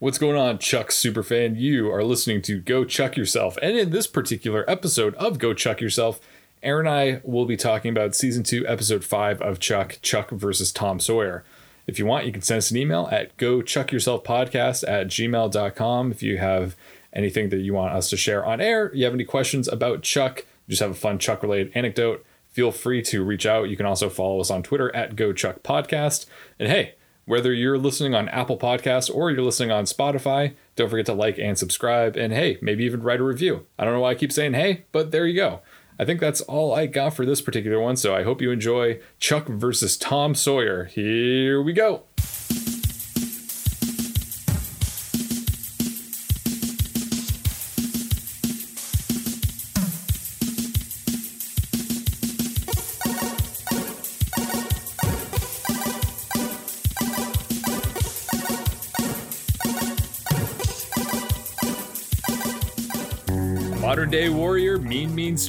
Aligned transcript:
What's 0.00 0.16
going 0.16 0.38
on, 0.38 0.56
Chuck 0.56 0.88
Superfan? 0.88 1.60
You 1.60 1.92
are 1.92 2.02
listening 2.02 2.40
to 2.42 2.58
Go 2.58 2.86
Chuck 2.86 3.18
Yourself. 3.18 3.58
And 3.60 3.76
in 3.76 3.90
this 3.90 4.06
particular 4.06 4.64
episode 4.66 5.14
of 5.16 5.38
Go 5.38 5.52
Chuck 5.52 5.82
Yourself, 5.82 6.20
Aaron 6.62 6.86
and 6.86 6.94
I 6.94 7.20
will 7.22 7.44
be 7.44 7.58
talking 7.58 7.90
about 7.90 8.14
season 8.14 8.42
two, 8.42 8.66
episode 8.66 9.04
five 9.04 9.42
of 9.42 9.60
Chuck, 9.60 9.98
Chuck 10.00 10.30
versus 10.30 10.72
Tom 10.72 11.00
Sawyer. 11.00 11.44
If 11.86 11.98
you 11.98 12.06
want, 12.06 12.24
you 12.24 12.32
can 12.32 12.40
send 12.40 12.56
us 12.56 12.70
an 12.70 12.78
email 12.78 13.10
at 13.12 13.36
go 13.36 13.60
chuck 13.60 13.92
yourself 13.92 14.24
podcast 14.24 14.88
at 14.88 15.08
gmail.com. 15.08 16.12
If 16.12 16.22
you 16.22 16.38
have 16.38 16.76
anything 17.12 17.50
that 17.50 17.58
you 17.58 17.74
want 17.74 17.92
us 17.92 18.08
to 18.08 18.16
share 18.16 18.42
on 18.42 18.62
air, 18.62 18.90
you 18.94 19.04
have 19.04 19.12
any 19.12 19.24
questions 19.24 19.68
about 19.68 20.00
Chuck, 20.00 20.46
just 20.66 20.80
have 20.80 20.92
a 20.92 20.94
fun 20.94 21.18
Chuck 21.18 21.42
related 21.42 21.72
anecdote, 21.74 22.24
feel 22.48 22.72
free 22.72 23.02
to 23.02 23.22
reach 23.22 23.44
out. 23.44 23.68
You 23.68 23.76
can 23.76 23.84
also 23.84 24.08
follow 24.08 24.40
us 24.40 24.50
on 24.50 24.62
Twitter 24.62 24.96
at 24.96 25.14
Go 25.14 25.34
Chuck 25.34 25.62
Podcast. 25.62 26.24
And 26.58 26.70
hey, 26.70 26.94
whether 27.30 27.52
you're 27.52 27.78
listening 27.78 28.12
on 28.12 28.28
Apple 28.30 28.58
Podcasts 28.58 29.08
or 29.08 29.30
you're 29.30 29.44
listening 29.44 29.70
on 29.70 29.84
Spotify, 29.84 30.52
don't 30.74 30.90
forget 30.90 31.06
to 31.06 31.12
like 31.12 31.38
and 31.38 31.56
subscribe. 31.56 32.16
And 32.16 32.32
hey, 32.32 32.58
maybe 32.60 32.84
even 32.84 33.04
write 33.04 33.20
a 33.20 33.22
review. 33.22 33.66
I 33.78 33.84
don't 33.84 33.94
know 33.94 34.00
why 34.00 34.10
I 34.10 34.14
keep 34.16 34.32
saying 34.32 34.54
hey, 34.54 34.84
but 34.90 35.12
there 35.12 35.28
you 35.28 35.36
go. 35.36 35.60
I 35.96 36.04
think 36.04 36.18
that's 36.18 36.40
all 36.40 36.74
I 36.74 36.86
got 36.86 37.14
for 37.14 37.24
this 37.24 37.40
particular 37.40 37.78
one. 37.78 37.96
So 37.96 38.16
I 38.16 38.24
hope 38.24 38.42
you 38.42 38.50
enjoy 38.50 38.98
Chuck 39.20 39.46
versus 39.46 39.96
Tom 39.96 40.34
Sawyer. 40.34 40.86
Here 40.86 41.62
we 41.62 41.72
go. 41.72 42.02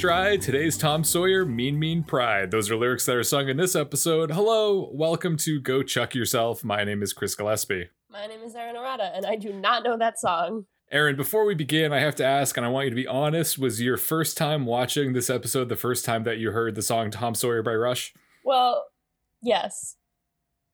Stride. 0.01 0.41
Today's 0.41 0.79
Tom 0.79 1.03
Sawyer, 1.03 1.45
mean, 1.45 1.77
mean 1.77 2.01
pride. 2.01 2.49
Those 2.49 2.71
are 2.71 2.75
lyrics 2.75 3.05
that 3.05 3.15
are 3.15 3.21
sung 3.21 3.49
in 3.49 3.57
this 3.57 3.75
episode. 3.75 4.31
Hello, 4.31 4.89
welcome 4.91 5.37
to 5.37 5.61
Go 5.61 5.83
Chuck 5.83 6.15
Yourself. 6.15 6.63
My 6.63 6.83
name 6.83 7.03
is 7.03 7.13
Chris 7.13 7.35
Gillespie. 7.35 7.89
My 8.09 8.25
name 8.25 8.41
is 8.41 8.55
Aaron 8.55 8.75
Arata, 8.75 9.15
and 9.15 9.27
I 9.27 9.35
do 9.35 9.53
not 9.53 9.83
know 9.83 9.99
that 9.99 10.19
song. 10.19 10.65
Aaron, 10.91 11.15
before 11.15 11.45
we 11.45 11.53
begin, 11.53 11.93
I 11.93 11.99
have 11.99 12.15
to 12.15 12.25
ask, 12.25 12.57
and 12.57 12.65
I 12.65 12.69
want 12.69 12.85
you 12.85 12.89
to 12.89 12.95
be 12.95 13.05
honest 13.05 13.59
was 13.59 13.79
your 13.79 13.95
first 13.95 14.37
time 14.37 14.65
watching 14.65 15.13
this 15.13 15.29
episode 15.29 15.69
the 15.69 15.75
first 15.75 16.03
time 16.03 16.23
that 16.23 16.39
you 16.39 16.49
heard 16.49 16.73
the 16.73 16.81
song 16.81 17.11
Tom 17.11 17.35
Sawyer 17.35 17.61
by 17.61 17.75
Rush? 17.75 18.11
Well, 18.43 18.85
yes. 19.43 19.97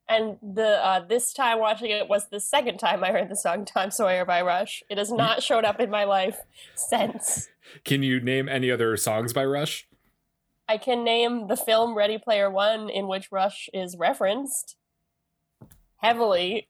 And 0.08 0.38
the 0.42 0.82
uh, 0.82 1.06
this 1.06 1.34
time 1.34 1.60
watching 1.60 1.92
it 1.92 2.08
was 2.08 2.30
the 2.30 2.40
second 2.40 2.78
time 2.78 3.04
I 3.04 3.12
heard 3.12 3.28
the 3.28 3.36
song 3.36 3.66
Tom 3.66 3.92
Sawyer 3.92 4.24
by 4.24 4.42
Rush. 4.42 4.84
It 4.90 4.98
has 4.98 5.12
not 5.12 5.44
showed 5.44 5.66
up 5.66 5.82
in 5.82 5.90
my 5.90 6.06
life 6.06 6.40
since. 6.76 7.50
Can 7.84 8.04
you 8.04 8.20
name 8.20 8.48
any 8.50 8.70
other 8.72 8.96
songs 8.98 9.34
by 9.34 9.46
Rush? 9.46 9.88
I 10.70 10.78
can 10.78 11.04
name 11.04 11.48
the 11.48 11.56
film 11.58 11.96
Ready 11.96 12.18
Player 12.18 12.50
One, 12.50 12.90
in 12.90 13.08
which 13.08 13.32
Rush 13.32 13.70
is 13.74 13.96
referenced 13.98 14.76
heavily. 15.98 16.68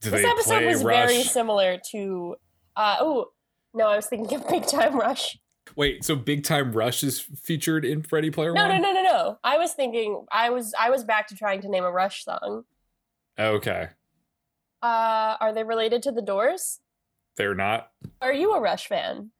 Do 0.00 0.10
this 0.10 0.24
episode 0.24 0.64
was 0.64 0.84
Rush? 0.84 1.08
very 1.08 1.22
similar 1.22 1.78
to. 1.90 2.36
Uh, 2.76 2.96
oh, 3.00 3.26
no, 3.72 3.86
I 3.88 3.96
was 3.96 4.06
thinking 4.06 4.38
of 4.38 4.48
Big 4.48 4.66
Time 4.66 4.98
Rush. 4.98 5.38
Wait, 5.76 6.04
so 6.04 6.14
Big 6.14 6.44
Time 6.44 6.72
Rush 6.72 7.02
is 7.02 7.20
featured 7.20 7.84
in 7.84 8.04
Ready 8.12 8.30
Player 8.30 8.52
No, 8.52 8.68
One? 8.68 8.80
no, 8.82 8.92
no, 8.92 8.92
no, 8.92 9.02
no. 9.02 9.38
I 9.42 9.56
was 9.56 9.72
thinking. 9.72 10.24
I 10.30 10.50
was 10.50 10.74
I 10.78 10.90
was 10.90 11.04
back 11.04 11.28
to 11.28 11.34
trying 11.36 11.62
to 11.62 11.68
name 11.68 11.84
a 11.84 11.90
Rush 11.90 12.24
song. 12.24 12.64
Okay, 13.38 13.88
Uh, 14.80 15.36
are 15.40 15.52
they 15.52 15.64
related 15.64 16.02
to 16.04 16.12
the 16.12 16.22
Doors? 16.22 16.80
they're 17.36 17.54
not. 17.54 17.90
Are 18.22 18.32
you 18.32 18.52
a 18.52 18.60
Rush 18.60 18.86
fan? 18.86 19.32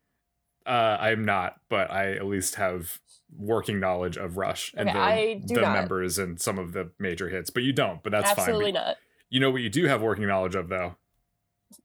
Uh, 0.67 0.97
I'm 1.01 1.25
not, 1.25 1.61
but 1.69 1.91
I 1.91 2.13
at 2.13 2.25
least 2.27 2.55
have 2.57 3.01
working 3.37 3.81
knowledge 3.81 4.17
of 4.17 4.37
Rush 4.37 4.73
and 4.77 4.89
Okay, 4.89 4.99
the, 4.99 5.05
I 5.05 5.35
do 5.47 5.55
the 5.57 5.61
not. 5.63 5.73
members 5.75 6.19
and 6.19 6.41
some 6.41 6.59
of 6.59 6.73
the 6.73 6.91
major 6.99 7.29
hits. 7.29 7.51
But 7.51 7.63
you 7.65 7.73
don't. 7.73 8.03
But 8.03 8.13
that's 8.13 8.31
Absolutely 8.31 8.67
fine. 8.67 8.75
But 8.75 8.79
not. 8.87 8.97
You 9.31 9.41
know 9.41 9.51
what 9.51 9.63
you 9.63 9.69
do 9.71 9.87
have 9.87 10.01
working 10.03 10.27
knowledge 10.27 10.55
of, 10.55 10.69
though. 10.69 10.95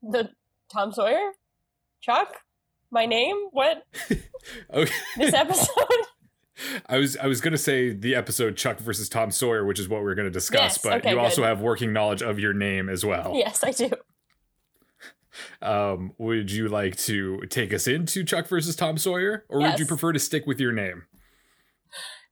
The 0.04 0.30
Tom 0.72 0.92
Sawyer, 0.94 1.32
Chuck, 2.02 2.36
my 2.92 3.06
name. 3.06 3.36
What 3.52 3.84
Okay. 4.74 4.94
this 5.18 5.34
episode? 5.34 5.76
I 6.88 6.98
was 6.98 7.16
I 7.18 7.26
was 7.28 7.40
gonna 7.42 7.58
say 7.58 7.92
the 7.94 8.16
episode 8.16 8.58
Chuck 8.58 8.80
versus 8.80 9.08
Tom 9.10 9.32
Sawyer, 9.32 9.66
which 9.66 9.80
is 9.80 9.88
what 9.88 10.04
we're 10.04 10.14
gonna 10.16 10.30
discuss, 10.30 10.62
Yes, 10.76 10.78
but 10.80 10.94
okay, 11.00 11.12
you 11.12 11.20
also 11.20 11.44
have 11.44 11.62
working 11.62 11.94
knowledge 11.94 12.22
of 12.22 12.38
your 12.38 12.54
name 12.54 12.90
as 12.90 13.06
well. 13.06 13.32
yes, 13.34 13.64
I 13.64 13.72
do. 13.72 13.90
Um, 15.62 16.14
would 16.18 16.52
you 16.52 16.68
like 16.68 16.96
to 16.98 17.42
take 17.50 17.74
us 17.74 17.88
into 17.88 18.24
Chuck 18.24 18.48
versus 18.48 18.76
Tom 18.76 18.98
Sawyer, 18.98 19.46
or 19.50 19.60
would 19.60 19.80
you 19.80 19.86
prefer 19.86 20.12
to 20.14 20.20
stick 20.20 20.46
with 20.48 20.60
your 20.60 20.72
name? 20.72 21.04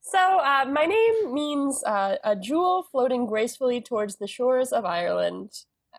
So, 0.01 0.39
uh, 0.39 0.65
my 0.69 0.85
name 0.85 1.33
means 1.33 1.83
uh, 1.83 2.15
a 2.23 2.35
jewel 2.35 2.87
floating 2.91 3.25
gracefully 3.25 3.81
towards 3.81 4.15
the 4.15 4.27
shores 4.27 4.71
of 4.71 4.85
Ireland, 4.85 5.51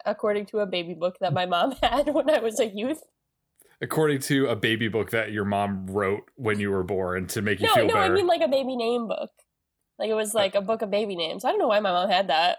according 0.07 0.47
to 0.47 0.61
a 0.61 0.67
baby 0.67 0.95
book 0.95 1.17
that 1.21 1.35
my 1.35 1.45
mom 1.45 1.73
had 1.83 2.15
when 2.15 2.31
I 2.31 2.39
was 2.39 2.59
a 2.59 2.67
youth. 2.67 3.03
According 3.83 4.21
to 4.23 4.47
a 4.47 4.57
baby 4.57 4.89
book 4.89 5.11
that 5.11 5.31
your 5.31 5.45
mom 5.45 5.87
wrote 5.87 6.31
when 6.37 6.59
you 6.59 6.71
were 6.71 6.83
born 6.83 7.27
to 7.29 7.43
make 7.43 7.61
you 7.61 7.67
No, 7.67 7.75
feel 7.75 7.87
no, 7.87 7.95
better. 7.95 8.13
I 8.13 8.17
mean 8.17 8.27
like 8.27 8.41
a 8.41 8.49
baby 8.49 8.77
name 8.77 9.07
book. 9.07 9.31
Like 9.99 10.11
it 10.11 10.15
was 10.15 10.35
like 10.35 10.55
a 10.55 10.63
book 10.63 10.83
of 10.83 10.91
baby 10.91 11.15
names. 11.15 11.45
I 11.45 11.51
don't 11.51 11.59
know 11.61 11.69
why 11.69 11.81
my 11.81 11.93
mom 11.93 12.09
had 12.09 12.29
that. 12.29 12.59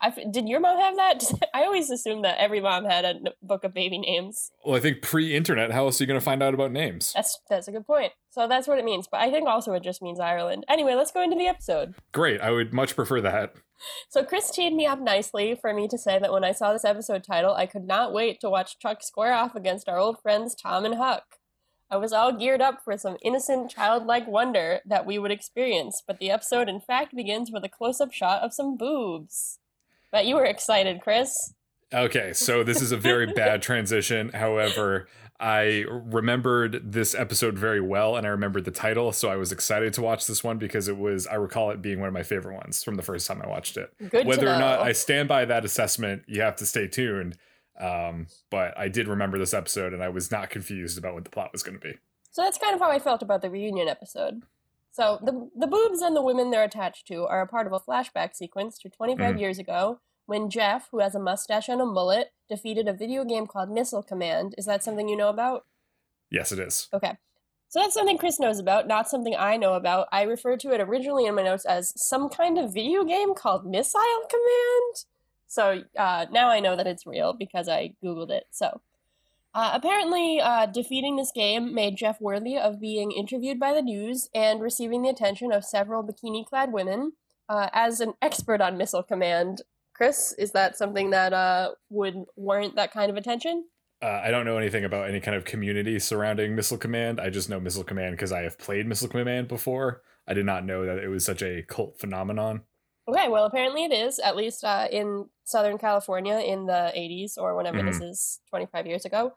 I 0.00 0.10
did 0.30 0.48
your 0.48 0.60
mom 0.60 0.78
have 0.78 0.96
that? 0.96 1.48
I 1.54 1.64
always 1.64 1.90
assumed 1.90 2.24
that 2.24 2.38
every 2.38 2.60
mom 2.60 2.84
had 2.84 3.04
a 3.04 3.14
book 3.42 3.64
of 3.64 3.72
baby 3.72 3.98
names. 3.98 4.50
well, 4.64 4.76
I 4.76 4.80
think 4.80 5.02
pre-internet, 5.02 5.72
how 5.72 5.86
else 5.86 6.00
are 6.00 6.04
you 6.04 6.08
gonna 6.08 6.20
find 6.20 6.42
out 6.42 6.54
about 6.54 6.72
names? 6.72 7.12
That's 7.14 7.38
that's 7.48 7.68
a 7.68 7.72
good 7.72 7.86
point. 7.86 8.12
So 8.30 8.46
that's 8.46 8.68
what 8.68 8.78
it 8.78 8.84
means. 8.84 9.08
But 9.10 9.20
I 9.20 9.30
think 9.30 9.48
also 9.48 9.72
it 9.72 9.82
just 9.82 10.02
means 10.02 10.20
Ireland. 10.20 10.64
Anyway, 10.68 10.94
let's 10.94 11.12
go 11.12 11.22
into 11.22 11.36
the 11.36 11.46
episode. 11.46 11.94
Great, 12.12 12.40
I 12.40 12.50
would 12.50 12.72
much 12.74 12.94
prefer 12.94 13.20
that. 13.22 13.54
So 14.08 14.24
Chris 14.24 14.50
teed 14.50 14.74
me 14.74 14.86
up 14.86 15.00
nicely 15.00 15.54
for 15.54 15.72
me 15.74 15.88
to 15.88 15.98
say 15.98 16.18
that 16.18 16.32
when 16.32 16.44
I 16.44 16.52
saw 16.52 16.72
this 16.72 16.84
episode 16.84 17.24
title, 17.24 17.54
I 17.54 17.66
could 17.66 17.86
not 17.86 18.12
wait 18.12 18.40
to 18.40 18.50
watch 18.50 18.78
Chuck 18.78 19.02
square 19.02 19.34
off 19.34 19.54
against 19.54 19.88
our 19.88 19.98
old 19.98 20.20
friends 20.20 20.54
Tom 20.54 20.84
and 20.84 20.96
Huck. 20.96 21.24
I 21.90 21.96
was 21.98 22.12
all 22.12 22.32
geared 22.32 22.60
up 22.60 22.82
for 22.82 22.98
some 22.98 23.16
innocent, 23.22 23.70
childlike 23.70 24.26
wonder 24.26 24.80
that 24.86 25.06
we 25.06 25.18
would 25.18 25.30
experience, 25.30 26.02
but 26.04 26.18
the 26.18 26.30
episode 26.30 26.68
in 26.68 26.80
fact 26.80 27.14
begins 27.14 27.52
with 27.52 27.64
a 27.64 27.68
close-up 27.68 28.12
shot 28.12 28.42
of 28.42 28.52
some 28.52 28.76
boobs. 28.76 29.60
Bet 30.16 30.24
you 30.26 30.34
were 30.36 30.46
excited, 30.46 31.02
Chris. 31.02 31.52
Okay, 31.92 32.32
so 32.32 32.64
this 32.64 32.80
is 32.80 32.90
a 32.90 32.96
very 32.96 33.26
bad 33.34 33.60
transition. 33.60 34.30
However, 34.30 35.08
I 35.38 35.84
remembered 35.90 36.90
this 36.90 37.14
episode 37.14 37.58
very 37.58 37.82
well 37.82 38.16
and 38.16 38.26
I 38.26 38.30
remembered 38.30 38.64
the 38.64 38.70
title, 38.70 39.12
so 39.12 39.28
I 39.28 39.36
was 39.36 39.52
excited 39.52 39.92
to 39.92 40.00
watch 40.00 40.26
this 40.26 40.42
one 40.42 40.56
because 40.56 40.88
it 40.88 40.96
was 40.96 41.26
I 41.26 41.34
recall 41.34 41.70
it 41.70 41.82
being 41.82 42.00
one 42.00 42.08
of 42.08 42.14
my 42.14 42.22
favorite 42.22 42.54
ones 42.54 42.82
from 42.82 42.94
the 42.94 43.02
first 43.02 43.26
time 43.26 43.42
I 43.42 43.46
watched 43.46 43.76
it. 43.76 43.92
Good 44.08 44.26
Whether 44.26 44.48
or 44.48 44.58
not 44.58 44.80
I 44.80 44.92
stand 44.92 45.28
by 45.28 45.44
that 45.44 45.66
assessment, 45.66 46.22
you 46.26 46.40
have 46.40 46.56
to 46.56 46.66
stay 46.66 46.88
tuned. 46.88 47.36
Um, 47.78 48.28
but 48.50 48.72
I 48.78 48.88
did 48.88 49.08
remember 49.08 49.38
this 49.38 49.52
episode 49.52 49.92
and 49.92 50.02
I 50.02 50.08
was 50.08 50.30
not 50.30 50.48
confused 50.48 50.96
about 50.96 51.12
what 51.12 51.24
the 51.24 51.30
plot 51.30 51.52
was 51.52 51.62
going 51.62 51.78
to 51.78 51.86
be. 51.86 51.98
So 52.30 52.40
that's 52.40 52.56
kind 52.56 52.74
of 52.74 52.80
how 52.80 52.90
I 52.90 52.98
felt 53.00 53.20
about 53.20 53.42
the 53.42 53.50
reunion 53.50 53.86
episode. 53.86 54.44
So 54.92 55.18
the 55.22 55.50
the 55.54 55.66
boobs 55.66 56.00
and 56.00 56.16
the 56.16 56.22
women 56.22 56.50
they're 56.50 56.64
attached 56.64 57.06
to 57.08 57.26
are 57.26 57.42
a 57.42 57.46
part 57.46 57.66
of 57.66 57.74
a 57.74 57.80
flashback 57.80 58.34
sequence 58.34 58.78
to 58.78 58.88
25 58.88 59.34
Mhm. 59.34 59.40
years 59.40 59.58
ago 59.58 60.00
when 60.26 60.50
Jeff, 60.50 60.88
who 60.90 61.00
has 61.00 61.14
a 61.14 61.20
mustache 61.20 61.68
and 61.68 61.80
a 61.80 61.86
mullet, 61.86 62.32
defeated 62.48 62.86
a 62.88 62.92
video 62.92 63.24
game 63.24 63.46
called 63.46 63.70
Missile 63.70 64.02
Command. 64.02 64.54
Is 64.58 64.66
that 64.66 64.84
something 64.84 65.08
you 65.08 65.16
know 65.16 65.28
about? 65.28 65.64
Yes, 66.30 66.52
it 66.52 66.58
is. 66.58 66.88
Okay. 66.92 67.16
So 67.68 67.80
that's 67.80 67.94
something 67.94 68.18
Chris 68.18 68.38
knows 68.38 68.58
about, 68.58 68.86
not 68.86 69.08
something 69.08 69.34
I 69.36 69.56
know 69.56 69.74
about. 69.74 70.08
I 70.12 70.22
referred 70.22 70.60
to 70.60 70.72
it 70.72 70.80
originally 70.80 71.26
in 71.26 71.34
my 71.34 71.42
notes 71.42 71.64
as 71.64 71.92
some 71.96 72.28
kind 72.28 72.58
of 72.58 72.72
video 72.72 73.04
game 73.04 73.34
called 73.34 73.66
Missile 73.66 74.00
Command. 74.30 75.04
So 75.48 75.82
uh, 75.98 76.26
now 76.30 76.48
I 76.48 76.60
know 76.60 76.76
that 76.76 76.86
it's 76.86 77.06
real 77.06 77.32
because 77.32 77.68
I 77.68 77.94
Googled 78.02 78.30
it. 78.30 78.44
So 78.50 78.80
uh, 79.56 79.70
apparently, 79.72 80.38
uh, 80.38 80.66
defeating 80.66 81.16
this 81.16 81.32
game 81.34 81.74
made 81.74 81.96
Jeff 81.96 82.20
worthy 82.20 82.58
of 82.58 82.78
being 82.78 83.10
interviewed 83.10 83.58
by 83.58 83.72
the 83.72 83.80
news 83.80 84.28
and 84.34 84.60
receiving 84.60 85.02
the 85.02 85.08
attention 85.08 85.50
of 85.50 85.64
several 85.64 86.04
bikini 86.04 86.44
clad 86.44 86.72
women. 86.72 87.12
Uh, 87.48 87.68
as 87.72 88.00
an 88.00 88.12
expert 88.20 88.60
on 88.60 88.76
Missile 88.76 89.04
Command, 89.04 89.62
Chris, 89.96 90.34
is 90.38 90.52
that 90.52 90.76
something 90.76 91.10
that 91.10 91.32
uh, 91.32 91.70
would 91.88 92.24
warrant 92.36 92.76
that 92.76 92.92
kind 92.92 93.10
of 93.10 93.16
attention? 93.16 93.64
Uh, 94.02 94.20
I 94.22 94.30
don't 94.30 94.44
know 94.44 94.58
anything 94.58 94.84
about 94.84 95.08
any 95.08 95.20
kind 95.20 95.34
of 95.34 95.46
community 95.46 95.98
surrounding 95.98 96.54
Missile 96.54 96.76
Command. 96.76 97.18
I 97.18 97.30
just 97.30 97.48
know 97.48 97.58
Missile 97.58 97.82
Command 97.84 98.12
because 98.12 98.30
I 98.30 98.42
have 98.42 98.58
played 98.58 98.86
Missile 98.86 99.08
Command 99.08 99.48
before. 99.48 100.02
I 100.28 100.34
did 100.34 100.44
not 100.44 100.66
know 100.66 100.84
that 100.84 100.98
it 100.98 101.08
was 101.08 101.24
such 101.24 101.42
a 101.42 101.62
cult 101.62 101.98
phenomenon. 101.98 102.62
Okay, 103.08 103.28
well, 103.28 103.46
apparently 103.46 103.84
it 103.84 103.92
is, 103.92 104.18
at 104.18 104.36
least 104.36 104.64
uh, 104.64 104.88
in 104.90 105.26
Southern 105.44 105.78
California 105.78 106.38
in 106.40 106.66
the 106.66 106.92
80s 106.94 107.38
or 107.38 107.56
whenever 107.56 107.82
this 107.82 108.00
is 108.00 108.40
25 108.50 108.86
years 108.86 109.04
ago. 109.04 109.32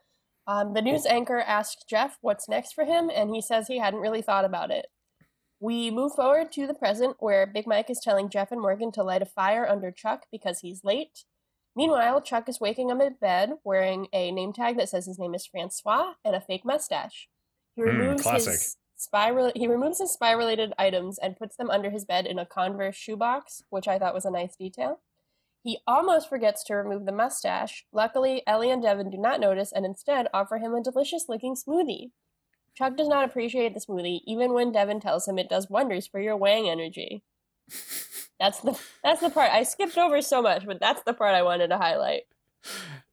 Um, 0.46 0.74
the 0.74 0.82
news 0.82 1.06
anchor 1.06 1.38
asked 1.38 1.86
Jeff 1.88 2.18
what's 2.20 2.48
next 2.48 2.72
for 2.72 2.84
him, 2.84 3.10
and 3.14 3.30
he 3.30 3.40
says 3.40 3.68
he 3.68 3.78
hadn't 3.78 4.00
really 4.00 4.22
thought 4.22 4.44
about 4.44 4.70
it. 4.70 4.86
We 5.60 5.90
move 5.90 6.14
forward 6.14 6.50
to 6.52 6.66
the 6.66 6.74
present, 6.74 7.16
where 7.20 7.46
Big 7.46 7.66
Mike 7.66 7.90
is 7.90 8.00
telling 8.00 8.30
Jeff 8.30 8.50
and 8.50 8.60
Morgan 8.60 8.90
to 8.92 9.02
light 9.02 9.20
a 9.20 9.26
fire 9.26 9.68
under 9.68 9.90
Chuck 9.90 10.26
because 10.32 10.60
he's 10.60 10.84
late. 10.84 11.24
Meanwhile, 11.76 12.22
Chuck 12.22 12.48
is 12.48 12.60
waking 12.60 12.90
up 12.90 13.00
in 13.00 13.14
bed 13.20 13.52
wearing 13.62 14.08
a 14.12 14.32
name 14.32 14.52
tag 14.54 14.76
that 14.78 14.88
says 14.88 15.06
his 15.06 15.18
name 15.18 15.34
is 15.34 15.46
Francois 15.46 16.14
and 16.24 16.34
a 16.34 16.40
fake 16.40 16.64
mustache. 16.64 17.28
He 17.76 17.82
Mm, 17.82 17.86
removes 17.86 18.22
classic. 18.22 18.52
his 18.54 18.76
spy 18.96 19.30
rela- 19.30 19.56
he 19.56 19.66
removes 19.68 19.98
his 19.98 20.12
spy 20.12 20.32
related 20.32 20.72
items 20.78 21.18
and 21.18 21.36
puts 21.36 21.56
them 21.56 21.70
under 21.70 21.90
his 21.90 22.04
bed 22.06 22.26
in 22.26 22.38
a 22.38 22.46
Converse 22.46 22.96
shoebox, 22.96 23.62
which 23.68 23.86
I 23.86 23.98
thought 23.98 24.14
was 24.14 24.24
a 24.24 24.30
nice 24.30 24.56
detail. 24.56 25.00
He 25.62 25.78
almost 25.86 26.28
forgets 26.30 26.64
to 26.64 26.74
remove 26.74 27.04
the 27.04 27.12
mustache. 27.12 27.86
Luckily, 27.92 28.42
Ellie 28.46 28.70
and 28.70 28.82
Devon 28.82 29.10
do 29.10 29.18
not 29.18 29.40
notice 29.40 29.72
and 29.72 29.84
instead 29.84 30.26
offer 30.32 30.56
him 30.56 30.74
a 30.74 30.82
delicious 30.82 31.28
looking 31.28 31.54
smoothie. 31.54 32.12
Chuck 32.80 32.96
does 32.96 33.08
not 33.08 33.24
appreciate 33.26 33.74
the 33.74 33.80
smoothie, 33.80 34.20
even 34.26 34.54
when 34.54 34.72
Devon 34.72 35.00
tells 35.00 35.28
him 35.28 35.38
it 35.38 35.50
does 35.50 35.68
wonders 35.68 36.06
for 36.06 36.18
your 36.18 36.36
Wang 36.36 36.66
energy. 36.68 37.22
That's 38.40 38.60
the 38.60 38.80
that's 39.04 39.20
the 39.20 39.28
part 39.28 39.50
I 39.52 39.64
skipped 39.64 39.98
over 39.98 40.22
so 40.22 40.40
much, 40.40 40.64
but 40.64 40.80
that's 40.80 41.02
the 41.02 41.12
part 41.12 41.34
I 41.34 41.42
wanted 41.42 41.68
to 41.68 41.76
highlight. 41.76 42.22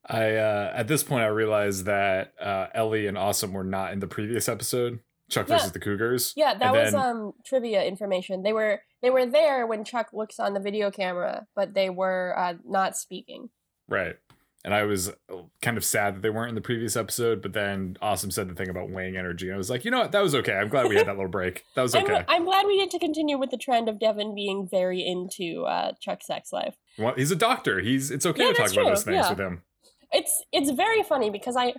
I 0.06 0.36
uh, 0.36 0.72
at 0.74 0.88
this 0.88 1.04
point 1.04 1.24
I 1.24 1.28
realized 1.28 1.84
that 1.84 2.32
uh, 2.42 2.68
Ellie 2.74 3.08
and 3.08 3.18
Awesome 3.18 3.52
were 3.52 3.66
not 3.66 3.92
in 3.92 4.00
the 4.00 4.08
previous 4.08 4.48
episode, 4.48 5.00
Chuck 5.30 5.50
Yeah. 5.50 5.58
versus 5.58 5.74
the 5.74 5.82
Cougars. 5.82 6.32
Yeah, 6.38 6.54
that 6.54 6.62
And 6.74 6.78
was 6.78 6.92
then- 6.94 7.02
um 7.02 7.34
trivia 7.46 7.84
information. 7.84 8.44
They 8.44 8.54
were 8.54 8.82
they 9.02 9.10
were 9.10 9.26
there 9.26 9.68
when 9.68 9.84
Chuck 9.84 10.12
looks 10.14 10.40
on 10.40 10.54
the 10.54 10.62
video 10.62 10.92
camera, 10.92 11.46
but 11.58 11.74
they 11.74 11.90
were 11.90 12.34
uh, 12.38 12.54
not 12.66 12.96
speaking. 12.96 13.50
Right. 13.90 14.16
And 14.66 14.74
I 14.74 14.84
was 14.84 15.14
kind 15.62 15.78
of 15.78 15.86
sad 15.86 16.16
that 16.16 16.22
they 16.22 16.30
weren't 16.30 16.50
in 16.50 16.56
the 16.56 16.62
previous 16.62 16.98
episode, 16.98 17.42
but 17.42 17.54
then 17.54 17.96
Awesome 18.02 18.32
said 18.32 18.50
the 18.50 18.54
thing 18.56 18.70
about 18.70 18.90
weighing 18.90 19.16
energy. 19.16 19.48
And 19.48 19.56
I 19.56 19.58
was 19.58 19.70
like, 19.70 19.86
you 19.86 19.92
know 19.92 20.00
what? 20.00 20.12
That 20.12 20.22
was 20.24 20.36
okay. 20.36 20.54
I'm 20.54 20.68
glad 20.68 20.88
we 20.88 20.96
had 20.96 21.08
that 21.08 21.16
little 21.16 21.32
break. 21.32 21.64
That 21.76 21.84
was 21.84 21.96
okay. 21.96 22.16
I'm, 22.16 22.26
I'm 22.28 22.44
glad 22.46 22.66
we 22.66 22.78
get 22.78 22.90
to 22.92 23.00
continue 23.00 23.38
with 23.38 23.52
the 23.52 23.58
trend 23.58 23.88
of 23.88 24.00
Devon 24.00 24.36
being 24.36 24.68
very 24.70 25.06
into 25.06 25.64
uh, 25.64 25.94
Chuck's 26.02 26.26
sex 26.28 26.52
life. 26.52 26.76
Well, 26.98 27.14
he's 27.16 27.32
a 27.32 27.36
doctor. 27.36 27.80
He's 27.80 28.12
it's 28.12 28.26
okay 28.26 28.44
Yeah, 28.44 28.48
to 28.50 28.54
talk 28.56 28.66
that's 28.66 28.74
about 28.74 28.86
those 28.90 29.04
things 29.04 29.16
Yeah. 29.26 29.30
with 29.30 29.40
him. 29.40 29.62
It's 30.12 30.44
it's 30.52 30.72
very 30.72 31.04
funny 31.04 31.30
because 31.30 31.56
I 31.56 31.74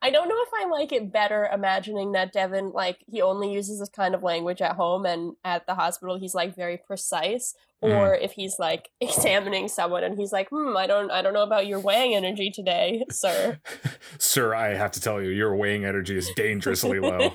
I 0.00 0.10
don't 0.10 0.28
know 0.28 0.42
if 0.42 0.50
I 0.54 0.68
like 0.68 0.92
it 0.92 1.12
better 1.12 1.48
imagining 1.52 2.12
that 2.12 2.32
Devon 2.32 2.72
like 2.72 3.04
he 3.06 3.22
only 3.22 3.52
uses 3.52 3.80
this 3.80 3.88
kind 3.88 4.14
of 4.14 4.22
language 4.22 4.60
at 4.60 4.76
home 4.76 5.06
and 5.06 5.34
at 5.44 5.66
the 5.66 5.74
hospital 5.74 6.18
he's 6.18 6.34
like 6.34 6.54
very 6.54 6.78
precise 6.78 7.54
or 7.80 8.14
if 8.14 8.32
he's 8.32 8.60
like 8.60 8.90
examining 9.00 9.66
someone 9.66 10.04
and 10.04 10.16
he's 10.16 10.32
like 10.32 10.48
hmm 10.50 10.76
I 10.76 10.86
don't 10.86 11.10
I 11.10 11.22
don't 11.22 11.34
know 11.34 11.42
about 11.42 11.66
your 11.66 11.80
wang 11.80 12.14
energy 12.14 12.50
today 12.50 13.04
sir 13.10 13.58
Sir, 14.18 14.54
I 14.54 14.74
have 14.74 14.92
to 14.92 15.00
tell 15.00 15.20
you, 15.20 15.30
your 15.30 15.54
weighing 15.54 15.84
energy 15.84 16.16
is 16.16 16.30
dangerously 16.36 17.00
low. 17.00 17.34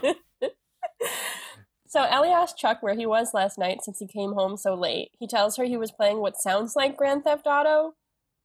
so 1.87 2.03
Ellie 2.03 2.29
asked 2.29 2.57
Chuck 2.57 2.81
where 2.81 2.95
he 2.95 3.05
was 3.05 3.33
last 3.33 3.57
night 3.57 3.83
since 3.83 3.99
he 3.99 4.07
came 4.07 4.33
home 4.33 4.57
so 4.57 4.73
late. 4.73 5.09
He 5.19 5.27
tells 5.27 5.57
her 5.57 5.65
he 5.65 5.77
was 5.77 5.91
playing 5.91 6.19
what 6.19 6.37
sounds 6.37 6.75
like 6.75 6.97
Grand 6.97 7.23
Theft 7.23 7.47
Auto. 7.47 7.93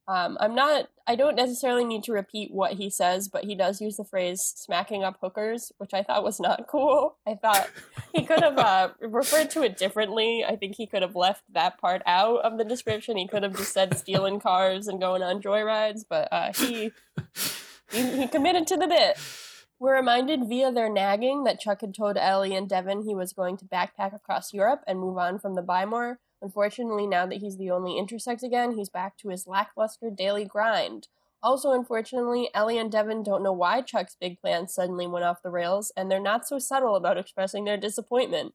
Um, 0.07 0.37
I'm 0.39 0.53
not. 0.53 0.89
I 1.07 1.15
don't 1.15 1.35
necessarily 1.35 1.85
need 1.85 2.03
to 2.03 2.13
repeat 2.13 2.51
what 2.51 2.73
he 2.73 2.89
says, 2.89 3.29
but 3.29 3.45
he 3.45 3.55
does 3.55 3.79
use 3.79 3.95
the 3.95 4.03
phrase 4.03 4.41
"smacking 4.55 5.03
up 5.03 5.17
hookers," 5.21 5.71
which 5.77 5.93
I 5.93 6.03
thought 6.03 6.23
was 6.23 6.39
not 6.39 6.67
cool. 6.69 7.17
I 7.25 7.35
thought 7.35 7.69
he 8.13 8.25
could 8.25 8.41
have 8.41 8.57
uh, 8.57 8.89
referred 9.01 9.49
to 9.51 9.63
it 9.63 9.77
differently. 9.77 10.43
I 10.45 10.57
think 10.57 10.75
he 10.75 10.87
could 10.87 11.01
have 11.03 11.15
left 11.15 11.43
that 11.53 11.79
part 11.79 12.01
out 12.05 12.41
of 12.41 12.57
the 12.57 12.65
description. 12.65 13.17
He 13.17 13.27
could 13.27 13.43
have 13.43 13.55
just 13.55 13.73
said 13.73 13.97
stealing 13.97 14.41
cars 14.41 14.87
and 14.87 14.99
going 14.99 15.23
on 15.23 15.41
joyrides, 15.41 16.03
but 16.09 16.27
uh, 16.31 16.51
he 16.53 16.91
he, 17.91 18.17
he 18.17 18.27
committed 18.27 18.67
to 18.67 18.77
the 18.77 18.87
bit. 18.87 19.17
We're 19.79 19.95
reminded 19.95 20.47
via 20.47 20.71
their 20.71 20.89
nagging 20.89 21.43
that 21.43 21.59
Chuck 21.59 21.81
had 21.81 21.93
told 21.93 22.17
Ellie 22.17 22.55
and 22.55 22.69
Devon 22.69 23.03
he 23.03 23.15
was 23.15 23.33
going 23.33 23.57
to 23.57 23.65
backpack 23.65 24.15
across 24.15 24.53
Europe 24.53 24.81
and 24.87 24.99
move 24.99 25.17
on 25.17 25.39
from 25.39 25.55
the 25.55 25.61
Buy 25.61 25.85
More. 25.85 26.19
Unfortunately, 26.43 27.07
now 27.07 27.25
that 27.25 27.37
he's 27.37 27.57
the 27.57 27.71
only 27.71 27.97
Intersect 27.97 28.43
again, 28.43 28.73
he's 28.73 28.89
back 28.89 29.17
to 29.17 29.29
his 29.29 29.47
lackluster 29.47 30.09
daily 30.09 30.43
grind. 30.43 31.07
Also, 31.41 31.71
unfortunately, 31.71 32.49
Ellie 32.53 32.77
and 32.77 32.91
Devon 32.91 33.23
don't 33.23 33.43
know 33.43 33.53
why 33.53 33.81
Chuck's 33.81 34.15
big 34.19 34.39
plans 34.41 34.73
suddenly 34.73 35.07
went 35.07 35.25
off 35.25 35.41
the 35.41 35.49
rails, 35.49 35.91
and 35.95 36.11
they're 36.11 36.19
not 36.19 36.45
so 36.47 36.59
subtle 36.59 36.95
about 36.95 37.17
expressing 37.17 37.63
their 37.63 37.77
disappointment. 37.77 38.53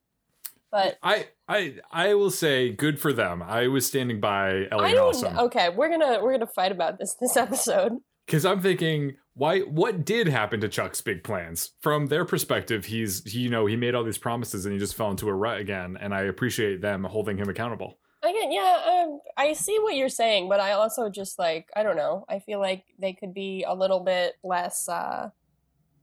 But 0.71 0.99
I 1.01 1.29
I 1.47 1.75
I 1.91 2.13
will 2.13 2.29
say 2.29 2.71
good 2.71 2.99
for 2.99 3.11
them. 3.11 3.41
I 3.41 3.67
was 3.67 3.87
standing 3.87 4.19
by 4.19 4.67
Ellie 4.71 4.85
I 4.85 4.89
and. 4.89 4.99
Awesome. 4.99 5.39
Okay, 5.39 5.69
we're 5.69 5.89
gonna 5.89 6.23
we're 6.23 6.31
gonna 6.31 6.47
fight 6.47 6.71
about 6.71 6.99
this 6.99 7.15
this 7.19 7.35
episode. 7.35 7.93
Because 8.25 8.45
I'm 8.45 8.61
thinking, 8.61 9.15
why? 9.39 9.61
What 9.61 10.03
did 10.03 10.27
happen 10.27 10.59
to 10.59 10.67
Chuck's 10.67 10.99
big 10.99 11.23
plans? 11.23 11.71
From 11.79 12.07
their 12.07 12.25
perspective, 12.25 12.83
he's 12.83 13.23
he, 13.23 13.39
you 13.39 13.49
know 13.49 13.65
he 13.65 13.77
made 13.77 13.95
all 13.95 14.03
these 14.03 14.17
promises 14.17 14.65
and 14.65 14.73
he 14.73 14.79
just 14.79 14.95
fell 14.95 15.09
into 15.09 15.29
a 15.29 15.33
rut 15.33 15.59
again. 15.59 15.97
And 15.99 16.13
I 16.13 16.23
appreciate 16.23 16.81
them 16.81 17.05
holding 17.05 17.37
him 17.37 17.47
accountable. 17.47 17.97
I 18.21 18.33
get, 18.33 18.51
yeah, 18.51 19.05
um, 19.05 19.21
I 19.37 19.53
see 19.53 19.79
what 19.79 19.95
you're 19.95 20.09
saying, 20.09 20.49
but 20.49 20.59
I 20.59 20.73
also 20.73 21.09
just 21.09 21.39
like 21.39 21.69
I 21.73 21.83
don't 21.83 21.95
know. 21.95 22.25
I 22.27 22.39
feel 22.39 22.59
like 22.59 22.83
they 22.99 23.13
could 23.13 23.33
be 23.33 23.63
a 23.65 23.73
little 23.73 24.01
bit 24.01 24.33
less. 24.43 24.89
uh 24.89 25.29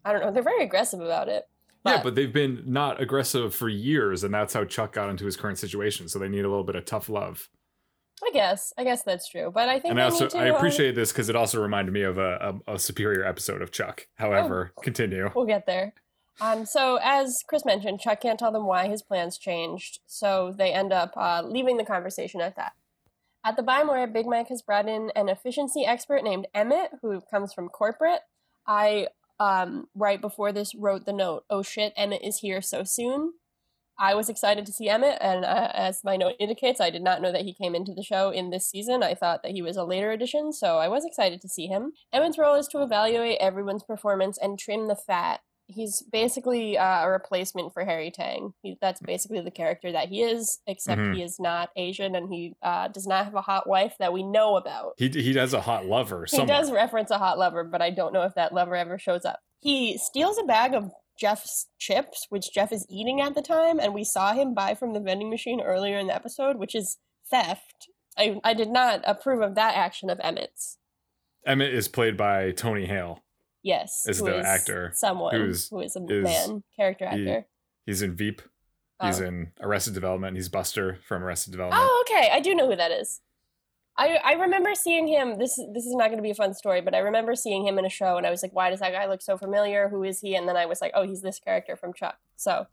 I 0.02 0.12
don't 0.12 0.22
know. 0.22 0.32
They're 0.32 0.42
very 0.42 0.64
aggressive 0.64 1.00
about 1.00 1.28
it. 1.28 1.46
yeah, 1.84 2.02
but 2.02 2.14
they've 2.14 2.32
been 2.32 2.62
not 2.64 3.02
aggressive 3.02 3.54
for 3.54 3.68
years, 3.68 4.24
and 4.24 4.32
that's 4.32 4.54
how 4.54 4.64
Chuck 4.64 4.94
got 4.94 5.10
into 5.10 5.26
his 5.26 5.36
current 5.36 5.58
situation. 5.58 6.08
So 6.08 6.18
they 6.18 6.28
need 6.28 6.46
a 6.46 6.48
little 6.48 6.64
bit 6.64 6.76
of 6.76 6.86
tough 6.86 7.10
love. 7.10 7.50
I 8.24 8.30
guess 8.32 8.72
I 8.78 8.84
guess 8.84 9.02
that's 9.02 9.28
true. 9.28 9.50
But 9.52 9.68
I 9.68 9.78
think 9.78 9.92
And 9.92 10.00
I 10.00 10.04
also 10.04 10.28
to, 10.28 10.38
I 10.38 10.50
uh, 10.50 10.56
appreciate 10.56 10.94
this 10.94 11.12
because 11.12 11.28
it 11.28 11.36
also 11.36 11.60
reminded 11.60 11.92
me 11.92 12.02
of 12.02 12.16
a, 12.18 12.60
a, 12.66 12.74
a 12.74 12.78
superior 12.78 13.24
episode 13.24 13.60
of 13.62 13.70
Chuck. 13.72 14.06
However, 14.16 14.72
Oh. 14.76 14.80
continue. 14.82 15.30
We'll 15.34 15.46
get 15.46 15.66
there. 15.66 15.92
Um, 16.40 16.66
so 16.66 16.98
as 17.02 17.34
Chris 17.48 17.64
mentioned, 17.64 18.00
Chuck 18.00 18.20
can't 18.20 18.38
tell 18.38 18.52
them 18.52 18.66
why 18.66 18.88
his 18.88 19.02
plans 19.02 19.38
changed, 19.38 20.00
so 20.06 20.54
they 20.56 20.72
end 20.72 20.92
up 20.92 21.12
uh, 21.16 21.42
leaving 21.44 21.76
the 21.78 21.84
conversation 21.84 22.40
at 22.42 22.56
that. 22.56 22.72
At 23.44 23.56
the 23.56 23.62
Buy 23.62 23.84
More, 23.84 24.06
Big 24.06 24.26
Mike 24.26 24.48
has 24.48 24.60
brought 24.60 24.88
in 24.88 25.10
an 25.14 25.28
efficiency 25.28 25.84
expert 25.86 26.24
named 26.24 26.46
Emmett, 26.54 26.90
who 27.00 27.22
comes 27.30 27.52
from 27.54 27.68
corporate. 27.68 28.20
I 28.66 29.08
um, 29.38 29.88
right 29.94 30.20
before 30.20 30.52
this 30.52 30.74
wrote 30.74 31.06
the 31.06 31.12
note, 31.12 31.44
"Oh 31.48 31.62
shit, 31.62 31.92
Emmett 31.96 32.22
is 32.24 32.38
here 32.40 32.60
so 32.60 32.82
soon." 32.84 33.34
I 33.98 34.14
was 34.14 34.28
excited 34.28 34.66
to 34.66 34.72
see 34.72 34.88
Emmett, 34.88 35.18
and 35.20 35.44
uh, 35.44 35.70
as 35.74 36.02
my 36.04 36.16
note 36.16 36.34
indicates, 36.38 36.80
I 36.80 36.90
did 36.90 37.02
not 37.02 37.22
know 37.22 37.32
that 37.32 37.42
he 37.44 37.54
came 37.54 37.74
into 37.74 37.94
the 37.94 38.02
show 38.02 38.30
in 38.30 38.50
this 38.50 38.68
season. 38.68 39.02
I 39.02 39.14
thought 39.14 39.42
that 39.42 39.52
he 39.52 39.62
was 39.62 39.76
a 39.76 39.84
later 39.84 40.10
addition, 40.10 40.52
so 40.52 40.78
I 40.78 40.88
was 40.88 41.04
excited 41.04 41.40
to 41.40 41.48
see 41.48 41.66
him. 41.66 41.92
Emmett's 42.12 42.38
role 42.38 42.54
is 42.56 42.68
to 42.68 42.82
evaluate 42.82 43.38
everyone's 43.40 43.84
performance 43.84 44.38
and 44.40 44.58
trim 44.58 44.88
the 44.88 44.96
fat. 44.96 45.40
He's 45.68 46.00
basically 46.12 46.78
uh, 46.78 47.04
a 47.06 47.10
replacement 47.10 47.72
for 47.72 47.84
Harry 47.84 48.12
Tang. 48.12 48.52
He, 48.62 48.76
that's 48.80 49.00
basically 49.00 49.40
the 49.40 49.50
character 49.50 49.90
that 49.90 50.10
he 50.10 50.22
is, 50.22 50.60
except 50.68 51.00
Mhm. 51.00 51.16
he 51.16 51.22
is 51.24 51.40
not 51.40 51.70
Asian 51.74 52.14
and 52.14 52.32
he 52.32 52.54
uh, 52.62 52.86
does 52.86 53.04
not 53.06 53.24
have 53.24 53.34
a 53.34 53.40
hot 53.40 53.68
wife 53.68 53.96
that 53.98 54.12
we 54.12 54.22
know 54.22 54.56
about. 54.56 54.92
He 54.96 55.08
he 55.08 55.34
has 55.34 55.54
a 55.54 55.60
hot 55.62 55.84
lover. 55.86 56.24
He 56.30 56.44
does 56.46 56.70
reference 56.70 57.10
a 57.10 57.18
hot 57.18 57.36
lover, 57.36 57.64
but 57.64 57.82
I 57.82 57.90
don't 57.90 58.12
know 58.12 58.22
if 58.22 58.34
that 58.34 58.52
lover 58.54 58.76
ever 58.76 58.96
shows 58.96 59.24
up. 59.24 59.40
He 59.60 59.98
steals 59.98 60.38
a 60.38 60.44
bag 60.44 60.72
of 60.74 60.92
Jeff's 61.18 61.68
chips, 61.78 62.26
which 62.28 62.52
Jeff 62.52 62.72
is 62.72 62.86
eating 62.90 63.20
at 63.20 63.34
the 63.34 63.42
time, 63.42 63.78
and 63.80 63.94
we 63.94 64.04
saw 64.04 64.32
him 64.32 64.54
buy 64.54 64.74
from 64.74 64.92
the 64.92 65.00
vending 65.00 65.30
machine 65.30 65.60
earlier 65.60 65.98
in 65.98 66.06
the 66.08 66.14
episode, 66.14 66.56
which 66.56 66.74
is 66.74 66.98
theft. 67.30 67.88
I, 68.18 68.38
I 68.44 68.54
did 68.54 68.68
not 68.70 69.02
approve 69.04 69.40
of 69.42 69.54
that 69.56 69.74
action 69.76 70.10
of 70.10 70.20
Emmett's. 70.22 70.78
Emmett 71.46 71.72
is 71.74 71.88
played 71.88 72.16
by 72.16 72.50
Tony 72.52 72.86
Hale. 72.86 73.22
Yes, 73.62 74.04
Is 74.06 74.18
who 74.20 74.26
the 74.26 74.38
actor 74.38 74.92
someone 74.94 75.34
who's- 75.34 75.68
who 75.68 75.80
is 75.80 75.96
a 75.96 76.04
is- 76.08 76.24
man 76.24 76.62
character 76.76 77.08
he- 77.08 77.28
actor. 77.28 77.46
He's 77.84 78.02
in 78.02 78.14
Veep. 78.14 78.42
He's 79.02 79.20
Oh. 79.20 79.24
in 79.26 79.52
Arrested 79.60 79.94
Development. 79.94 80.36
He's 80.36 80.48
Buster 80.48 80.98
from 81.06 81.22
Arrested 81.22 81.50
Development. 81.50 81.82
Oh, 81.84 82.04
okay. 82.08 82.30
I 82.32 82.40
do 82.40 82.54
know 82.54 82.68
who 82.68 82.76
that 82.76 82.90
is. 82.90 83.20
I 83.98 84.18
I 84.24 84.32
remember 84.34 84.74
seeing 84.74 85.06
him. 85.06 85.38
This 85.38 85.56
this 85.72 85.86
is 85.86 85.94
not 85.94 86.08
going 86.08 86.18
to 86.18 86.22
be 86.22 86.30
a 86.30 86.34
fun 86.34 86.54
story, 86.54 86.80
but 86.80 86.94
I 86.94 86.98
remember 86.98 87.34
seeing 87.34 87.66
him 87.66 87.78
in 87.78 87.86
a 87.86 87.90
show, 87.90 88.16
and 88.16 88.26
I 88.26 88.30
was 88.30 88.42
like, 88.42 88.54
"Why 88.54 88.70
does 88.70 88.80
that 88.80 88.92
guy 88.92 89.06
look 89.06 89.22
so 89.22 89.36
familiar? 89.36 89.88
Who 89.88 90.02
is 90.02 90.20
he?" 90.20 90.34
And 90.34 90.48
then 90.48 90.56
I 90.56 90.66
was 90.66 90.80
like, 90.80 90.92
"Oh, 90.94 91.06
he's 91.06 91.22
this 91.22 91.40
character 91.40 91.76
from 91.76 91.94
Chuck." 91.94 92.18
So, 92.36 92.66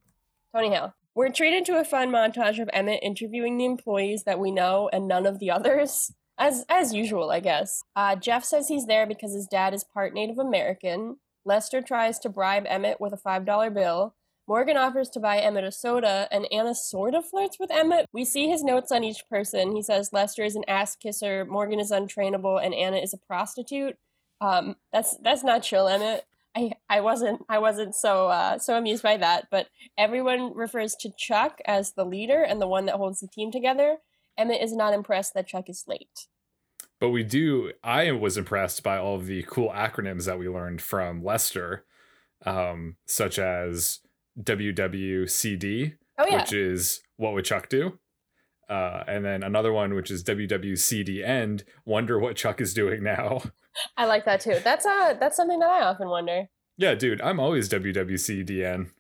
Tony 0.54 0.70
Hale. 0.70 0.94
We're 1.16 1.30
treated 1.30 1.64
to 1.66 1.80
a 1.80 1.84
fun 1.84 2.10
montage 2.10 2.60
of 2.60 2.70
Emmett 2.74 3.04
interviewing 3.04 3.58
the 3.58 3.66
employees 3.66 4.24
that 4.24 4.40
we 4.40 4.50
know 4.52 4.90
and 4.92 5.08
none 5.08 5.28
of 5.28 5.40
the 5.40 5.52
others, 5.52 6.12
as 6.38 6.66
as 6.70 6.94
usual, 6.94 7.30
I 7.32 7.40
guess. 7.40 7.84
Uh, 7.96 8.16
Jeff 8.16 8.44
says 8.44 8.68
he's 8.68 8.88
there 8.88 9.06
because 9.06 9.34
his 9.34 9.48
dad 9.48 9.74
is 9.74 9.84
part 9.84 10.14
Native 10.14 10.40
American. 10.40 11.18
Lester 11.46 11.82
tries 11.82 12.20
to 12.20 12.30
bribe 12.30 12.66
Emmett 12.68 13.00
with 13.00 13.14
a 13.14 13.18
five 13.18 13.46
dollar 13.46 13.70
bill. 13.70 14.16
Morgan 14.48 14.78
offers 14.78 15.10
to 15.10 15.20
buy 15.20 15.40
Emmett 15.40 15.64
a 15.64 15.72
soda, 15.72 16.28
and 16.32 16.48
Anna 16.52 16.76
sort 16.76 17.16
of 17.16 17.26
flirts 17.26 17.58
with 17.60 17.72
Emmett. 17.72 18.08
We 18.12 18.26
see 18.26 18.50
his 18.50 18.64
notes 18.64 18.92
on 18.92 19.04
each 19.04 19.24
person. 19.30 19.76
He 19.76 19.82
says 19.82 20.12
Lester 20.12 20.44
is 20.44 20.56
an 20.56 20.66
ass 20.68 20.96
kisser, 20.96 21.46
Morgan 21.46 21.80
is 21.80 21.92
untrainable, 21.92 22.64
and 22.64 22.74
Anna 22.74 22.98
is 22.98 23.14
a 23.14 23.18
prostitute. 23.18 23.98
Um, 24.42 24.76
that's 24.92 25.16
that's 25.18 25.44
not 25.44 25.64
chill, 25.64 25.88
Emmett. 25.88 26.26
I, 26.56 26.74
I 26.90 27.02
wasn't 27.02 27.44
I 27.50 27.60
wasn't 27.60 27.96
so 27.96 28.28
uh, 28.28 28.60
so 28.60 28.78
amused 28.78 29.02
by 29.02 29.18
that, 29.18 29.48
but 29.50 29.68
everyone 29.98 30.54
refers 30.54 30.96
to 30.96 31.12
Chuck 31.18 31.60
as 31.66 31.94
the 31.94 32.06
leader 32.06 32.44
and 32.44 32.62
the 32.62 32.68
one 32.68 32.86
that 32.86 32.96
holds 32.96 33.22
the 33.22 33.28
team 33.28 33.52
together. 33.52 33.98
Emmett 34.38 34.62
is 34.62 34.76
not 34.76 34.94
impressed 34.94 35.34
that 35.34 35.48
Chuck 35.48 35.70
is 35.70 35.86
late. 35.88 36.28
But 37.00 37.10
we 37.10 37.24
do. 37.24 37.72
I 37.84 38.12
was 38.12 38.38
impressed 38.38 38.84
by 38.84 38.98
all 38.98 39.16
of 39.16 39.26
the 39.26 39.44
cool 39.44 39.70
acronyms 39.70 40.26
that 40.26 40.40
we 40.40 40.48
learned 40.48 40.82
from 40.82 41.24
Lester, 41.24 41.86
um, 42.46 42.98
such 43.06 43.40
as 43.40 44.00
WWCD, 44.42 45.94
Oh 46.18 46.26
yeah, 46.28 46.42
which 46.42 46.54
is 46.54 47.02
what 47.18 47.34
would 47.34 47.46
Chuck 47.46 47.70
do, 47.70 48.00
Uh, 48.70 49.04
and 49.08 49.24
then 49.26 49.44
another 49.44 49.72
one, 49.74 49.94
which 49.94 50.10
is 50.12 50.24
WWCDN. 50.24 51.64
Wonder 51.86 52.20
what 52.20 52.36
Chuck 52.36 52.62
is 52.62 52.74
doing 52.74 53.04
now. 53.04 53.42
I 53.98 54.06
like 54.06 54.26
that 54.26 54.40
too. 54.42 54.60
That's 54.64 54.86
uh 54.86 55.16
that's 55.20 55.36
something 55.36 55.60
that 55.60 55.70
I 55.70 55.84
often 55.84 56.10
wonder. 56.10 56.46
Yeah, 56.78 56.96
dude, 56.96 57.22
I'm 57.22 57.40
always 57.40 57.70
WWCDN. 57.70 58.92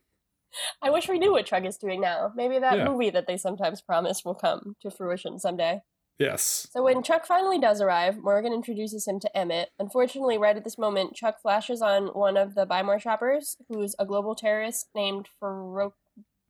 I 0.83 0.89
wish 0.91 1.09
we 1.09 1.17
knew 1.17 1.31
what 1.31 1.47
Chuck 1.47 1.65
is 1.65 1.77
doing 1.77 2.01
now. 2.01 2.31
Maybe 2.35 2.59
that 2.59 2.77
Yeah. 2.77 2.85
movie 2.87 3.09
that 3.09 3.25
they 3.25 3.37
sometimes 3.37 3.81
promise 3.81 4.21
will 4.23 4.35
come 4.35 4.75
to 4.81 4.91
fruition 4.91 5.39
someday. 5.39 5.79
Yes. 6.19 6.67
So 6.71 6.83
when 6.83 7.03
Chuck 7.03 7.25
finally 7.25 7.59
does 7.59 7.81
arrive, 7.81 8.17
Morgan 8.17 8.53
introduces 8.53 9.07
him 9.07 9.19
to 9.19 9.37
Emmett. 9.37 9.71
Unfortunately, 9.79 10.37
right 10.37 10.55
at 10.55 10.63
this 10.63 10.77
moment, 10.77 11.15
Chuck 11.15 11.41
flashes 11.41 11.81
on 11.81 12.07
one 12.07 12.37
of 12.37 12.55
the 12.55 12.65
Buy 12.65 12.83
More 12.83 12.99
shoppers, 12.99 13.57
who's 13.67 13.95
a 13.97 14.05
global 14.05 14.35
terrorist 14.35 14.89
named 14.95 15.27
Farouk 15.41 15.93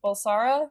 Bulsara. 0.03 0.69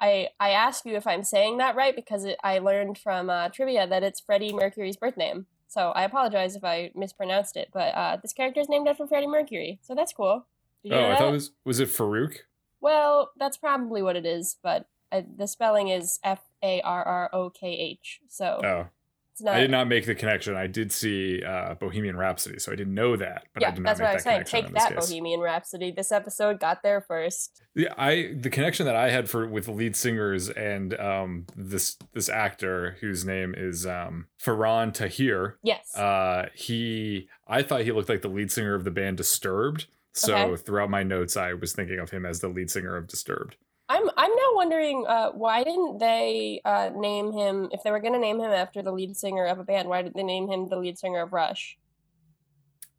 I 0.00 0.28
I 0.38 0.50
ask 0.50 0.84
you 0.84 0.96
if 0.96 1.06
I'm 1.06 1.24
saying 1.24 1.58
that 1.58 1.76
right 1.76 1.94
because 1.94 2.24
it, 2.24 2.38
I 2.42 2.58
learned 2.58 2.98
from 2.98 3.28
uh, 3.28 3.48
trivia 3.48 3.86
that 3.86 4.02
it's 4.02 4.20
Freddie 4.20 4.52
Mercury's 4.52 4.96
birth 4.96 5.16
name. 5.16 5.46
So 5.68 5.90
I 5.90 6.02
apologize 6.02 6.56
if 6.56 6.64
I 6.64 6.90
mispronounced 6.94 7.56
it, 7.56 7.68
but 7.72 7.94
uh, 7.94 8.16
this 8.20 8.32
character 8.32 8.60
is 8.60 8.68
named 8.68 8.88
after 8.88 9.06
Freddie 9.06 9.26
Mercury, 9.26 9.78
so 9.82 9.94
that's 9.94 10.12
cool. 10.12 10.46
Oh, 10.90 11.10
I 11.10 11.16
thought 11.16 11.28
it 11.28 11.32
was 11.32 11.52
was 11.64 11.80
it 11.80 11.88
Farouk? 11.88 12.38
Well, 12.80 13.30
that's 13.38 13.58
probably 13.58 14.02
what 14.02 14.16
it 14.16 14.24
is, 14.24 14.56
but 14.62 14.86
uh, 15.12 15.22
the 15.36 15.46
spelling 15.46 15.88
is 15.88 16.18
F 16.24 16.40
A 16.62 16.80
R 16.82 17.02
R 17.04 17.30
O 17.32 17.50
K 17.50 17.68
H. 17.68 18.20
So 18.28 18.60
Oh, 18.64 18.86
it's 19.32 19.42
not. 19.42 19.56
I 19.56 19.60
did 19.60 19.70
not 19.70 19.88
make 19.88 20.06
the 20.06 20.14
connection. 20.14 20.54
I 20.56 20.66
did 20.66 20.92
see 20.92 21.42
uh, 21.42 21.74
Bohemian 21.74 22.16
Rhapsody, 22.16 22.58
so 22.58 22.72
I 22.72 22.76
didn't 22.76 22.94
know 22.94 23.16
that. 23.16 23.44
But 23.54 23.64
I 23.64 23.68
yeah, 23.68 23.74
did 23.74 23.82
not 23.82 23.88
that's 23.96 24.00
make 24.00 24.04
what 24.04 24.08
I 24.08 24.12
that 24.12 24.42
was 24.42 24.50
saying. 24.50 24.64
Take 24.64 24.74
that. 24.74 24.96
Bohemian 24.96 25.40
Rhapsody. 25.40 25.90
This 25.92 26.12
episode 26.12 26.60
got 26.60 26.82
there 26.82 27.00
first. 27.00 27.62
Yeah, 27.74 27.94
I 27.96 28.34
the 28.38 28.50
connection 28.50 28.86
that 28.86 28.96
I 28.96 29.10
had 29.10 29.30
for 29.30 29.46
with 29.46 29.64
the 29.66 29.72
lead 29.72 29.96
singers 29.96 30.48
and 30.50 30.98
um 31.00 31.46
this 31.56 31.96
this 32.12 32.28
actor 32.28 32.96
whose 33.00 33.24
name 33.24 33.54
is 33.56 33.86
um 33.86 34.26
Farhan 34.42 34.92
Tahir. 34.92 35.56
Yes. 35.62 35.96
Uh, 35.96 36.48
he 36.54 37.28
I 37.48 37.62
thought 37.62 37.82
he 37.82 37.92
looked 37.92 38.08
like 38.08 38.22
the 38.22 38.28
lead 38.28 38.50
singer 38.52 38.74
of 38.74 38.84
the 38.84 38.90
band 38.90 39.16
Disturbed. 39.16 39.86
So 40.12 40.36
Okay. 40.36 40.56
throughout 40.62 40.90
my 40.90 41.04
notes, 41.04 41.36
I 41.36 41.52
was 41.54 41.72
thinking 41.72 41.98
of 42.00 42.10
him 42.10 42.26
as 42.26 42.40
the 42.40 42.48
lead 42.48 42.68
singer 42.70 42.96
of 42.96 43.06
Disturbed. 43.06 43.56
I'm 43.90 44.08
I'm 44.16 44.30
now 44.30 44.50
wondering 44.54 45.04
uh, 45.08 45.30
why 45.30 45.64
didn't 45.64 45.98
they 45.98 46.60
uh, 46.64 46.90
name 46.94 47.32
him 47.32 47.68
if 47.72 47.82
they 47.82 47.90
were 47.90 47.98
going 47.98 48.12
to 48.12 48.20
name 48.20 48.38
him 48.38 48.52
after 48.52 48.82
the 48.82 48.92
lead 48.92 49.16
singer 49.16 49.46
of 49.46 49.58
a 49.58 49.64
band? 49.64 49.88
Why 49.88 50.02
did 50.02 50.14
they 50.14 50.22
name 50.22 50.48
him 50.48 50.68
the 50.68 50.76
lead 50.76 50.96
singer 50.96 51.22
of 51.22 51.32
Rush? 51.32 51.76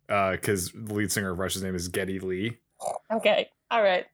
Because 0.07 0.73
the 0.73 0.93
lead 0.93 1.09
singer 1.09 1.31
of 1.31 1.39
Rush's 1.39 1.63
name 1.63 1.75
is 1.75 1.87
Geddy 1.87 2.19
Lee. 2.19 2.57
Okay, 3.09 3.49
all 3.71 3.81
right. 3.81 4.05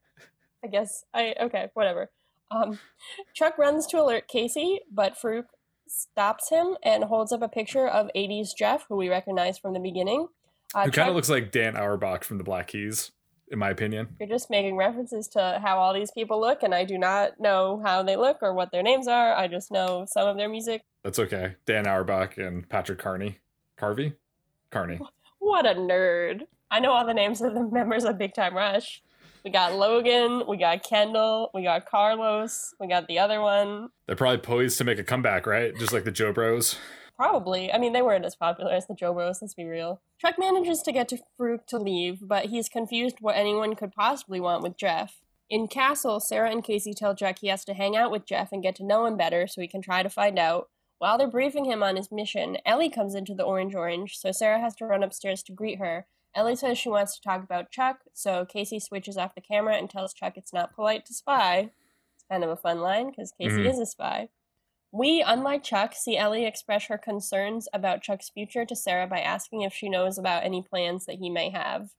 I 0.63 0.67
guess 0.67 1.03
I 1.15 1.33
okay, 1.41 1.69
whatever. 1.73 2.11
Um, 2.51 2.77
Chuck 3.33 3.57
runs 3.57 3.87
to 3.87 3.99
alert 3.99 4.27
Casey, 4.27 4.81
but 4.91 5.17
Farouk 5.17 5.45
stops 5.87 6.49
him 6.49 6.77
and 6.83 7.03
holds 7.05 7.31
up 7.31 7.41
a 7.41 7.49
picture 7.49 7.87
of 7.87 8.11
80s 8.15 8.49
Jeff, 8.55 8.85
who 8.87 8.97
we 8.97 9.09
recognize 9.09 9.57
from 9.57 9.73
the 9.73 9.79
beginning. 9.79 10.27
Uh, 10.75 10.85
Who 10.85 10.91
kind 10.91 11.09
of 11.09 11.15
looks 11.15 11.29
like 11.29 11.51
Dan 11.51 11.75
Auerbach 11.75 12.23
from 12.23 12.37
the 12.37 12.43
Black 12.43 12.67
Keys, 12.67 13.11
in 13.49 13.59
my 13.59 13.69
opinion. 13.69 14.07
You're 14.19 14.29
just 14.29 14.49
making 14.49 14.75
references 14.75 15.27
to 15.29 15.59
how 15.63 15.77
all 15.77 15.93
these 15.93 16.11
people 16.11 16.39
look, 16.39 16.63
and 16.63 16.73
I 16.73 16.83
do 16.83 16.97
not 16.97 17.39
know 17.39 17.81
how 17.83 18.03
they 18.03 18.15
look 18.15 18.37
or 18.41 18.53
what 18.53 18.71
their 18.71 18.83
names 18.83 19.07
are. 19.07 19.33
I 19.33 19.47
just 19.47 19.71
know 19.71 20.05
some 20.07 20.27
of 20.27 20.37
their 20.37 20.49
music. 20.49 20.83
That's 21.03 21.19
okay. 21.19 21.55
Dan 21.65 21.87
Auerbach 21.87 22.37
and 22.37 22.67
Patrick 22.67 22.99
Carney. 22.99 23.39
Carvey? 23.79 24.15
Carney. 24.71 24.99
What 25.39 25.65
a 25.65 25.75
nerd. 25.75 26.41
I 26.69 26.79
know 26.79 26.91
all 26.91 27.05
the 27.05 27.13
names 27.13 27.41
of 27.41 27.53
the 27.53 27.63
members 27.71 28.03
of 28.03 28.17
Big 28.17 28.33
Time 28.33 28.55
Rush. 28.55 29.01
We 29.43 29.51
got 29.51 29.75
Logan, 29.75 30.43
we 30.45 30.57
got 30.57 30.83
Kendall, 30.83 31.51
we 31.53 31.63
got 31.63 31.89
Carlos, 31.89 32.73
we 32.81 32.87
got 32.87 33.07
the 33.07 33.19
other 33.19 33.39
one. 33.39 33.87
They're 34.05 34.17
probably 34.17 34.39
poised 34.39 34.77
to 34.79 34.83
make 34.83 34.99
a 34.99 35.05
comeback, 35.05 35.45
right? 35.45 35.73
Just 35.77 35.93
like 35.93 36.03
the 36.03 36.11
Joe 36.11 36.33
Bros. 36.33 36.75
Probably. 37.17 37.73
I 37.73 37.79
mean, 37.79 37.93
they 37.93 38.01
weren't 38.03 38.25
as 38.25 38.35
popular 38.35 38.71
as 38.71 38.85
the 38.85 38.93
Joe 38.93 39.11
Bros, 39.13 39.41
let's 39.41 39.55
be 39.55 39.65
real. 39.65 40.01
Chuck 40.19 40.35
manages 40.37 40.81
to 40.83 40.91
get 40.91 41.07
to 41.09 41.17
Farouk 41.39 41.65
to 41.67 41.77
leave, 41.79 42.19
but 42.27 42.45
he's 42.45 42.69
confused 42.69 43.17
what 43.21 43.35
anyone 43.35 43.75
could 43.75 43.91
possibly 43.91 44.39
want 44.39 44.61
with 44.61 44.77
Jeff. 44.77 45.21
In 45.49 45.67
Castle, 45.67 46.19
Sarah 46.19 46.51
and 46.51 46.63
Casey 46.63 46.93
tell 46.93 47.15
Chuck 47.15 47.39
he 47.39 47.47
has 47.47 47.65
to 47.65 47.73
hang 47.73 47.95
out 47.95 48.11
with 48.11 48.25
Jeff 48.25 48.51
and 48.51 48.61
get 48.61 48.75
to 48.75 48.83
know 48.85 49.05
him 49.05 49.17
better 49.17 49.47
so 49.47 49.61
he 49.61 49.67
can 49.67 49.81
try 49.81 50.03
to 50.03 50.09
find 50.09 50.37
out. 50.37 50.69
While 50.99 51.17
they're 51.17 51.27
briefing 51.27 51.65
him 51.65 51.81
on 51.81 51.95
his 51.95 52.11
mission, 52.11 52.57
Ellie 52.65 52.89
comes 52.89 53.15
into 53.15 53.33
the 53.33 53.43
Orange 53.43 53.73
Orange, 53.73 54.17
so 54.17 54.31
Sarah 54.31 54.59
has 54.59 54.75
to 54.75 54.85
run 54.85 55.03
upstairs 55.03 55.41
to 55.43 55.51
greet 55.53 55.79
her. 55.79 56.05
Ellie 56.35 56.55
says 56.55 56.77
she 56.77 56.89
wants 56.89 57.15
to 57.15 57.21
talk 57.21 57.43
about 57.43 57.71
Chuck, 57.71 58.01
so 58.13 58.45
Casey 58.45 58.79
switches 58.79 59.17
off 59.17 59.33
the 59.33 59.41
camera 59.41 59.75
and 59.75 59.89
tells 59.89 60.13
Chuck 60.13 60.33
it's 60.37 60.53
not 60.53 60.75
polite 60.75 61.05
to 61.05 61.13
spy. 61.13 61.71
It's 62.15 62.25
kind 62.29 62.43
of 62.43 62.49
a 62.51 62.55
fun 62.55 62.81
line 62.81 63.09
because 63.09 63.31
Casey 63.31 63.57
Mhm. 63.63 63.69
is 63.71 63.79
a 63.79 63.85
spy. 63.87 64.29
We, 64.91 65.23
unlike 65.25 65.63
Chuck, 65.63 65.93
see 65.95 66.17
Ellie 66.17 66.45
express 66.45 66.85
her 66.87 66.97
concerns 66.97 67.67
about 67.73 68.01
Chuck's 68.01 68.29
future 68.29 68.65
to 68.65 68.75
Sarah 68.75 69.07
by 69.07 69.19
asking 69.19 69.61
if 69.61 69.73
she 69.73 69.89
knows 69.89 70.17
about 70.17 70.43
any 70.43 70.61
plans 70.61 71.05
that 71.05 71.17
he 71.17 71.29
may 71.29 71.49
have. 71.49 71.89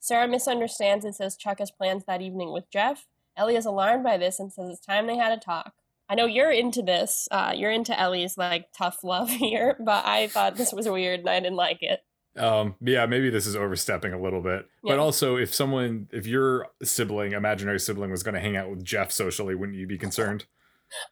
Sarah 0.00 0.26
misunderstands 0.26 1.04
and 1.04 1.14
says 1.14 1.36
Chuck 1.36 1.58
has 1.58 1.70
plans 1.70 2.04
that 2.06 2.22
evening 2.22 2.52
with 2.52 2.70
Jeff. 2.70 3.06
Ellie 3.36 3.56
is 3.56 3.66
alarmed 3.66 4.04
by 4.04 4.16
this 4.16 4.40
and 4.40 4.52
says 4.52 4.70
it's 4.70 4.84
time 4.84 5.06
they 5.06 5.16
had 5.16 5.32
a 5.32 5.36
talk. 5.36 5.74
I 6.08 6.14
know 6.14 6.26
you're 6.26 6.50
into 6.50 6.82
this. 6.82 7.28
Uh, 7.30 7.52
you're 7.54 7.70
into 7.70 7.98
Ellie's 7.98 8.36
like 8.36 8.66
tough 8.76 9.04
love 9.04 9.30
here, 9.30 9.76
but 9.78 10.04
I 10.04 10.26
thought 10.28 10.56
this 10.56 10.72
was 10.72 10.88
weird 10.88 11.20
and 11.20 11.30
I 11.30 11.40
didn't 11.40 11.56
like 11.56 11.82
it. 11.82 12.00
Um, 12.36 12.76
yeah, 12.80 13.04
maybe 13.06 13.28
this 13.28 13.46
is 13.46 13.54
overstepping 13.54 14.12
a 14.12 14.20
little 14.20 14.40
bit. 14.40 14.66
But 14.82 14.98
also, 14.98 15.36
if 15.36 15.54
someone, 15.54 16.08
if 16.12 16.26
your 16.26 16.68
sibling, 16.82 17.32
imaginary 17.32 17.78
sibling, 17.78 18.10
was 18.10 18.22
going 18.22 18.34
to 18.34 18.40
hang 18.40 18.56
out 18.56 18.70
with 18.70 18.82
Jeff 18.82 19.12
socially, 19.12 19.54
wouldn't 19.54 19.76
you 19.76 19.86
be 19.86 19.98
concerned? 19.98 20.46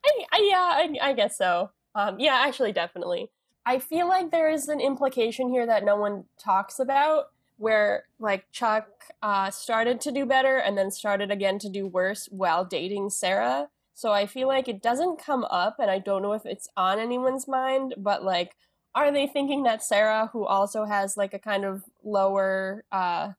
I, 0.04 0.24
I 0.32 0.48
yeah, 0.48 1.00
I, 1.02 1.10
I 1.10 1.12
guess 1.12 1.36
so. 1.36 1.70
Um, 1.94 2.20
yeah, 2.20 2.42
actually, 2.46 2.72
definitely. 2.72 3.30
I 3.66 3.78
feel 3.78 4.08
like 4.08 4.30
there 4.30 4.50
is 4.50 4.68
an 4.68 4.80
implication 4.80 5.50
here 5.50 5.66
that 5.66 5.84
no 5.84 5.96
one 5.96 6.24
talks 6.38 6.78
about, 6.78 7.26
where 7.58 8.04
like 8.18 8.50
Chuck 8.52 8.86
uh, 9.22 9.50
started 9.50 10.00
to 10.02 10.12
do 10.12 10.24
better 10.24 10.56
and 10.56 10.78
then 10.78 10.90
started 10.90 11.30
again 11.30 11.58
to 11.58 11.68
do 11.68 11.86
worse 11.86 12.26
while 12.30 12.64
dating 12.64 13.10
Sarah. 13.10 13.68
So 13.92 14.12
I 14.12 14.24
feel 14.24 14.48
like 14.48 14.66
it 14.66 14.80
doesn't 14.80 15.22
come 15.22 15.44
up, 15.44 15.76
and 15.78 15.90
I 15.90 15.98
don't 15.98 16.22
know 16.22 16.32
if 16.32 16.46
it's 16.46 16.68
on 16.74 16.98
anyone's 16.98 17.46
mind, 17.46 17.94
but 17.98 18.24
like, 18.24 18.56
are 18.94 19.12
they 19.12 19.26
thinking 19.26 19.64
that 19.64 19.84
Sarah, 19.84 20.30
who 20.32 20.46
also 20.46 20.86
has 20.86 21.18
like 21.18 21.34
a 21.34 21.38
kind 21.38 21.66
of 21.66 21.84
lower, 22.02 22.84
uh, 22.90 23.32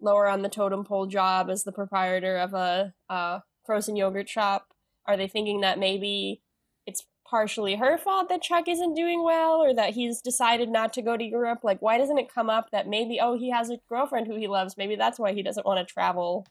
lower 0.00 0.26
on 0.26 0.42
the 0.42 0.48
totem 0.48 0.82
pole 0.82 1.06
job 1.06 1.48
as 1.48 1.62
the 1.62 1.72
proprietor 1.72 2.36
of 2.36 2.52
a 2.52 2.94
uh, 3.08 3.40
frozen 3.64 3.94
yogurt 3.94 4.28
shop, 4.28 4.74
are 5.08 5.16
they 5.16 5.26
thinking 5.26 5.62
that 5.62 5.78
maybe 5.78 6.40
it's 6.86 7.04
partially 7.28 7.74
her 7.76 7.98
fault 7.98 8.28
that 8.28 8.42
Chuck 8.42 8.68
isn't 8.68 8.94
doing 8.94 9.24
well 9.24 9.62
or 9.62 9.74
that 9.74 9.94
he's 9.94 10.20
decided 10.20 10.68
not 10.68 10.92
to 10.92 11.02
go 11.02 11.16
to 11.16 11.24
Europe? 11.24 11.60
Like, 11.64 11.82
why 11.82 11.98
doesn't 11.98 12.18
it 12.18 12.32
come 12.32 12.48
up 12.48 12.70
that 12.70 12.86
maybe, 12.86 13.18
oh, 13.20 13.36
he 13.36 13.50
has 13.50 13.70
a 13.70 13.80
girlfriend 13.88 14.28
who 14.28 14.36
he 14.36 14.46
loves? 14.46 14.76
Maybe 14.76 14.94
that's 14.94 15.18
why 15.18 15.32
he 15.32 15.42
doesn't 15.42 15.66
want 15.66 15.86
to 15.86 15.92
travel 15.92 16.46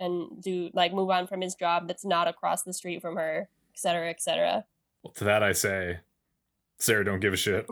and 0.00 0.40
do, 0.42 0.70
like, 0.72 0.94
move 0.94 1.10
on 1.10 1.26
from 1.26 1.40
his 1.40 1.54
job 1.54 1.88
that's 1.88 2.04
not 2.04 2.28
across 2.28 2.62
the 2.62 2.72
street 2.72 3.02
from 3.02 3.16
her, 3.16 3.48
et 3.72 3.78
cetera, 3.78 4.08
et 4.08 4.22
cetera. 4.22 4.64
Well, 5.02 5.12
to 5.14 5.24
that 5.24 5.42
I 5.42 5.52
say, 5.52 5.98
Sarah, 6.78 7.04
don't 7.04 7.20
give 7.20 7.32
a 7.32 7.36
shit. 7.36 7.66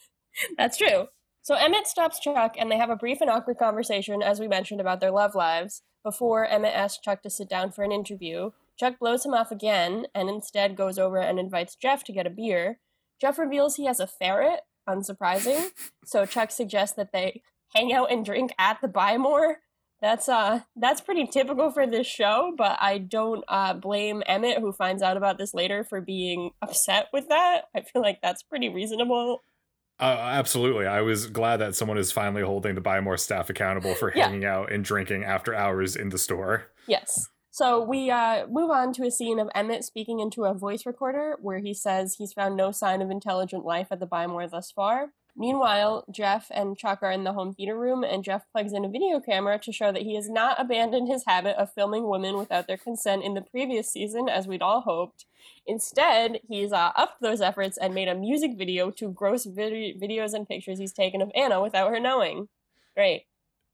That's 0.56 0.76
true. 0.76 1.08
So 1.42 1.54
Emmett 1.54 1.86
stops 1.86 2.20
Chuck, 2.20 2.56
and 2.58 2.70
they 2.70 2.76
have 2.76 2.90
a 2.90 2.96
brief 2.96 3.20
and 3.20 3.30
awkward 3.30 3.58
conversation, 3.58 4.22
as 4.22 4.40
we 4.40 4.48
mentioned, 4.48 4.80
about 4.80 5.00
their 5.00 5.10
love 5.10 5.34
lives, 5.34 5.82
before 6.04 6.46
Emmett 6.46 6.74
asks 6.74 7.00
Chuck 7.02 7.22
to 7.22 7.30
sit 7.30 7.48
down 7.48 7.72
for 7.72 7.84
an 7.84 7.92
interview. 7.92 8.50
Chuck 8.78 8.98
blows 9.00 9.24
him 9.26 9.34
off 9.34 9.50
again, 9.50 10.06
and 10.14 10.28
instead 10.28 10.76
goes 10.76 10.98
over 10.98 11.18
and 11.18 11.38
invites 11.38 11.74
Jeff 11.76 12.04
to 12.04 12.12
get 12.12 12.26
a 12.26 12.30
beer. 12.30 12.78
Jeff 13.20 13.38
reveals 13.38 13.76
he 13.76 13.86
has 13.86 14.00
a 14.00 14.06
ferret, 14.06 14.60
unsurprising, 14.88 15.70
so 16.04 16.24
Chuck 16.26 16.50
suggests 16.50 16.96
that 16.96 17.12
they 17.12 17.42
hang 17.74 17.92
out 17.92 18.10
and 18.12 18.24
drink 18.24 18.52
at 18.58 18.80
the 18.80 18.88
Buy 18.88 19.16
More. 19.18 19.58
That's 20.00 20.28
uh 20.28 20.60
that's 20.76 21.00
pretty 21.00 21.26
typical 21.26 21.72
for 21.72 21.84
this 21.84 22.06
show, 22.06 22.54
but 22.56 22.78
I 22.80 22.98
don't 22.98 23.42
uh 23.48 23.74
blame 23.74 24.22
Emmett 24.26 24.60
who 24.60 24.72
finds 24.72 25.02
out 25.02 25.16
about 25.16 25.38
this 25.38 25.52
later 25.54 25.82
for 25.82 26.00
being 26.00 26.52
upset 26.62 27.08
with 27.12 27.28
that. 27.30 27.62
I 27.74 27.80
feel 27.80 28.00
like 28.02 28.20
that's 28.22 28.44
pretty 28.44 28.68
reasonable. 28.68 29.40
Uh, 30.00 30.04
absolutely. 30.04 30.86
I 30.86 31.00
was 31.00 31.26
glad 31.26 31.56
that 31.56 31.74
someone 31.74 31.98
is 31.98 32.12
finally 32.12 32.42
holding 32.42 32.76
the 32.76 32.80
Buy 32.80 33.00
More 33.00 33.16
staff 33.16 33.50
accountable 33.50 33.96
for 33.96 34.12
Yeah. 34.14 34.26
hanging 34.28 34.44
out 34.44 34.70
and 34.70 34.84
drinking 34.84 35.24
after 35.24 35.52
hours 35.52 35.96
in 35.96 36.10
the 36.10 36.18
store. 36.18 36.68
Yes. 36.86 37.28
So 37.58 37.82
we 37.82 38.08
uh, 38.08 38.46
move 38.46 38.70
on 38.70 38.92
to 38.92 39.04
a 39.04 39.10
scene 39.10 39.40
of 39.40 39.50
Emmett 39.52 39.82
speaking 39.82 40.20
into 40.20 40.44
a 40.44 40.54
voice 40.54 40.86
recorder 40.86 41.34
where 41.40 41.58
he 41.58 41.74
says 41.74 42.14
he's 42.14 42.32
found 42.32 42.56
no 42.56 42.70
sign 42.70 43.02
of 43.02 43.10
intelligent 43.10 43.64
life 43.64 43.88
at 43.90 43.98
the 43.98 44.06
Buy 44.06 44.28
More 44.28 44.46
thus 44.46 44.70
far. 44.70 45.08
Meanwhile, 45.34 46.04
Jeff 46.08 46.52
and 46.54 46.78
Chuck 46.78 47.00
are 47.02 47.10
in 47.10 47.24
the 47.24 47.32
home 47.32 47.52
theater 47.52 47.76
room, 47.76 48.04
and 48.04 48.22
Jeff 48.22 48.44
plugs 48.52 48.72
in 48.72 48.84
a 48.84 48.88
video 48.88 49.18
camera 49.18 49.58
to 49.58 49.72
show 49.72 49.90
that 49.90 50.02
he 50.02 50.14
has 50.14 50.30
not 50.30 50.60
abandoned 50.60 51.08
his 51.08 51.24
habit 51.26 51.56
of 51.56 51.72
filming 51.72 52.08
women 52.08 52.38
without 52.38 52.68
their 52.68 52.76
consent 52.76 53.24
in 53.24 53.34
the 53.34 53.42
previous 53.42 53.90
season, 53.90 54.28
as 54.28 54.46
we'd 54.46 54.62
all 54.62 54.82
hoped. 54.82 55.24
Instead, 55.66 56.38
he's 56.48 56.72
uh, 56.72 56.92
upped 56.94 57.20
those 57.20 57.40
efforts 57.40 57.76
and 57.76 57.92
made 57.92 58.06
a 58.06 58.14
music 58.14 58.56
video 58.56 58.92
to 58.92 59.10
gross 59.10 59.46
vid- 59.46 60.00
videos 60.00 60.32
and 60.32 60.46
pictures 60.46 60.78
he's 60.78 60.92
taken 60.92 61.20
of 61.20 61.32
Anna 61.34 61.60
without 61.60 61.90
her 61.90 61.98
knowing. 61.98 62.46
Great. 62.94 63.26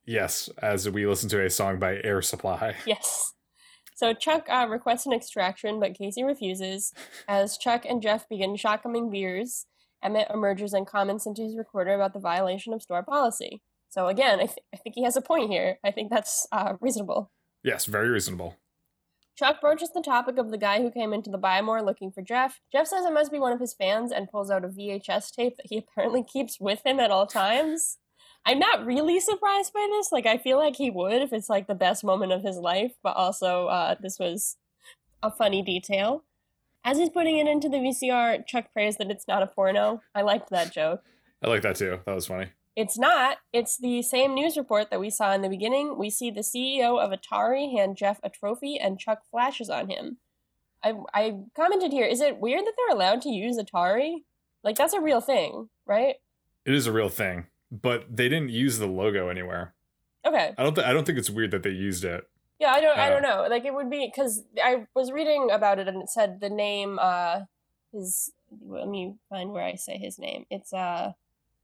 Yes, 0.06 0.48
as 0.62 0.88
we 0.88 1.06
listen 1.06 1.28
to 1.28 1.44
a 1.44 1.50
song 1.50 1.78
by 1.78 2.00
Air 2.02 2.22
Supply. 2.22 2.76
Yes. 2.86 3.34
So 3.94 4.12
Chuck 4.12 4.46
uh, 4.50 4.66
requests 4.68 5.06
an 5.06 5.12
extraction, 5.12 5.78
but 5.78 5.94
Casey 5.94 6.24
refuses. 6.24 6.92
As 7.28 7.56
Chuck 7.56 7.84
and 7.88 8.02
Jeff 8.02 8.28
begin 8.28 8.56
shotgunning 8.56 9.10
beers, 9.10 9.66
Emmett 10.02 10.28
emerges 10.32 10.72
and 10.72 10.86
comments 10.86 11.26
into 11.26 11.42
his 11.42 11.56
recorder 11.56 11.94
about 11.94 12.12
the 12.12 12.20
violation 12.20 12.72
of 12.72 12.82
store 12.82 13.02
policy. 13.02 13.62
So 13.88 14.08
again, 14.08 14.40
I, 14.40 14.46
th- 14.46 14.58
I 14.74 14.78
think 14.78 14.96
he 14.96 15.04
has 15.04 15.16
a 15.16 15.22
point 15.22 15.50
here. 15.50 15.78
I 15.84 15.92
think 15.92 16.10
that's 16.10 16.46
uh, 16.50 16.74
reasonable. 16.80 17.30
Yes, 17.62 17.86
very 17.86 18.08
reasonable. 18.08 18.56
Chuck 19.36 19.60
broaches 19.60 19.90
the 19.92 20.02
topic 20.02 20.38
of 20.38 20.50
the 20.50 20.58
guy 20.58 20.80
who 20.80 20.90
came 20.90 21.12
into 21.12 21.30
the 21.30 21.38
Buy-More 21.38 21.82
looking 21.82 22.12
for 22.12 22.22
Jeff. 22.22 22.60
Jeff 22.70 22.86
says 22.86 23.04
it 23.04 23.12
must 23.12 23.32
be 23.32 23.38
one 23.38 23.52
of 23.52 23.60
his 23.60 23.74
fans 23.74 24.12
and 24.12 24.30
pulls 24.30 24.50
out 24.50 24.64
a 24.64 24.68
VHS 24.68 25.32
tape 25.32 25.56
that 25.56 25.66
he 25.68 25.78
apparently 25.78 26.22
keeps 26.22 26.60
with 26.60 26.84
him 26.84 27.00
at 27.00 27.10
all 27.10 27.26
times. 27.26 27.98
I'm 28.46 28.58
not 28.58 28.84
really 28.84 29.20
surprised 29.20 29.72
by 29.72 29.86
this. 29.90 30.12
Like, 30.12 30.26
I 30.26 30.36
feel 30.36 30.58
like 30.58 30.76
he 30.76 30.90
would 30.90 31.22
if 31.22 31.32
it's 31.32 31.48
like 31.48 31.66
the 31.66 31.74
best 31.74 32.04
moment 32.04 32.32
of 32.32 32.42
his 32.42 32.56
life, 32.56 32.92
but 33.02 33.16
also 33.16 33.68
uh, 33.68 33.94
this 34.00 34.18
was 34.18 34.56
a 35.22 35.30
funny 35.30 35.62
detail. 35.62 36.24
As 36.84 36.98
he's 36.98 37.08
putting 37.08 37.38
it 37.38 37.48
into 37.48 37.70
the 37.70 37.78
VCR, 37.78 38.46
Chuck 38.46 38.72
prays 38.72 38.98
that 38.98 39.10
it's 39.10 39.26
not 39.26 39.42
a 39.42 39.46
porno. 39.46 40.02
I 40.14 40.20
liked 40.20 40.50
that 40.50 40.72
joke. 40.72 41.02
I 41.42 41.48
like 41.48 41.62
that 41.62 41.76
too. 41.76 42.00
That 42.04 42.14
was 42.14 42.26
funny. 42.26 42.48
It's 42.76 42.98
not. 42.98 43.38
It's 43.52 43.78
the 43.78 44.02
same 44.02 44.34
news 44.34 44.56
report 44.56 44.90
that 44.90 45.00
we 45.00 45.08
saw 45.08 45.32
in 45.32 45.42
the 45.42 45.48
beginning. 45.48 45.96
We 45.96 46.10
see 46.10 46.30
the 46.30 46.40
CEO 46.40 46.98
of 46.98 47.10
Atari 47.10 47.72
hand 47.72 47.96
Jeff 47.96 48.20
a 48.22 48.28
trophy 48.28 48.78
and 48.78 48.98
Chuck 48.98 49.22
flashes 49.30 49.70
on 49.70 49.88
him. 49.88 50.18
I, 50.82 50.94
I 51.14 51.36
commented 51.54 51.92
here, 51.92 52.04
is 52.04 52.20
it 52.20 52.38
weird 52.38 52.66
that 52.66 52.74
they're 52.76 52.94
allowed 52.94 53.22
to 53.22 53.30
use 53.30 53.56
Atari? 53.58 54.24
Like, 54.62 54.76
that's 54.76 54.92
a 54.92 55.00
real 55.00 55.20
thing, 55.20 55.68
right? 55.86 56.16
It 56.66 56.74
is 56.74 56.86
a 56.86 56.92
real 56.92 57.08
thing, 57.08 57.46
but 57.82 58.04
they 58.14 58.28
didn't 58.28 58.50
use 58.50 58.78
the 58.78 58.86
logo 58.86 59.28
anywhere. 59.28 59.74
Okay. 60.26 60.54
I 60.56 60.62
don't. 60.62 60.74
Th- 60.74 60.86
I 60.86 60.92
don't 60.92 61.04
think 61.04 61.18
it's 61.18 61.30
weird 61.30 61.50
that 61.50 61.62
they 61.62 61.70
used 61.70 62.04
it. 62.04 62.28
Yeah, 62.58 62.70
I 62.72 62.80
don't. 62.80 62.98
I 62.98 63.06
Uh, 63.08 63.10
don't 63.10 63.22
know. 63.22 63.46
Like, 63.50 63.64
it 63.64 63.74
would 63.74 63.90
be 63.90 64.06
because 64.06 64.44
I 64.62 64.86
was 64.94 65.10
reading 65.12 65.50
about 65.50 65.78
it 65.78 65.88
and 65.88 66.00
it 66.02 66.08
said 66.10 66.40
the 66.40 66.50
name. 66.50 66.98
Uh, 67.00 67.40
his. 67.92 68.32
Let 68.66 68.88
me 68.88 69.16
find 69.28 69.50
where 69.50 69.64
I 69.64 69.74
say 69.74 69.98
his 69.98 70.18
name. 70.18 70.46
It's 70.50 70.72
uh, 70.72 71.12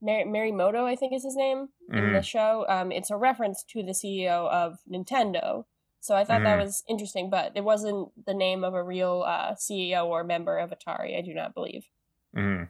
Mary 0.03 0.25
Morimoto, 0.25 0.85
I 0.85 0.97
think 0.97 1.13
is 1.13 1.23
his 1.25 1.37
name 1.37 1.69
in 1.93 2.13
the 2.13 2.19
Mhm. 2.21 2.25
show. 2.25 2.67
Um, 2.69 2.91
it's 2.91 3.11
a 3.11 3.17
reference 3.17 3.63
to 3.69 3.83
the 3.83 3.93
CEO 3.93 4.49
of 4.49 4.79
Nintendo. 4.91 5.67
So 6.01 6.17
I 6.17 6.25
thought 6.25 6.43
that 6.43 6.59
Mhm. 6.59 6.63
was 6.65 6.83
interesting, 6.89 7.31
but 7.31 7.53
it 7.55 7.61
wasn't 7.63 8.25
the 8.27 8.35
name 8.35 8.65
of 8.65 8.75
a 8.75 8.83
real 8.83 9.23
uh, 9.27 9.55
CEO 9.55 10.07
or 10.09 10.25
member 10.25 10.59
of 10.59 10.71
Atari. 10.71 11.17
I 11.17 11.21
do 11.21 11.33
not 11.35 11.55
believe. 11.55 11.87
Mhm. 12.35 12.69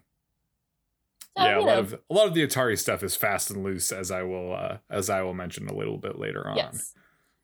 So, 1.36 1.44
yeah, 1.44 1.58
a 1.58 1.60
lot 1.60 1.66
know, 1.66 1.78
of 1.78 1.92
a 1.94 2.14
lot 2.14 2.26
of 2.26 2.34
the 2.34 2.46
Atari 2.46 2.78
stuff 2.78 3.02
is 3.02 3.14
fast 3.16 3.50
and 3.50 3.62
loose, 3.62 3.92
as 3.92 4.10
I 4.10 4.22
will 4.22 4.54
uh, 4.54 4.78
as 4.90 5.08
I 5.08 5.22
will 5.22 5.34
mention 5.34 5.68
a 5.68 5.74
little 5.74 5.98
bit 5.98 6.18
later 6.18 6.46
on. 6.46 6.56
Yes. 6.56 6.94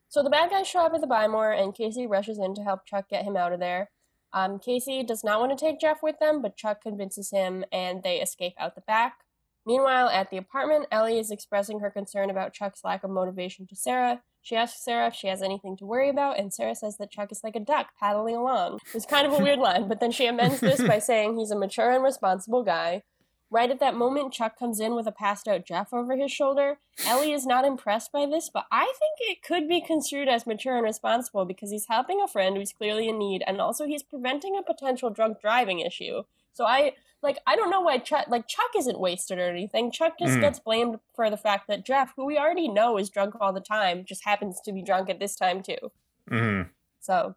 So 0.09 0.23
the 0.23 0.29
bad 0.29 0.49
guys 0.49 0.67
show 0.67 0.85
up 0.85 0.93
at 0.93 1.01
the 1.01 1.07
Buy-More, 1.07 1.51
and 1.51 1.75
Casey 1.75 2.07
rushes 2.07 2.39
in 2.39 2.55
to 2.55 2.63
help 2.63 2.85
Chuck 2.85 3.09
get 3.09 3.25
him 3.25 3.35
out 3.35 3.51
of 3.51 3.59
there. 3.59 3.89
Um, 4.33 4.59
Casey 4.59 5.03
does 5.03 5.23
not 5.23 5.39
want 5.39 5.57
to 5.57 5.65
take 5.65 5.79
Jeff 5.79 6.01
with 6.01 6.19
them, 6.19 6.41
but 6.41 6.55
Chuck 6.55 6.81
convinces 6.81 7.31
him, 7.31 7.65
and 7.71 8.03
they 8.03 8.21
escape 8.21 8.53
out 8.57 8.75
the 8.75 8.81
back. 8.81 9.19
Meanwhile, 9.65 10.07
at 10.07 10.29
the 10.29 10.37
apartment, 10.37 10.87
Ellie 10.91 11.19
is 11.19 11.29
expressing 11.29 11.81
her 11.81 11.89
concern 11.89 12.29
about 12.29 12.53
Chuck's 12.53 12.85
lack 12.85 13.03
of 13.03 13.09
motivation 13.09 13.67
to 13.67 13.75
Sarah. 13.75 14.21
She 14.41 14.55
asks 14.55 14.81
Sarah 14.81 15.07
if 15.07 15.13
she 15.13 15.27
has 15.27 15.41
anything 15.41 15.75
to 15.77 15.85
worry 15.85 16.09
about, 16.09 16.39
and 16.39 16.53
Sarah 16.53 16.75
says 16.75 16.95
that 16.97 17.11
Chuck 17.11 17.33
is 17.33 17.43
like 17.43 17.57
a 17.57 17.59
duck 17.59 17.87
paddling 17.99 18.37
along. 18.37 18.79
It's 18.93 19.05
kind 19.05 19.27
of 19.27 19.33
a 19.33 19.43
weird 19.43 19.59
line, 19.59 19.89
but 19.89 19.99
then 19.99 20.11
she 20.11 20.25
amends 20.25 20.61
this 20.61 20.81
by 20.81 20.99
saying 20.99 21.37
he's 21.37 21.51
a 21.51 21.59
mature 21.59 21.91
and 21.91 22.01
responsible 22.01 22.63
guy. 22.63 23.03
Right 23.49 23.71
at 23.71 23.79
that 23.79 23.95
moment, 23.95 24.33
Chuck 24.33 24.59
comes 24.59 24.79
in 24.81 24.93
with 24.93 25.07
a 25.07 25.11
passed 25.11 25.47
out 25.47 25.65
Jeff 25.65 25.93
over 25.93 26.17
his 26.17 26.31
shoulder. 26.31 26.79
Ellie 27.05 27.31
is 27.31 27.45
not 27.45 27.63
impressed 27.63 28.11
by 28.11 28.25
this, 28.25 28.49
but 28.53 28.65
I 28.71 28.85
think 28.85 29.13
it 29.31 29.41
could 29.41 29.69
be 29.69 29.79
construed 29.79 30.27
as 30.27 30.45
mature 30.45 30.75
and 30.75 30.83
responsible 30.83 31.45
because 31.45 31.71
he's 31.71 31.85
helping 31.87 32.21
a 32.21 32.27
friend 32.27 32.57
who's 32.57 32.73
clearly 32.73 33.07
in 33.07 33.17
need, 33.17 33.43
and 33.47 33.61
also 33.61 33.85
he's 33.85 34.03
preventing 34.03 34.57
a 34.57 34.63
potential 34.63 35.09
drunk 35.09 35.39
driving 35.39 35.79
issue. 35.79 36.23
So 36.53 36.65
I 36.65 36.93
like 37.23 37.37
I 37.47 37.55
don't 37.55 37.69
know 37.69 37.79
why 37.81 37.99
Chuck 37.99 38.25
like 38.27 38.47
Chuck 38.47 38.71
isn't 38.77 38.99
wasted 38.99 39.39
or 39.39 39.49
anything. 39.49 39.91
Chuck 39.91 40.19
just 40.19 40.33
Mm. 40.37 40.41
gets 40.41 40.59
blamed 40.59 40.99
for 41.15 41.29
the 41.29 41.37
fact 41.37 41.67
that 41.67 41.85
Jeff, 41.85 42.13
who 42.17 42.25
we 42.25 42.37
already 42.37 42.67
know 42.67 42.97
is 42.97 43.09
drunk 43.09 43.35
all 43.39 43.53
the 43.53 43.61
time, 43.61 44.03
just 44.05 44.25
happens 44.25 44.59
to 44.61 44.73
be 44.73 44.81
drunk 44.81 45.09
at 45.09 45.19
this 45.19 45.35
time 45.37 45.63
too. 45.63 45.91
hmm 46.27 46.63
So 46.99 47.35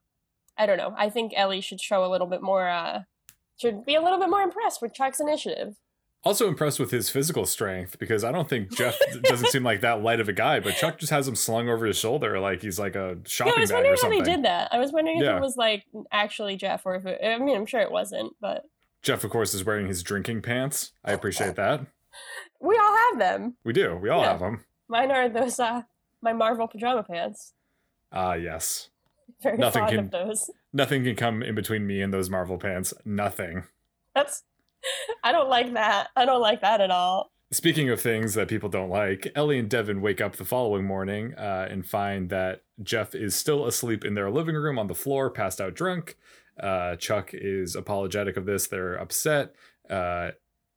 I 0.59 0.67
don't 0.67 0.77
know. 0.79 0.93
I 0.99 1.09
think 1.09 1.33
Ellie 1.37 1.61
should 1.61 1.81
show 1.81 2.05
a 2.05 2.11
little 2.11 2.27
bit 2.27 2.43
more 2.43 2.69
uh 2.69 3.03
should 3.57 3.85
be 3.85 3.95
a 3.95 4.03
little 4.03 4.19
bit 4.19 4.29
more 4.31 4.41
impressed 4.43 4.83
with 4.83 4.93
Chuck's 4.95 5.21
initiative. 5.21 5.77
Also 6.23 6.49
impressed 6.49 6.79
with 6.79 6.91
his 6.91 7.09
physical 7.09 7.47
strength 7.47 7.99
because 7.99 8.25
I 8.25 8.31
don't 8.33 8.47
think 8.49 8.77
Jeff 8.77 8.99
doesn't 9.23 9.49
seem 9.49 9.63
like 9.63 9.81
that 9.81 10.03
light 10.03 10.21
of 10.21 10.29
a 10.29 10.35
guy, 10.35 10.61
but 10.61 10.75
Chuck 10.75 10.99
just 10.99 11.11
has 11.11 11.27
him 11.27 11.35
slung 11.35 11.71
over 11.71 11.87
his 11.87 11.97
shoulder 11.97 12.39
like 12.39 12.61
he's 12.61 12.79
like 12.79 12.95
a 12.95 13.17
Yeah, 13.17 13.23
shopping 13.27 13.55
I 13.57 13.61
was 13.61 13.71
bag 13.71 13.77
wondering 13.77 13.93
or 13.93 13.97
how 13.97 14.01
something. 14.03 14.23
they 14.25 14.31
did 14.37 14.45
that. 14.45 14.69
I 14.71 14.79
was 14.79 14.93
wondering 14.93 15.19
if 15.19 15.25
it 15.27 15.41
was 15.41 15.57
like 15.57 15.85
actually 16.13 16.57
Jeff 16.57 16.83
or 16.85 16.95
if 16.97 17.07
it, 17.07 17.21
I 17.25 17.39
mean, 17.39 17.57
I'm 17.57 17.65
sure 17.65 17.81
it 17.81 17.91
wasn't, 17.91 18.35
but 18.39 18.67
Jeff, 19.03 19.25
of 19.25 19.31
course, 19.31 19.55
is 19.55 19.65
wearing 19.65 19.87
his 19.87 20.03
drinking 20.03 20.43
pants. 20.43 20.93
I 21.03 21.13
appreciate 21.13 21.57
that. 21.57 21.81
we 22.61 22.77
all 22.77 22.97
have 23.09 23.19
them. 23.19 23.55
We 23.65 23.73
do. 23.73 23.97
We 23.97 24.11
all 24.11 24.21
Yeah. 24.21 24.33
have 24.33 24.41
them. 24.41 24.65
Mine 24.89 25.11
are 25.11 25.29
those 25.29 25.59
uh 25.59 25.83
my 26.21 26.35
Marvel 26.35 26.69
pajama 26.69 27.03
pants. 27.03 27.55
Ah, 28.13 28.35
yes. 28.35 28.91
Very 29.43 29.57
Nothing 29.57 29.85
fond 29.85 29.91
can- 29.91 30.05
of 30.05 30.11
those. 30.11 30.51
Nothing 30.73 31.03
can 31.05 31.17
come 31.17 31.43
in 31.43 31.55
between 31.55 31.87
me 31.87 32.03
and 32.03 32.13
those 32.13 32.29
Marvel 32.29 32.59
pants. 32.59 32.93
Nothing. 33.07 33.65
That's 34.15 34.43
I 35.25 35.33
don't 35.33 35.49
like 35.49 35.73
that. 35.75 36.09
I 36.17 36.25
don't 36.25 36.41
like 36.41 36.61
that 36.63 36.81
at 36.81 36.91
all. 36.91 37.31
Speaking 37.53 37.91
of 37.91 38.01
things 38.01 38.35
that 38.35 38.47
people 38.47 38.69
don't 38.69 38.91
like, 38.91 39.33
Ellie 39.35 39.59
and 39.59 39.69
Devon 39.69 40.01
wake 40.01 40.21
up 40.21 40.37
the 40.37 40.45
following 40.45 40.85
morning 40.85 41.35
uh, 41.35 41.67
and 41.69 41.85
find 41.85 42.31
that 42.31 42.63
Jeff 42.81 43.13
is 43.15 43.35
still 43.35 43.67
asleep 43.67 44.05
in 44.05 44.15
their 44.15 44.31
living 44.31 44.55
room 44.55 44.79
on 44.79 44.87
the 44.87 44.95
floor, 44.95 45.31
passed 45.31 45.61
out 45.61 45.75
drunk. 45.75 46.17
Uh, 46.61 46.95
Chuck 46.97 47.31
is 47.33 47.75
apologetic 47.75 48.37
of 48.37 48.47
this. 48.47 48.69
They're 48.69 48.95
upset. 48.95 49.55
Uh, 49.89 50.31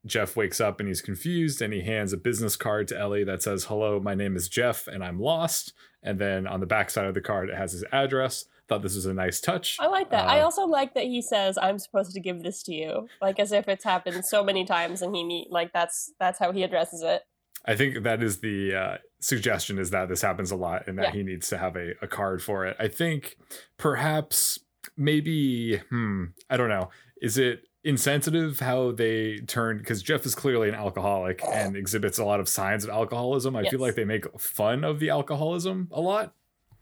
Jeff 0.06 0.36
wakes 0.36 0.60
up 0.60 0.80
and 0.80 0.90
he's 0.90 1.02
confused 1.02 1.62
and 1.62 1.74
he 1.74 1.82
hands 1.82 2.12
a 2.12 2.18
business 2.18 2.56
card 2.56 2.88
to 2.90 3.00
Ellie 3.00 3.24
that 3.24 3.44
says, 3.44 3.66
Hello, 3.66 4.00
my 4.00 4.16
name 4.16 4.36
is 4.36 4.50
Jeff 4.50 4.88
and 4.88 5.04
I'm 5.04 5.20
lost. 5.20 5.74
And 6.02 6.20
then 6.20 6.46
on 6.48 6.60
the 6.60 6.66
back 6.66 6.90
side 6.90 7.06
of 7.06 7.14
the 7.14 7.22
card, 7.22 7.50
it 7.50 7.56
has 7.56 7.72
his 7.72 7.86
address. 7.92 8.46
Thought 8.74 8.82
this 8.82 8.96
was 8.96 9.06
a 9.06 9.14
nice 9.14 9.40
touch. 9.40 9.78
I 9.80 9.88
like 9.88 10.10
that. 10.12 10.28
I 10.28 10.40
Uh, 10.40 10.46
also 10.46 10.66
like 10.66 10.94
that 10.96 11.04
he 11.06 11.22
says 11.22 11.58
I'm 11.62 11.80
supposed 11.80 12.12
to 12.14 12.20
give 12.20 12.44
this 12.44 12.64
to 12.64 12.74
you, 12.74 13.08
like 13.22 13.40
as 13.40 13.52
if 13.52 13.68
it's 13.68 13.84
happened 13.84 14.26
so 14.26 14.44
many 14.44 14.66
times 14.66 15.02
and 15.02 15.16
he 15.16 15.24
need 15.24 15.48
like 15.50 15.72
that's 15.74 16.12
that's 16.20 16.40
how 16.40 16.52
he 16.52 16.64
addresses 16.64 17.02
it. 17.04 17.22
I 17.66 17.76
think 17.76 18.04
that 18.04 18.22
is 18.22 18.40
the 18.40 18.76
uh, 18.76 18.98
suggestion 19.22 19.80
is 19.80 19.92
that 19.92 20.10
this 20.10 20.22
happens 20.22 20.52
a 20.52 20.56
lot 20.58 20.88
and 20.88 20.98
that 20.98 21.06
Yeah. 21.06 21.12
he 21.12 21.24
needs 21.24 21.48
to 21.50 21.58
have 21.58 21.76
a, 21.78 21.92
a 22.02 22.08
card 22.08 22.42
for 22.44 22.66
it. 22.66 22.76
I 22.80 22.88
think 22.90 23.38
perhaps 23.78 24.60
maybe 24.98 25.78
hmm, 25.90 26.26
I 26.50 26.58
don't 26.58 26.70
know. 26.70 26.90
Is 27.22 27.38
it 27.38 27.64
insensitive 27.86 28.60
how 28.60 28.92
they 28.92 29.40
turned 29.46 29.80
because 29.80 30.02
Jeff 30.02 30.26
is 30.26 30.36
clearly 30.36 30.70
an 30.70 30.76
alcoholic 30.76 31.42
and 31.46 31.76
exhibits 31.76 32.18
a 32.18 32.24
lot 32.24 32.40
of 32.40 32.48
signs 32.48 32.86
of 32.86 32.90
alcoholism. 32.90 33.56
I 33.58 33.64
feel 33.70 33.80
like 33.82 33.96
they 33.96 34.06
make 34.06 34.26
fun 34.40 34.86
of 34.86 35.00
the 35.00 35.10
alcoholism 35.10 35.90
a 35.92 36.00
lot. 36.00 36.34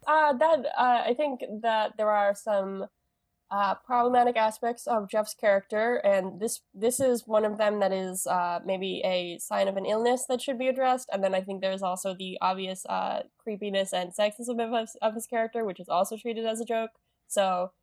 Uh, 0.08 0.34
that 0.34 0.66
uh, 0.78 1.04
I 1.06 1.14
think 1.16 1.42
that 1.62 1.96
there 1.98 2.10
are 2.10 2.34
some 2.34 2.88
uh, 3.52 3.76
problematic 3.76 4.38
aspects 4.38 4.88
of 4.88 5.10
Jeff's 5.10 5.34
character, 5.36 5.98
and 5.98 6.40
this 6.40 6.62
this 6.74 7.00
is 7.00 7.28
one 7.28 7.46
of 7.46 7.58
them 7.58 7.80
that 7.80 7.94
is 7.94 8.28
uh, 8.28 8.60
maybe 8.66 9.02
a 9.06 9.38
sign 9.40 9.68
of 9.68 9.78
an 9.78 9.86
illness 9.86 10.26
that 10.30 10.42
should 10.42 10.60
be 10.60 10.68
addressed. 10.68 11.10
And 11.14 11.24
then 11.24 11.36
I 11.36 11.42
think 11.42 11.62
there's 11.62 11.84
also 11.84 12.16
the 12.16 12.38
obvious 12.42 12.86
uh, 12.88 13.24
creepiness 13.40 13.94
and 13.94 14.14
sexism 14.16 14.60
of 14.62 14.80
his, 14.82 14.96
of 15.02 15.16
his 15.16 15.28
character, 15.28 15.66
which 15.66 15.80
is 15.80 15.90
also 15.90 16.18
treated 16.18 16.46
as 16.46 16.62
a 16.62 16.66
joke. 16.66 16.92
So 17.28 17.74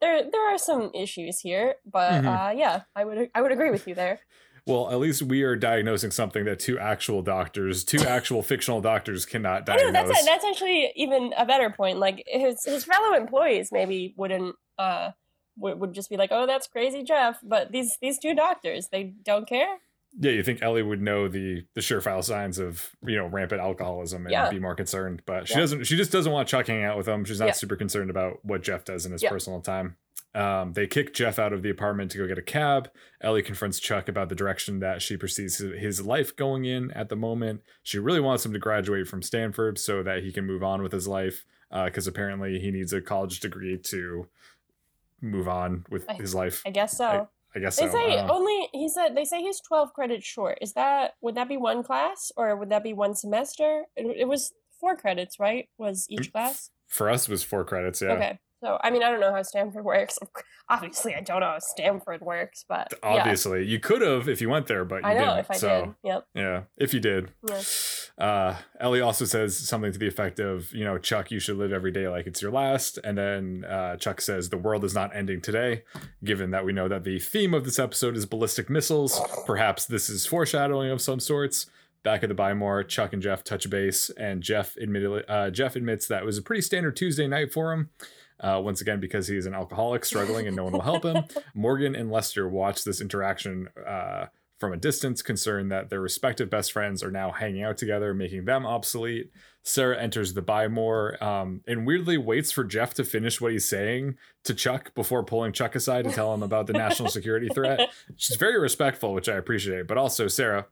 there 0.00 0.22
there 0.30 0.54
are 0.54 0.58
some 0.58 0.90
issues 0.94 1.40
here, 1.40 1.76
but 1.86 2.22
Mhm. 2.22 2.26
uh, 2.26 2.52
yeah, 2.56 2.84
I 2.96 3.04
would 3.04 3.30
I 3.34 3.42
would 3.42 3.52
agree 3.52 3.70
with 3.70 3.86
you 3.88 3.94
there. 3.94 4.20
Well, 4.66 4.90
at 4.90 4.98
least 4.98 5.22
we 5.22 5.42
are 5.42 5.56
diagnosing 5.56 6.10
something 6.10 6.44
that 6.44 6.58
two 6.58 6.78
actual 6.78 7.22
doctors, 7.22 7.84
two 7.84 7.98
actual 8.06 8.42
fictional 8.42 8.80
doctors 8.80 9.26
cannot 9.26 9.68
I 9.68 9.76
know 9.76 9.90
diagnose. 9.92 10.08
that's 10.14 10.26
that's 10.26 10.44
actually 10.44 10.92
even 10.96 11.32
a 11.36 11.46
better 11.46 11.70
point. 11.70 11.98
Like 11.98 12.22
his 12.26 12.62
his 12.64 12.84
fellow 12.84 13.14
employees 13.16 13.70
maybe 13.72 14.14
wouldn't 14.16 14.56
uh 14.78 15.10
would, 15.56 15.78
would 15.80 15.92
just 15.92 16.08
be 16.10 16.16
like, 16.16 16.30
oh, 16.32 16.46
that's 16.46 16.66
crazy, 16.68 17.02
Jeff. 17.02 17.38
But 17.42 17.72
these 17.72 17.96
these 18.00 18.18
two 18.18 18.34
doctors, 18.34 18.88
they 18.90 19.14
don't 19.24 19.48
care. 19.48 19.78
Yeah, 20.18 20.32
you 20.32 20.42
think 20.42 20.60
Ellie 20.60 20.82
would 20.82 21.00
know 21.00 21.28
the 21.28 21.64
the 21.74 21.80
surefire 21.80 22.24
signs 22.24 22.58
of 22.58 22.90
you 23.06 23.16
know 23.16 23.26
rampant 23.26 23.60
alcoholism 23.60 24.26
and 24.26 24.32
Yeah. 24.32 24.50
be 24.50 24.58
more 24.58 24.74
concerned, 24.74 25.22
but 25.24 25.46
she 25.46 25.54
Yeah. 25.54 25.60
doesn't. 25.60 25.84
She 25.84 25.96
just 25.96 26.10
doesn't 26.10 26.32
want 26.32 26.48
Chuck 26.48 26.66
hanging 26.66 26.84
out 26.84 26.96
with 26.96 27.06
him. 27.06 27.24
She's 27.24 27.38
not 27.38 27.46
Yeah. 27.46 27.52
super 27.52 27.76
concerned 27.76 28.10
about 28.10 28.44
what 28.44 28.62
Jeff 28.62 28.84
does 28.84 29.06
in 29.06 29.12
his 29.12 29.22
personal 29.22 29.60
time. 29.60 29.96
Um, 30.34 30.74
they 30.74 30.86
kick 30.86 31.12
Jeff 31.12 31.38
out 31.40 31.52
of 31.52 31.62
the 31.62 31.70
apartment 31.70 32.10
to 32.12 32.18
go 32.18 32.26
get 32.28 32.38
a 32.38 32.42
cab. 32.42 32.88
Ellie 33.20 33.42
confronts 33.42 33.80
Chuck 33.80 34.08
about 34.08 34.28
the 34.28 34.34
direction 34.36 34.78
that 34.78 35.02
she 35.02 35.16
perceives 35.16 35.58
his- 35.58 36.00
life 36.06 36.36
going 36.36 36.64
in 36.64 36.90
at 36.92 37.08
the 37.08 37.16
moment. 37.16 37.62
She 37.82 37.98
really 37.98 38.20
wants 38.20 38.46
him 38.46 38.52
to 38.52 38.58
graduate 38.60 39.08
from 39.08 39.22
Stanford 39.22 39.78
so 39.78 40.02
that 40.04 40.22
he 40.22 40.32
can 40.32 40.46
move 40.46 40.62
on 40.62 40.82
with 40.82 40.92
his 40.92 41.08
life, 41.08 41.44
because 41.70 42.06
apparently 42.06 42.60
he 42.60 42.70
needs 42.70 42.92
a 42.92 43.00
college 43.00 43.40
degree 43.40 43.76
to 43.76 44.28
move 45.20 45.48
on 45.48 45.84
with 45.90 46.08
I- 46.08 46.14
his 46.14 46.34
life. 46.34 46.62
I 46.64 46.70
guess 46.70 46.96
so. 46.96 47.28
I 47.54 47.58
guess 47.58 47.76
they 47.76 47.86
so. 47.88 47.92
say 47.92 48.18
Um, 48.18 48.30
only 48.30 48.68
he 48.72 48.88
said 48.88 49.16
they 49.16 49.24
say 49.24 49.40
he's 49.42 49.60
twelve 49.60 49.92
credits 49.92 50.24
short. 50.24 50.58
Is 50.60 50.74
that 50.74 51.14
would 51.20 51.34
that 51.34 51.48
be 51.48 51.56
one 51.56 51.82
class 51.82 52.30
or 52.36 52.54
would 52.54 52.68
that 52.70 52.84
be 52.84 52.92
one 52.92 53.16
semester? 53.16 53.86
It, 53.96 54.06
it 54.18 54.28
was 54.28 54.52
four 54.78 54.94
credits, 54.96 55.40
right? 55.40 55.68
Was 55.76 56.06
each 56.08 56.30
class? 56.32 56.70
for 56.86 57.10
us, 57.10 57.28
it 57.28 57.32
was 57.32 57.42
four 57.42 57.64
credits. 57.64 58.00
Mm, 58.00 58.06
Yeah. 58.08 58.14
Okay. 58.14 58.38
So, 58.62 58.78
I 58.82 58.90
mean, 58.90 59.02
I 59.02 59.10
don't 59.10 59.20
know 59.20 59.32
how 59.32 59.42
Stanford 59.42 59.84
works. 59.84 60.18
Obviously, 60.68 61.14
I 61.14 61.20
don't 61.20 61.40
know 61.40 61.46
how 61.46 61.58
Stanford 61.58 62.20
works, 62.20 62.64
but 62.68 62.92
yeah. 63.02 63.08
Obviously, 63.08 63.64
you 63.64 63.80
could 63.80 64.02
have 64.02 64.28
if 64.28 64.40
you 64.40 64.48
went 64.48 64.66
there, 64.66 64.84
but 64.84 65.02
you 65.02 65.08
I 65.08 65.14
know 65.14 65.20
didn't. 65.20 65.38
if 65.38 65.50
I 65.50 65.56
so, 65.56 65.84
did. 65.86 65.94
Yep. 66.04 66.26
Yeah, 66.34 66.62
if 66.76 66.94
you 66.94 67.00
did. 67.00 67.30
Yeah. 67.48 67.62
Uh, 68.18 68.56
Ellie 68.78 69.00
also 69.00 69.24
says 69.24 69.56
something 69.56 69.92
to 69.92 69.98
the 69.98 70.06
effect 70.06 70.38
of, 70.38 70.72
you 70.72 70.84
know, 70.84 70.98
Chuck, 70.98 71.30
you 71.30 71.40
should 71.40 71.56
live 71.56 71.72
every 71.72 71.90
day 71.90 72.06
like 72.06 72.26
it's 72.26 72.42
your 72.42 72.50
last. 72.50 72.98
And 73.02 73.16
then 73.16 73.64
uh, 73.64 73.96
Chuck 73.96 74.20
says, 74.20 74.50
the 74.50 74.58
world 74.58 74.84
is 74.84 74.94
not 74.94 75.16
ending 75.16 75.40
today. 75.40 75.84
Given 76.22 76.50
that 76.50 76.64
we 76.64 76.72
know 76.72 76.86
that 76.86 77.04
the 77.04 77.18
theme 77.18 77.54
of 77.54 77.64
this 77.64 77.78
episode 77.78 78.16
is 78.16 78.26
ballistic 78.26 78.68
missiles, 78.68 79.18
perhaps 79.46 79.86
this 79.86 80.10
is 80.10 80.26
foreshadowing 80.26 80.90
of 80.90 81.00
some 81.00 81.18
sorts. 81.18 81.66
Back 82.02 82.22
at 82.22 82.28
the 82.30 82.34
Buy 82.34 82.54
More, 82.54 82.82
Chuck 82.82 83.12
and 83.12 83.20
Jeff 83.22 83.44
touch 83.44 83.68
base, 83.68 84.08
and 84.10 84.42
Jeff 84.42 84.74
admitted, 84.76 85.24
uh, 85.28 85.50
Jeff 85.50 85.76
admits 85.76 86.06
that 86.08 86.22
it 86.22 86.26
was 86.26 86.38
a 86.38 86.42
pretty 86.42 86.62
standard 86.62 86.96
Tuesday 86.96 87.26
night 87.26 87.52
for 87.52 87.72
him. 87.74 87.90
Uh, 88.40 88.60
once 88.62 88.80
again, 88.80 89.00
because 89.00 89.28
he's 89.28 89.46
an 89.46 89.54
alcoholic 89.54 90.04
struggling 90.04 90.46
and 90.46 90.56
no 90.56 90.64
one 90.64 90.72
will 90.72 90.80
help 90.80 91.04
him. 91.04 91.24
Morgan 91.54 91.94
and 91.94 92.10
Lester 92.10 92.48
watch 92.48 92.84
this 92.84 93.00
interaction 93.00 93.68
uh, 93.86 94.26
from 94.60 94.72
a 94.74 94.76
distance, 94.76 95.22
concerned 95.22 95.72
that 95.72 95.88
their 95.88 96.00
respective 96.00 96.50
best 96.50 96.70
friends 96.70 97.02
are 97.02 97.10
now 97.10 97.32
hanging 97.32 97.64
out 97.64 97.78
together, 97.78 98.12
making 98.12 98.44
them 98.44 98.66
obsolete. 98.66 99.30
Sarah 99.62 99.98
enters 99.98 100.34
the 100.34 100.42
buy 100.42 100.68
more 100.68 101.22
um, 101.24 101.62
and 101.66 101.86
weirdly 101.86 102.18
waits 102.18 102.52
for 102.52 102.62
Jeff 102.62 102.94
to 102.94 103.04
finish 103.04 103.40
what 103.40 103.52
he's 103.52 103.68
saying 103.68 104.16
to 104.44 104.54
Chuck 104.54 104.94
before 104.94 105.24
pulling 105.24 105.52
Chuck 105.52 105.74
aside 105.74 106.04
to 106.04 106.12
tell 106.12 106.32
him 106.32 106.42
about 106.42 106.66
the 106.66 106.74
national 106.74 107.08
security 107.08 107.48
threat. 107.48 107.90
She's 108.16 108.36
very 108.36 108.58
respectful, 108.58 109.14
which 109.14 109.28
I 109.28 109.36
appreciate. 109.36 109.86
But 109.86 109.98
also, 109.98 110.28
Sarah, 110.28 110.66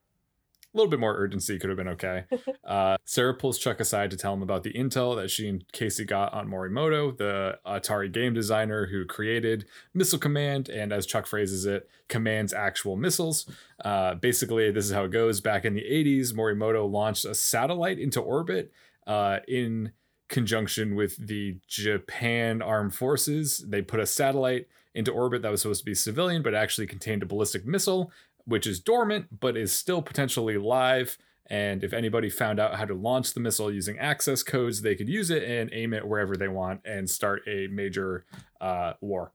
a 0.75 0.77
little 0.77 0.91
bit 0.91 1.01
more 1.01 1.17
urgency 1.17 1.59
could 1.59 1.71
have 1.71 1.77
been 1.77 1.89
okay. 1.89 2.25
Uh, 2.69 2.99
Sarah 3.07 3.33
pulls 3.33 3.59
Chuck 3.59 3.81
aside 3.81 4.11
to 4.11 4.17
tell 4.19 4.35
him 4.35 4.43
about 4.43 4.63
the 4.63 4.75
intel 4.75 5.17
that 5.17 5.31
she 5.31 5.49
and 5.49 5.65
Casey 5.73 6.05
got 6.05 6.35
on 6.35 6.51
Morimoto, 6.51 7.17
the 7.17 7.59
Atari 7.67 8.13
game 8.13 8.35
designer 8.35 8.89
who 8.89 9.07
created 9.07 9.65
Missile 9.95 10.19
Command, 10.19 10.69
and 10.69 10.93
as 10.93 11.07
Chuck 11.07 11.27
phrases 11.27 11.65
it, 11.65 11.89
commands 12.09 12.53
actual 12.53 12.95
missiles. 12.95 13.51
Uh, 13.83 14.17
basically, 14.17 14.71
this 14.71 14.85
is 14.85 14.93
how 14.93 15.05
it 15.05 15.13
goes. 15.13 15.41
Back 15.41 15.65
in 15.65 15.73
the 15.73 15.81
80s, 15.81 16.35
Morimoto 16.35 16.91
launched 16.91 17.25
a 17.25 17.35
satellite 17.35 17.99
into 17.99 18.21
orbit 18.21 18.71
uh, 19.07 19.39
in 19.49 19.93
conjunction 20.29 20.95
with 20.95 21.17
the 21.17 21.57
Japan 21.67 22.61
Armed 22.61 22.95
Forces. 22.95 23.65
They 23.67 23.81
put 23.81 24.01
a 24.01 24.07
satellite 24.07 24.69
into 24.95 25.11
orbit 25.13 25.43
that 25.43 25.51
was 25.51 25.63
supposed 25.63 25.81
to 25.81 25.85
be 25.85 25.95
civilian, 25.95 26.43
but 26.43 26.55
actually 26.55 26.87
contained 26.87 27.23
a 27.23 27.27
ballistic 27.27 27.65
missile, 27.65 28.11
which 28.49 28.67
is 28.67 28.81
dormant, 28.81 29.41
but 29.41 29.57
is 29.57 29.73
still 29.73 30.03
potentially 30.03 30.57
live. 30.59 31.19
And 31.51 31.83
if 31.85 31.93
anybody 31.93 32.29
found 32.29 32.59
out 32.61 32.75
how 32.75 32.85
to 32.85 32.95
launch 32.95 33.33
the 33.35 33.41
missile 33.41 33.73
using 33.73 33.99
access 33.99 34.43
codes, 34.43 34.83
they 34.83 34.95
could 34.95 35.09
use 35.09 35.31
it 35.31 35.43
and 35.45 35.71
aim 35.73 35.95
it 35.95 36.07
wherever 36.07 36.37
they 36.37 36.49
want 36.49 36.81
and 36.85 37.09
start 37.09 37.43
a 37.47 37.69
major 37.69 38.25
uh, 38.61 38.95
war. 39.01 39.33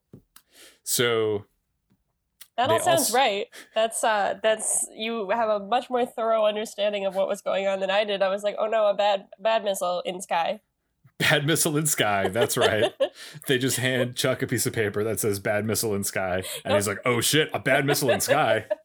So 0.84 1.45
That 2.58 2.69
all 2.69 2.80
sounds 2.80 2.99
also- 3.02 3.17
right. 3.17 3.47
That's 3.73 4.04
uh 4.04 4.36
that's 4.43 4.88
you 4.95 5.30
have 5.32 5.49
a 5.49 5.60
much 5.60 5.89
more 5.89 6.06
thorough 6.06 6.45
understanding 6.45 7.06
of 7.06 7.15
what 7.15 7.28
was 7.28 7.41
going 7.41 7.67
on 7.67 7.80
than 7.80 7.89
I 7.89 8.04
did. 8.04 8.21
I 8.21 8.30
was 8.30 8.43
like, 8.43 8.56
"Oh 8.60 8.67
no, 8.67 8.86
a 8.88 8.93
bad 8.93 9.26
bad 9.39 9.63
missile 9.63 10.02
in 10.06 10.21
sky." 10.21 10.60
bad 11.19 11.45
missile 11.47 11.78
in 11.78 11.86
sky. 11.88 12.28
That's 12.28 12.58
right. 12.58 12.91
they 13.47 13.58
just 13.58 13.78
hand 13.78 14.15
Chuck 14.15 14.41
a 14.41 14.47
piece 14.47 14.65
of 14.65 14.73
paper 14.73 15.04
that 15.04 15.19
says 15.19 15.39
bad 15.39 15.65
missile 15.65 15.95
in 15.95 16.04
sky. 16.04 16.43
And 16.65 16.73
he's 16.73 16.88
like, 16.88 16.97
oh 17.06 17.21
shit, 17.21 17.49
a 17.54 17.60
bad 17.60 17.86
missile 17.86 18.10
in 18.10 18.19
sky. 18.19 18.65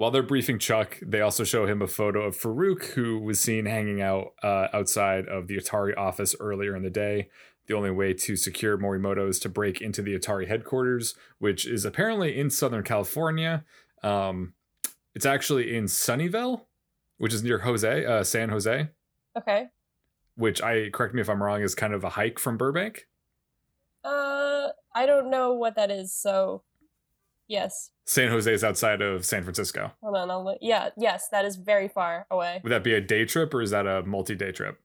While 0.00 0.10
they're 0.10 0.22
briefing 0.22 0.58
Chuck, 0.58 0.98
they 1.02 1.20
also 1.20 1.44
show 1.44 1.66
him 1.66 1.82
a 1.82 1.86
photo 1.86 2.22
of 2.22 2.34
Farouk, 2.34 2.84
who 2.94 3.18
was 3.18 3.38
seen 3.38 3.66
hanging 3.66 4.00
out 4.00 4.28
uh, 4.42 4.68
outside 4.72 5.28
of 5.28 5.46
the 5.46 5.58
Atari 5.58 5.94
office 5.94 6.34
earlier 6.40 6.74
in 6.74 6.82
the 6.82 6.88
day. 6.88 7.28
The 7.66 7.74
only 7.74 7.90
way 7.90 8.14
to 8.14 8.34
secure 8.34 8.78
Morimoto 8.78 9.28
is 9.28 9.38
to 9.40 9.50
break 9.50 9.82
into 9.82 10.00
the 10.00 10.18
Atari 10.18 10.48
headquarters, 10.48 11.16
which 11.38 11.66
is 11.66 11.84
apparently 11.84 12.40
in 12.40 12.48
Southern 12.48 12.82
California. 12.82 13.66
Um, 14.02 14.54
it's 15.14 15.26
actually 15.26 15.76
in 15.76 15.84
Sunnyvale, 15.84 16.62
which 17.18 17.34
is 17.34 17.42
near 17.42 17.58
Jose, 17.58 18.06
uh, 18.06 18.24
San 18.24 18.48
Jose, 18.48 18.88
okay. 19.36 19.66
which 20.34 20.62
I 20.62 20.88
correct 20.88 21.12
me 21.12 21.20
if 21.20 21.28
I'm 21.28 21.42
wrong 21.42 21.60
is 21.60 21.74
kind 21.74 21.92
of 21.92 22.04
a 22.04 22.08
hike 22.08 22.38
from 22.38 22.56
Burbank. 22.56 23.06
Uh 24.02 24.68
I 24.94 25.04
don't 25.04 25.30
know 25.30 25.52
what 25.52 25.76
that 25.76 25.90
is, 25.90 26.14
so 26.14 26.62
yes. 27.50 27.90
San 28.06 28.30
Jose 28.30 28.52
is 28.52 28.64
outside 28.64 29.02
of 29.02 29.26
San 29.26 29.42
Francisco. 29.42 29.92
Hold 30.02 30.16
on, 30.16 30.30
I'll 30.30 30.44
look. 30.44 30.58
Yeah, 30.60 30.90
yes, 30.96 31.28
that 31.28 31.44
is 31.44 31.56
very 31.56 31.88
far 31.88 32.26
away. 32.30 32.60
Would 32.62 32.72
that 32.72 32.82
be 32.82 32.94
a 32.94 33.00
day 33.00 33.24
trip 33.24 33.52
or 33.52 33.60
is 33.60 33.70
that 33.70 33.86
a 33.86 34.02
multi-day 34.02 34.52
trip? 34.52 34.80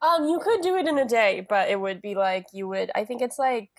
Um, 0.00 0.26
you 0.28 0.38
could 0.38 0.60
do 0.60 0.76
it 0.76 0.86
in 0.86 0.98
a 0.98 1.06
day, 1.06 1.46
but 1.48 1.68
it 1.68 1.80
would 1.80 2.02
be 2.02 2.14
like 2.14 2.46
you 2.52 2.68
would. 2.68 2.90
I 2.94 3.04
think 3.04 3.22
it's 3.22 3.38
like 3.38 3.70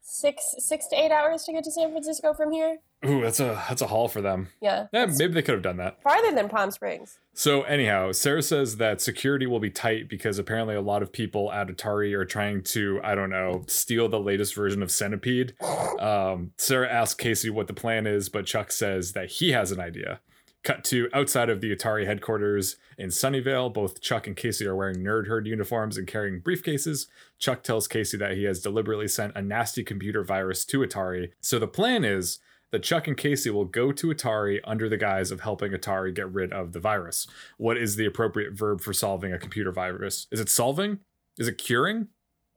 six 0.00 0.54
six 0.58 0.86
to 0.88 0.96
eight 0.96 1.10
hours 1.10 1.44
to 1.44 1.52
get 1.52 1.64
to 1.64 1.70
San 1.70 1.90
Francisco 1.90 2.34
from 2.34 2.52
here. 2.52 2.78
Ooh, 3.06 3.22
that's 3.22 3.40
a 3.40 3.62
that's 3.68 3.82
a 3.82 3.86
haul 3.86 4.08
for 4.08 4.20
them. 4.20 4.48
Yeah, 4.60 4.86
Yeah, 4.92 5.06
maybe 5.06 5.34
they 5.34 5.42
could 5.42 5.54
have 5.54 5.62
done 5.62 5.76
that. 5.78 6.02
farther 6.02 6.32
than 6.32 6.48
Palm 6.48 6.70
Springs. 6.70 7.18
So 7.32 7.62
anyhow, 7.62 8.12
Sarah 8.12 8.42
says 8.42 8.76
that 8.76 9.00
security 9.00 9.46
will 9.46 9.60
be 9.60 9.70
tight 9.70 10.08
because 10.08 10.38
apparently 10.38 10.74
a 10.74 10.80
lot 10.80 11.02
of 11.02 11.12
people 11.12 11.52
at 11.52 11.68
Atari 11.68 12.12
are 12.14 12.24
trying 12.24 12.62
to, 12.64 13.00
I 13.02 13.14
don't 13.14 13.30
know, 13.30 13.64
steal 13.66 14.08
the 14.08 14.20
latest 14.20 14.54
version 14.54 14.82
of 14.82 14.90
Centipede. 14.90 15.54
Um, 15.94 16.50
Sarah 16.58 16.90
asks 16.90 17.14
Casey 17.14 17.48
what 17.50 17.66
the 17.66 17.72
plan 17.72 18.06
is, 18.06 18.28
but 18.28 18.46
Chuck 18.46 18.72
says 18.72 19.12
that 19.12 19.30
he 19.30 19.52
has 19.52 19.70
an 19.70 19.80
idea. 19.80 20.20
Cut 20.64 20.82
to 20.84 21.08
outside 21.14 21.48
of 21.48 21.60
the 21.60 21.74
Atari 21.74 22.04
headquarters 22.04 22.76
in 22.98 23.10
Sunnyvale. 23.10 23.72
Both 23.72 24.00
Chuck 24.02 24.26
and 24.26 24.36
Casey 24.36 24.66
are 24.66 24.74
wearing 24.74 24.96
nerd 24.98 25.28
herd 25.28 25.46
uniforms 25.46 25.96
and 25.96 26.06
carrying 26.06 26.40
briefcases. 26.42 27.06
Chuck 27.38 27.62
tells 27.62 27.86
Casey 27.86 28.16
that 28.18 28.32
he 28.32 28.44
has 28.44 28.60
deliberately 28.60 29.08
sent 29.08 29.36
a 29.36 29.40
nasty 29.40 29.84
computer 29.84 30.24
virus 30.24 30.64
to 30.66 30.80
Atari. 30.80 31.30
So 31.40 31.58
the 31.58 31.68
plan 31.68 32.04
is 32.04 32.38
that 32.74 32.82
Chuck 32.82 33.06
and 33.06 33.16
Casey 33.16 33.50
will 33.50 33.64
go 33.64 33.92
to 33.92 34.08
Atari 34.08 34.58
under 34.64 34.88
the 34.88 34.96
guise 34.96 35.30
of 35.30 35.40
helping 35.40 35.70
Atari 35.70 36.12
get 36.12 36.30
rid 36.32 36.52
of 36.52 36.72
the 36.72 36.80
virus. 36.80 37.28
What 37.56 37.76
is 37.76 37.94
the 37.94 38.04
appropriate 38.04 38.52
verb 38.52 38.80
for 38.80 38.92
solving 38.92 39.32
a 39.32 39.38
computer 39.38 39.70
virus? 39.70 40.26
Is 40.32 40.40
it 40.40 40.48
solving? 40.48 40.98
Is 41.38 41.46
it 41.46 41.56
curing? 41.56 42.08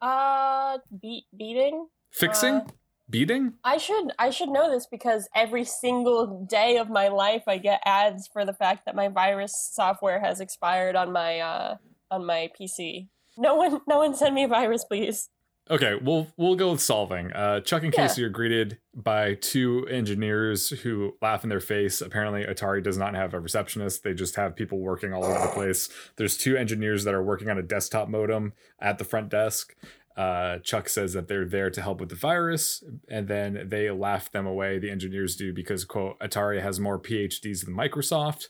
Uh, 0.02 0.80
beat 1.02 1.26
beating. 1.38 1.88
Fixing? 2.10 2.56
Uh, 2.56 2.68
Beating? 3.10 3.54
I 3.64 3.78
should 3.78 4.12
I 4.20 4.32
should 4.32 4.50
know 4.50 4.70
this 4.70 4.86
because 4.86 5.30
every 5.34 5.64
single 5.64 6.46
day 6.46 6.76
of 6.76 6.90
my 6.90 7.08
life 7.08 7.44
I 7.48 7.58
get 7.58 7.80
ads 7.86 8.28
for 8.28 8.44
the 8.44 8.54
fact 8.54 8.86
that 8.86 8.96
my 8.96 9.08
virus 9.08 9.54
software 9.74 10.20
has 10.20 10.42
expired 10.42 10.98
on 10.98 11.14
my 11.14 11.40
uh 11.40 11.78
on 12.12 12.26
my 12.26 12.50
PC. 12.60 13.08
No 13.38 13.56
one 13.56 13.80
no 13.88 14.00
one 14.00 14.14
send 14.14 14.36
me 14.36 14.44
a 14.44 14.50
virus, 14.50 14.84
please. 14.84 15.30
Okay, 15.70 15.96
we'll 16.02 16.28
we'll 16.38 16.56
go 16.56 16.72
with 16.72 16.82
solving. 16.82 17.32
Uh, 17.34 17.60
Chuck 17.60 17.84
and 17.84 17.94
Yeah. 17.94 18.08
Casey 18.08 18.24
are 18.24 18.30
greeted 18.30 18.78
by 18.94 19.34
two 19.36 19.86
engineers 19.90 20.70
who 20.70 21.16
laugh 21.22 21.44
in 21.44 21.50
their 21.50 21.60
face. 21.60 22.00
Apparently, 22.02 22.44
Atari 22.46 22.82
does 22.82 22.98
not 22.98 23.16
have 23.16 23.34
a 23.34 23.40
receptionist; 23.40 24.04
they 24.04 24.14
just 24.14 24.36
have 24.36 24.56
people 24.56 24.80
working 24.80 25.14
all 25.14 25.26
over 25.26 25.40
the 25.40 25.54
place. 25.54 25.90
There's 26.16 26.38
two 26.38 26.56
engineers 26.56 27.04
that 27.04 27.14
are 27.14 27.24
working 27.24 27.50
on 27.50 27.58
a 27.58 27.64
desktop 27.64 28.08
modem 28.08 28.54
at 28.80 28.98
the 28.98 29.04
front 29.04 29.30
desk. 29.30 29.76
Uh, 30.16 30.58
Chuck 30.60 30.90
says 30.90 31.14
that 31.14 31.28
they're 31.28 31.46
there 31.46 31.70
to 31.70 31.82
help 31.82 32.00
with 32.00 32.10
the 32.10 32.16
virus, 32.16 32.84
and 33.10 33.28
then 33.28 33.66
they 33.70 33.92
laugh 33.92 34.32
them 34.32 34.48
away. 34.48 34.80
The 34.80 34.90
engineers 34.90 35.36
do 35.36 35.54
because 35.54 35.84
quote 35.86 36.18
Atari 36.20 36.62
has 36.62 36.80
more 36.80 36.98
PhDs 37.00 37.66
than 37.66 37.76
Microsoft. 37.76 38.48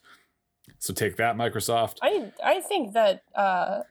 So 0.79 0.93
take 0.93 1.17
that, 1.17 1.35
Microsoft. 1.35 1.97
I 2.01 2.31
I 2.43 2.61
think 2.61 2.93
that 2.93 3.23
uh 3.35 3.81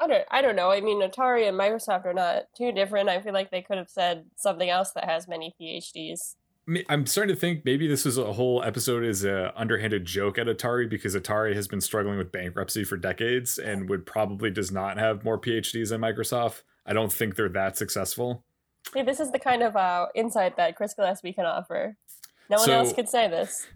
I 0.00 0.06
don't 0.06 0.24
I 0.30 0.42
don't 0.42 0.56
know. 0.56 0.70
I 0.70 0.80
mean 0.80 1.00
Atari 1.00 1.48
and 1.48 1.58
Microsoft 1.58 2.04
are 2.04 2.12
not 2.14 2.44
too 2.56 2.72
different. 2.72 3.08
I 3.08 3.20
feel 3.20 3.32
like 3.32 3.50
they 3.50 3.62
could 3.62 3.78
have 3.78 3.88
said 3.88 4.26
something 4.36 4.68
else 4.68 4.90
that 4.92 5.04
has 5.04 5.26
many 5.26 5.54
PhDs. 5.60 6.34
I'm 6.88 7.06
starting 7.06 7.32
to 7.32 7.40
think 7.40 7.64
maybe 7.64 7.86
this 7.86 8.04
is 8.04 8.18
a 8.18 8.32
whole 8.32 8.60
episode 8.64 9.04
is 9.04 9.24
a 9.24 9.52
underhanded 9.56 10.04
joke 10.04 10.36
at 10.36 10.48
Atari 10.48 10.90
because 10.90 11.14
Atari 11.14 11.54
has 11.54 11.68
been 11.68 11.80
struggling 11.80 12.18
with 12.18 12.32
bankruptcy 12.32 12.82
for 12.82 12.96
decades 12.96 13.56
and 13.56 13.88
would 13.88 14.04
probably 14.04 14.50
does 14.50 14.72
not 14.72 14.98
have 14.98 15.22
more 15.24 15.38
PhDs 15.40 15.90
than 15.90 16.00
Microsoft. 16.00 16.62
I 16.84 16.92
don't 16.92 17.12
think 17.12 17.36
they're 17.36 17.48
that 17.50 17.76
successful. 17.76 18.44
Hey, 18.92 19.02
this 19.04 19.20
is 19.20 19.30
the 19.30 19.38
kind 19.38 19.62
of 19.62 19.76
uh 19.76 20.06
insight 20.14 20.56
that 20.56 20.76
Chris 20.76 20.92
Gillespie 20.94 21.32
can 21.32 21.46
offer. 21.46 21.96
No 22.50 22.56
one 22.58 22.66
So- 22.66 22.72
else 22.72 22.92
could 22.92 23.08
say 23.08 23.28
this. 23.28 23.66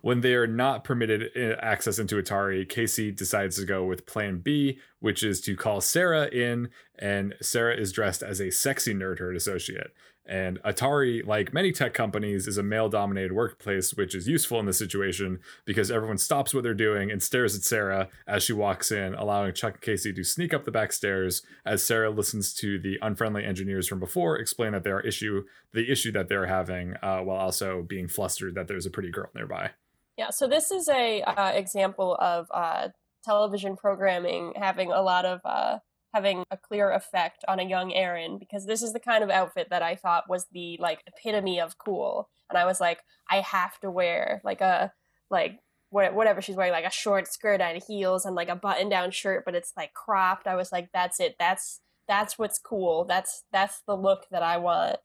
When 0.00 0.20
they 0.20 0.34
are 0.34 0.46
not 0.46 0.84
permitted 0.84 1.30
uh, 1.36 1.56
access 1.60 1.98
into 1.98 2.16
Atari, 2.16 2.68
Casey 2.68 3.10
decides 3.10 3.56
to 3.56 3.64
go 3.64 3.84
with 3.84 4.06
Plan 4.06 4.38
B, 4.38 4.78
which 5.00 5.22
is 5.22 5.40
to 5.42 5.56
call 5.56 5.80
Sarah 5.80 6.28
in, 6.28 6.70
and 6.98 7.34
Sarah 7.40 7.76
is 7.76 7.92
dressed 7.92 8.22
as 8.22 8.40
a 8.40 8.50
sexy 8.50 8.94
nerd 8.94 9.18
herd 9.18 9.36
associate. 9.36 9.92
And 10.28 10.60
Atari, 10.62 11.24
like 11.26 11.52
many 11.52 11.72
tech 11.72 11.94
companies, 11.94 12.46
is 12.46 12.58
a 12.58 12.62
male 12.62 12.88
dominated 12.88 13.32
workplace, 13.32 13.94
which 13.94 14.14
is 14.14 14.26
useful 14.26 14.58
in 14.60 14.66
this 14.66 14.78
situation 14.78 15.40
because 15.64 15.90
everyone 15.90 16.18
stops 16.18 16.52
what 16.52 16.62
they're 16.62 16.74
doing 16.74 17.10
and 17.10 17.22
stares 17.22 17.54
at 17.54 17.62
Sarah 17.62 18.08
as 18.26 18.42
she 18.42 18.52
walks 18.52 18.90
in, 18.90 19.14
allowing 19.14 19.54
Chuck 19.54 19.74
and 19.74 19.82
Casey 19.82 20.12
to 20.12 20.24
sneak 20.24 20.52
up 20.54 20.64
the 20.64 20.70
back 20.70 20.92
stairs 20.92 21.42
as 21.64 21.82
Sarah 21.82 22.10
listens 22.10 22.52
to 22.54 22.78
the 22.78 22.98
unfriendly 23.02 23.44
engineers 23.44 23.86
from 23.86 24.00
before 24.00 24.36
explain 24.36 24.72
that 24.72 24.84
there 24.84 24.96
are 24.96 25.00
issue 25.00 25.44
the 25.72 25.90
issue 25.90 26.12
that 26.12 26.28
they're 26.28 26.46
having, 26.46 26.94
uh, 27.02 27.20
while 27.20 27.36
also 27.36 27.82
being 27.82 28.08
flustered 28.08 28.54
that 28.54 28.66
there's 28.68 28.86
a 28.86 28.90
pretty 28.90 29.10
girl 29.10 29.28
nearby. 29.34 29.70
Yeah, 30.16 30.30
so 30.30 30.48
this 30.48 30.70
is 30.70 30.88
a 30.88 31.22
uh, 31.22 31.50
example 31.50 32.16
of 32.18 32.46
uh, 32.52 32.88
television 33.24 33.76
programming 33.76 34.54
having 34.56 34.90
a 34.90 35.02
lot 35.02 35.26
of 35.26 35.40
uh, 35.44 35.78
having 36.16 36.44
a 36.50 36.56
clear 36.56 36.90
effect 36.92 37.44
on 37.46 37.60
a 37.60 37.68
young 37.68 37.92
Aaron 37.92 38.38
because 38.38 38.64
this 38.64 38.82
is 38.82 38.94
the 38.94 39.00
kind 39.00 39.22
of 39.22 39.28
outfit 39.28 39.68
that 39.68 39.82
I 39.82 39.96
thought 39.96 40.30
was 40.30 40.46
the 40.50 40.78
like 40.80 41.02
epitome 41.06 41.60
of 41.60 41.76
cool. 41.76 42.30
And 42.48 42.56
I 42.58 42.64
was 42.64 42.80
like, 42.80 43.00
I 43.30 43.40
have 43.40 43.78
to 43.80 43.90
wear 43.90 44.40
like 44.42 44.62
a 44.62 44.92
like 45.30 45.60
whatever 45.90 46.40
she's 46.40 46.56
wearing, 46.56 46.72
like 46.72 46.86
a 46.86 46.90
short 46.90 47.28
skirt 47.28 47.60
and 47.60 47.82
heels 47.86 48.24
and 48.24 48.34
like 48.34 48.48
a 48.48 48.56
button 48.56 48.88
down 48.88 49.10
shirt, 49.10 49.44
but 49.44 49.54
it's 49.54 49.72
like 49.76 49.92
cropped. 49.92 50.46
I 50.46 50.54
was 50.54 50.72
like, 50.72 50.88
that's 50.94 51.20
it. 51.20 51.36
That's 51.38 51.80
that's 52.08 52.38
what's 52.38 52.58
cool. 52.58 53.04
That's 53.04 53.44
that's 53.52 53.82
the 53.86 53.94
look 53.94 54.24
that 54.30 54.42
I 54.42 54.56
want. 54.56 54.96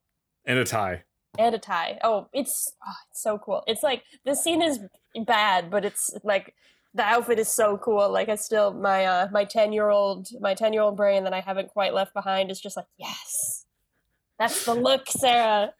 And 0.45 0.59
a 0.59 0.63
tie. 0.63 1.03
And 1.37 1.53
a 1.53 1.59
tie. 1.59 1.99
Oh, 2.05 2.27
it's 2.31 2.71
oh, 2.87 2.93
it's 3.09 3.21
so 3.21 3.37
cool. 3.37 3.63
It's 3.67 3.83
like 3.83 4.03
the 4.23 4.35
scene 4.35 4.61
is 4.61 4.79
bad, 5.25 5.69
but 5.69 5.83
it's 5.83 6.09
like 6.23 6.55
the 6.93 7.03
outfit 7.03 7.39
is 7.39 7.47
so 7.47 7.77
cool. 7.77 8.11
Like 8.11 8.29
I 8.29 8.35
still 8.35 8.73
my 8.73 9.05
uh 9.05 9.27
my 9.31 9.45
ten 9.45 9.73
year 9.73 9.89
old 9.89 10.27
my 10.39 10.53
ten 10.53 10.73
year 10.73 10.81
old 10.81 10.97
brain 10.97 11.23
that 11.23 11.33
I 11.33 11.41
haven't 11.41 11.69
quite 11.69 11.93
left 11.93 12.13
behind 12.13 12.51
is 12.51 12.59
just 12.59 12.77
like 12.77 12.87
yes, 12.97 13.65
that's 14.37 14.65
the 14.65 14.73
look, 14.73 15.07
Sarah. 15.07 15.73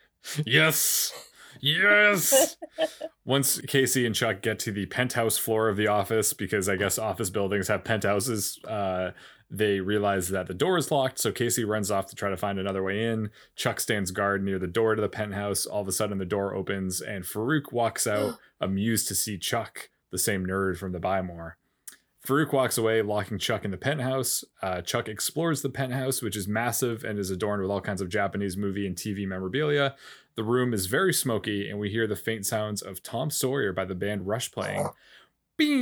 Yes. 0.46 1.12
Yes. 1.60 2.58
Once 3.26 3.62
Casey 3.62 4.06
and 4.06 4.16
Chuck 4.16 4.42
get 4.42 4.58
to 4.60 4.72
the 4.72 4.88
penthouse 4.88 5.38
floor 5.38 5.70
of 5.70 5.78
the 5.78 5.88
office, 5.88 6.34
because 6.34 6.68
I 6.68 6.76
guess 6.76 6.98
office 6.98 7.30
buildings 7.30 7.68
have 7.68 7.84
penthouses, 7.84 8.60
uh, 8.68 9.12
they 9.50 9.80
realize 9.80 10.30
that 10.30 10.48
the 10.48 10.54
door 10.54 10.78
is 10.78 10.92
locked. 10.92 11.20
So 11.20 11.32
Casey 11.32 11.66
runs 11.66 11.92
off 11.92 12.08
to 12.08 12.16
try 12.16 12.30
to 12.30 12.38
find 12.38 12.58
another 12.58 12.82
way 12.82 13.06
in. 13.06 13.30
Chuck 13.56 13.80
stands 13.80 14.12
guard 14.12 14.44
near 14.44 14.58
the 14.58 14.68
door 14.68 14.96
to 14.96 15.02
the 15.02 15.10
penthouse. 15.10 15.66
All 15.66 15.82
of 15.82 15.88
a 15.88 15.92
sudden, 15.92 16.18
the 16.18 16.26
door 16.26 16.56
opens 16.56 17.02
and 17.02 17.26
Farouk 17.26 17.72
walks 17.72 18.08
out, 18.08 18.40
amused 18.62 19.08
to 19.10 19.16
see 19.16 19.38
Chuck 19.38 19.90
the 20.12 20.18
same 20.18 20.46
nerd 20.46 20.78
from 20.78 20.92
the 20.92 21.00
Buy 21.00 21.22
More. 21.22 21.58
Farouk 22.26 22.54
walks 22.54 22.78
away, 22.78 23.02
locking 23.02 23.40
Chuck 23.40 23.66
in 23.66 23.72
the 23.72 23.78
penthouse. 23.78 24.44
Uh, 24.62 24.82
Chuck 24.82 25.10
explores 25.10 25.64
the 25.64 25.70
penthouse, 25.70 26.22
which 26.22 26.36
is 26.36 26.48
massive 26.48 27.04
and 27.04 27.18
is 27.18 27.32
adorned 27.32 27.64
with 27.64 27.72
all 27.72 27.82
kinds 27.82 28.00
of 28.00 28.10
Japanese 28.10 28.56
movie 28.56 28.86
and 28.86 28.96
TV 28.96 29.28
memorabilia. 29.28 29.96
The 30.36 30.44
room 30.44 30.72
is 30.74 30.86
very 30.86 31.14
smoky, 31.14 31.68
and 31.68 31.80
we 31.80 31.90
hear 31.90 32.06
the 32.06 32.16
faint 32.16 32.46
sounds 32.46 32.84
of 32.84 33.02
Tom 33.02 33.32
Sawyer 33.32 33.74
by 33.74 33.86
the 33.86 33.96
band 33.96 34.28
Rush 34.28 34.52
playing. 34.52 34.88
Bing, 35.58 35.78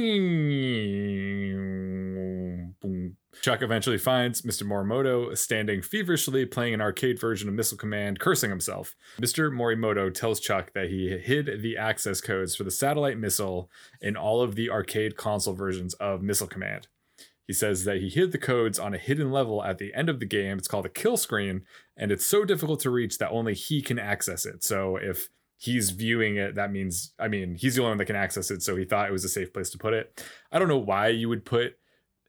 boom. 2.82 3.18
Chuck 3.42 3.62
eventually 3.62 3.98
finds 3.98 4.42
Mr. 4.42 4.64
Morimoto 4.64 5.38
standing 5.38 5.82
feverishly 5.82 6.46
playing 6.46 6.74
an 6.74 6.82
arcade 6.82 7.20
version 7.20 7.48
of 7.48 7.56
Missile 7.56 7.78
Command, 7.78 8.20
cursing 8.20 8.50
himself. 8.50 8.96
Mr. 9.20 9.52
Morimoto 9.52 10.14
tells 10.14 10.40
Chuck 10.40 10.74
that 10.74 10.90
he 10.90 11.18
hid 11.18 11.62
the 11.62 11.78
access 11.78 12.22
codes 12.22 12.56
for 12.56 12.64
the 12.64 12.72
satellite 12.72 13.18
missile 13.18 13.70
in 14.02 14.18
all 14.18 14.42
of 14.42 14.56
the 14.56 14.70
arcade 14.70 15.16
console 15.16 15.54
versions 15.54 15.94
of 15.96 16.22
Missile 16.22 16.48
Command. 16.48 16.88
He 17.48 17.54
says 17.54 17.84
that 17.86 17.98
he 17.98 18.10
hid 18.10 18.32
the 18.32 18.38
codes 18.38 18.78
on 18.78 18.94
a 18.94 19.00
hidden 19.00 19.32
level 19.32 19.64
at 19.64 19.78
the 19.78 19.94
end 19.96 20.10
of 20.10 20.20
the 20.20 20.26
game. 20.26 20.58
It's 20.58 20.68
called 20.68 20.86
a 20.86 20.90
kill 20.90 21.18
screen, 21.18 21.64
and 21.98 22.12
it's 22.12 22.26
so 22.26 22.46
difficult 22.46 22.80
to 22.82 22.92
reach 22.92 23.18
that 23.18 23.32
only 23.32 23.54
he 23.54 23.82
can 23.82 23.98
access 23.98 24.46
it. 24.46 24.64
So 24.64 24.98
if 24.98 25.30
he's 25.58 25.90
viewing 25.90 26.36
it, 26.36 26.56
that 26.56 26.72
means, 26.72 27.14
I 27.18 27.28
mean, 27.28 27.56
he's 27.56 27.76
the 27.76 27.82
only 27.82 27.92
one 27.92 27.98
that 28.00 28.06
can 28.06 28.16
access 28.16 28.52
it. 28.52 28.62
So 28.62 28.76
he 28.76 28.86
thought 28.86 29.10
it 29.10 29.14
was 29.14 29.26
a 29.26 29.30
safe 29.30 29.52
place 29.52 29.70
to 29.72 29.78
put 29.78 29.94
it. 29.94 30.24
I 30.52 30.60
don't 30.60 30.68
know 30.68 30.78
why 30.78 31.08
you 31.08 31.28
would 31.30 31.44
put 31.44 31.78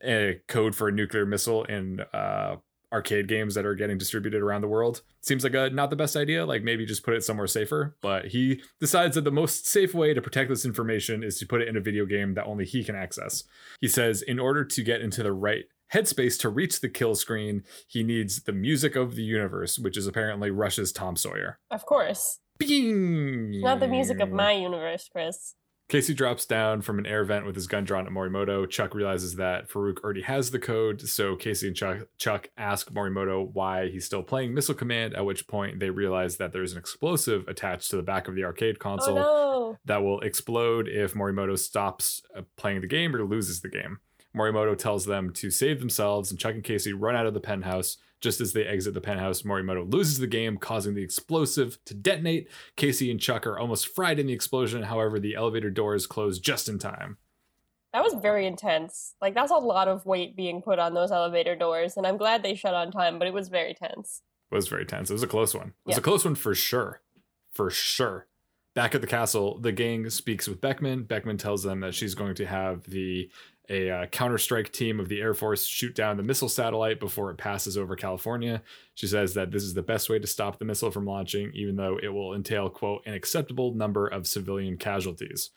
a 0.05 0.41
code 0.49 0.75
for 0.75 0.89
a 0.89 0.93
nuclear 0.93 1.27
missile 1.27 1.65
in 1.65 2.01
uh, 2.13 2.57
arcade 2.93 3.29
games 3.29 3.55
that 3.55 3.65
are 3.65 3.75
getting 3.75 3.99
distributed 3.99 4.43
around 4.43 4.63
the 4.63 4.69
world. 4.69 5.03
Seems 5.21 5.45
like 5.45 5.55
a 5.55 5.71
not 5.71 5.91
the 5.91 5.97
best 5.97 6.17
idea. 6.17 6.45
Like 6.45 6.63
maybe 6.63 6.87
just 6.87 7.05
put 7.05 7.15
it 7.15 7.25
somewhere 7.25 7.47
safer. 7.47 7.97
But 8.01 8.27
he 8.27 8.63
decides 8.81 9.15
that 9.15 9.25
the 9.25 9.31
most 9.31 9.67
safe 9.67 9.95
way 9.95 10.15
to 10.15 10.23
protect 10.23 10.49
this 10.49 10.65
information 10.65 11.23
is 11.23 11.39
to 11.39 11.47
put 11.47 11.61
it 11.61 11.69
in 11.69 11.77
a 11.77 11.81
video 11.81 12.07
game 12.07 12.35
that 12.35 12.47
only 12.47 12.65
he 12.65 12.85
can 12.85 12.97
access. 12.97 13.45
He 13.81 13.89
says 13.89 14.23
in 14.23 14.39
order 14.39 14.65
to 14.65 14.83
get 14.83 15.01
into 15.01 15.23
the 15.23 15.33
right 15.33 15.65
headspace 15.93 16.39
to 16.41 16.49
reach 16.49 16.81
the 16.81 16.89
kill 16.89 17.15
screen, 17.15 17.65
he 17.87 18.03
needs 18.03 18.43
the 18.43 18.53
music 18.53 18.97
of 18.97 19.17
the 19.17 19.23
universe, 19.23 19.79
which 19.79 19.97
is 19.97 20.07
apparently 20.07 20.51
Rush's 20.51 20.93
Tom 20.93 21.17
Sawyer. 21.17 21.59
Of 21.71 21.85
course. 21.87 22.39
Bing! 22.59 23.61
Not 23.63 23.81
the 23.81 23.89
music 23.89 24.21
of 24.21 24.31
my 24.31 24.53
universe, 24.53 25.09
Chris. 25.11 25.55
Casey 25.91 26.15
drops 26.15 26.47
down 26.47 26.83
from 26.83 27.01
an 27.01 27.07
air 27.07 27.25
vent 27.25 27.45
with 27.45 27.57
his 27.57 27.67
gun 27.67 27.83
drawn 27.83 28.07
at 28.07 28.13
Morimoto. 28.13 28.71
Chuck 28.71 28.95
realizes 28.95 29.35
that 29.35 29.69
Farouk 29.69 29.99
already 30.05 30.23
has 30.23 30.53
the 30.53 30.61
code, 30.61 31.01
so 31.01 31.35
Casey 31.35 31.67
and 31.67 31.75
Chuck, 31.75 31.99
Chuck 32.17 32.49
ask 32.57 32.93
Morimoto 32.93 33.53
why 33.53 33.89
he's 33.89 34.05
still 34.05 34.23
playing 34.23 34.55
Missile 34.55 34.77
Command, 34.77 35.15
at 35.15 35.27
which 35.27 35.49
point 35.49 35.81
they 35.81 35.91
realize 35.91 36.37
that 36.37 36.53
there's 36.53 36.71
an 36.73 36.79
explosive 36.79 37.49
attached 37.49 37.91
to 37.91 37.97
the 37.97 38.05
back 38.05 38.29
of 38.29 38.37
the 38.37 38.45
arcade 38.45 38.79
console 38.79 39.19
oh, 39.19 39.23
no. 39.73 39.79
that 39.85 40.05
will 40.05 40.21
explode 40.21 40.87
if 40.87 41.15
Morimoto 41.15 41.59
stops 41.59 42.23
uh, 42.37 42.43
playing 42.57 42.83
the 42.83 42.87
game 42.87 43.15
or 43.17 43.25
loses 43.25 43.61
the 43.61 43.69
game. 43.69 43.99
Morimoto 44.37 44.77
tells 44.77 45.07
them 45.07 45.33
to 45.35 45.51
save 45.51 45.81
themselves, 45.81 46.31
and 46.31 46.39
Chuck 46.39 46.55
and 46.55 46.65
Casey 46.65 46.93
run 46.93 47.17
out 47.17 47.27
of 47.27 47.35
the 47.35 47.41
penthouse. 47.41 47.97
Just 48.21 48.41
as 48.41 48.53
they 48.53 48.65
exit 48.65 48.93
the 48.93 49.01
penthouse, 49.01 49.43
Morimoto 49.43 49.91
loses 49.91 50.19
the 50.19 50.27
game, 50.27 50.59
causing 50.59 50.95
the 50.95 51.03
explosive 51.03 51.79
to 51.87 51.95
detonate. 51.95 52.49
Casey 52.77 53.11
and 53.11 53.19
Chuck 53.19 53.47
are 53.47 53.59
almost 53.59 53.89
fried 53.89 54.19
in 54.19 54.27
the 54.27 54.33
explosion. 54.35 54.83
However, 54.83 55.19
the 55.19 55.35
elevator 55.35 55.71
doors 55.71 56.07
close 56.07 56.39
just 56.39 56.69
in 56.69 56.79
time. 56.79 57.17
That 57.93 58.05
was 58.05 58.15
very 58.15 58.47
intense. 58.47 59.15
Like, 59.21 59.35
that's 59.35 59.51
a 59.51 59.57
lot 59.57 59.89
of 59.89 60.07
weight 60.07 60.37
being 60.37 60.63
put 60.63 60.79
on 60.79 60.95
those 60.95 61.11
elevator 61.11 61.57
doors, 61.57 61.97
and 61.97 62.07
I'm 62.07 62.19
glad 62.19 62.43
they 62.43 62.55
shut 62.55 62.75
on 62.75 62.93
time, 62.93 63.19
but 63.19 63.27
it 63.27 63.35
was 63.35 63.49
very 63.49 63.75
tense. 63.75 64.23
It 64.53 64.55
was 64.55 64.69
very 64.69 64.85
tense. 64.85 65.11
It 65.11 65.15
was 65.15 65.23
a 65.23 65.29
close 65.29 65.55
one. 65.55 65.69
It 65.69 65.87
was 65.87 65.97
yeah. 65.97 66.01
a 66.01 66.03
close 66.03 66.25
one 66.25 66.35
for 66.35 66.55
sure. 66.55 67.01
For 67.53 67.71
sure. 67.71 68.27
Back 68.75 68.95
at 68.95 69.01
the 69.01 69.07
castle, 69.07 69.59
the 69.59 69.73
gang 69.73 70.09
speaks 70.11 70.47
with 70.47 70.61
Beckman. 70.61 71.03
Beckman 71.03 71.39
tells 71.39 71.65
them 71.65 71.81
that 71.81 71.95
she's 71.95 72.15
going 72.15 72.37
to 72.37 72.47
have 72.47 72.85
the 72.85 73.31
a 73.71 73.91
uh, 73.91 74.07
counterstrike 74.07 74.73
team 74.73 74.99
of 74.99 75.09
the 75.09 75.21
Air 75.21 75.33
Force 75.33 75.65
shoot 75.65 75.95
down 75.95 76.17
the 76.17 76.23
missile 76.23 76.49
satellite 76.49 76.99
before 76.99 77.31
it 77.31 77.39
passes 77.39 77.79
over 77.79 77.95
California. 77.95 78.63
She 78.95 79.07
says 79.07 79.35
that 79.35 79.53
this 79.53 79.63
is 79.63 79.75
the 79.75 79.83
best 79.83 80.11
way 80.11 80.19
to 80.19 80.27
stop 80.27 80.59
the 80.59 80.65
missile 80.65 80.91
from 80.91 81.07
launching, 81.07 81.53
even 81.55 81.77
though 81.77 81.99
it 82.03 82.09
will 82.09 82.35
entail, 82.35 82.69
quote, 82.69 83.03
an 83.07 83.15
acceptable 83.15 83.73
number 83.73 84.09
of 84.09 84.27
civilian 84.27 84.77
casualties. 84.77 85.51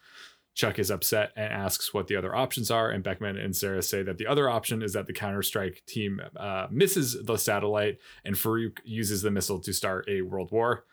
Chuck 0.54 0.78
is 0.78 0.91
upset 0.91 1.32
and 1.36 1.52
asks 1.52 1.95
what 1.95 2.08
the 2.08 2.15
other 2.15 2.36
options 2.36 2.69
are, 2.69 2.91
and 2.91 3.04
Beckman 3.04 3.38
and 3.38 3.56
Sarah 3.56 3.82
say 3.82 4.04
that 4.04 4.19
the 4.19 4.28
other 4.28 4.47
option 4.47 4.84
is 4.84 4.93
that 4.93 5.08
the 5.08 5.13
counterstrike 5.13 5.84
team 5.88 6.21
uh, 6.38 6.67
misses 6.69 7.17
the 7.23 7.38
satellite 7.38 7.97
and 8.23 8.36
Farouk 8.36 8.78
uses 8.84 9.23
the 9.23 9.32
missile 9.32 9.60
to 9.62 9.73
start 9.73 10.08
a 10.08 10.21
world 10.21 10.52
war. 10.52 10.86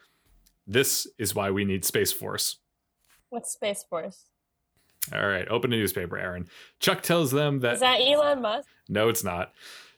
This 0.67 1.07
is 1.19 1.35
why 1.35 1.51
we 1.51 1.67
need 1.67 1.85
Space 1.85 2.13
Force. 2.13 2.57
What's 3.29 3.53
Space 3.53 3.85
Force? 3.89 4.30
All 5.13 5.27
right, 5.27 5.49
open 5.49 5.73
a 5.73 5.77
newspaper, 5.77 6.19
Aaron. 6.19 6.49
Chuck 6.79 7.03
tells 7.03 7.31
them 7.31 7.61
that. 7.61 7.75
Is 7.75 7.81
that 7.81 8.01
Elon 8.01 8.43
Musk? 8.43 8.69
No, 8.89 9.09
it's 9.09 9.25
not. 9.25 9.53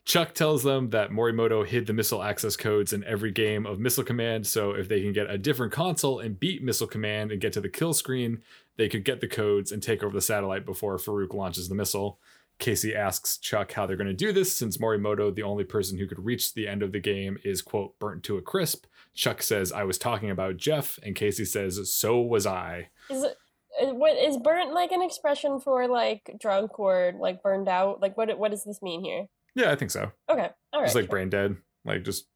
Chuck 0.05 0.35
tells 0.35 0.65
them 0.65 0.91
that 0.91 1.11
Morimoto 1.11 1.65
hid 1.65 1.87
the 1.87 1.93
missile 1.93 2.23
access 2.23 2.57
codes 2.57 2.93
in 2.93 3.05
every 3.05 3.31
game 3.31 3.67
of 3.67 3.79
Missile 3.79 4.03
Command, 4.03 4.47
so 4.47 4.73
if 4.73 4.89
they 4.89 5.01
can 5.01 5.13
get 5.13 5.31
a 5.31 5.39
different 5.39 5.73
console 5.73 6.19
and 6.19 6.41
beat 6.41 6.63
Missile 6.63 6.89
Command 6.89 7.31
and 7.31 7.41
get 7.41 7.53
to 7.53 7.61
the 7.61 7.69
kill 7.69 7.95
screen, 7.95 8.43
they 8.77 8.89
could 8.89 9.05
get 9.05 9.21
the 9.21 9.29
codes 9.29 9.71
and 9.71 9.81
take 9.83 10.03
over 10.03 10.13
the 10.13 10.21
satellite 10.21 10.67
before 10.67 10.97
Farouk 10.97 11.35
launches 11.35 11.69
the 11.69 11.75
missile. 11.75 12.19
Casey 12.59 12.95
asks 12.95 13.39
Chuck 13.39 13.73
how 13.73 13.87
they're 13.87 13.97
going 13.97 14.07
to 14.07 14.13
do 14.13 14.33
this 14.33 14.57
since 14.57 14.77
Morimoto, 14.77 15.35
the 15.35 15.43
only 15.43 15.65
person 15.65 15.99
who 15.99 16.07
could 16.07 16.25
reach 16.25 16.55
the 16.55 16.69
end 16.69 16.83
of 16.83 16.93
the 16.93 17.01
game, 17.01 17.39
is, 17.45 17.63
quote, 17.63 17.99
burnt 17.99 18.23
to 18.25 18.37
a 18.37 18.43
crisp. 18.43 18.87
Chuck 19.15 19.43
says, 19.43 19.73
I 19.73 19.85
was 19.85 19.99
talking 19.99 20.31
about 20.31 20.57
Jeff, 20.57 20.99
and 21.03 21.15
Casey 21.15 21.45
says, 21.45 21.93
so 21.93 22.21
was 22.21 22.47
I. 22.47 22.89
Is 23.11 23.23
it, 23.23 23.37
Uh, 23.81 23.95
what 23.95 24.17
is 24.17 24.37
burnt 24.37 24.73
like 24.73 24.93
an 24.93 25.03
expression 25.03 25.61
for 25.61 25.89
like 25.89 26.37
drunk 26.41 26.79
or 26.79 27.13
like 27.19 27.43
burned 27.43 27.69
out? 27.69 28.01
Like 28.01 28.17
what 28.17 28.37
what 28.39 28.51
does 28.51 28.65
this 28.65 28.83
mean 28.83 29.03
here? 29.03 29.27
Yeah, 29.55 29.71
I 29.71 29.77
think 29.77 29.91
so. 29.91 30.13
Okay, 30.31 30.51
all 30.73 30.81
right. 30.81 30.87
Just 30.87 30.97
like 30.97 31.11
brain 31.11 31.31
dead, 31.31 31.57
like 31.85 32.05
just. 32.05 32.27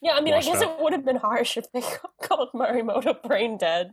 Yeah, 0.00 0.12
I 0.12 0.20
mean, 0.20 0.34
I 0.34 0.40
guess 0.40 0.60
it 0.60 0.80
would 0.80 0.92
have 0.92 1.04
been 1.04 1.16
harsh 1.16 1.56
if 1.56 1.70
they 1.72 1.82
called 2.22 2.50
Morimoto 2.54 3.22
brain 3.22 3.58
dead. 3.58 3.92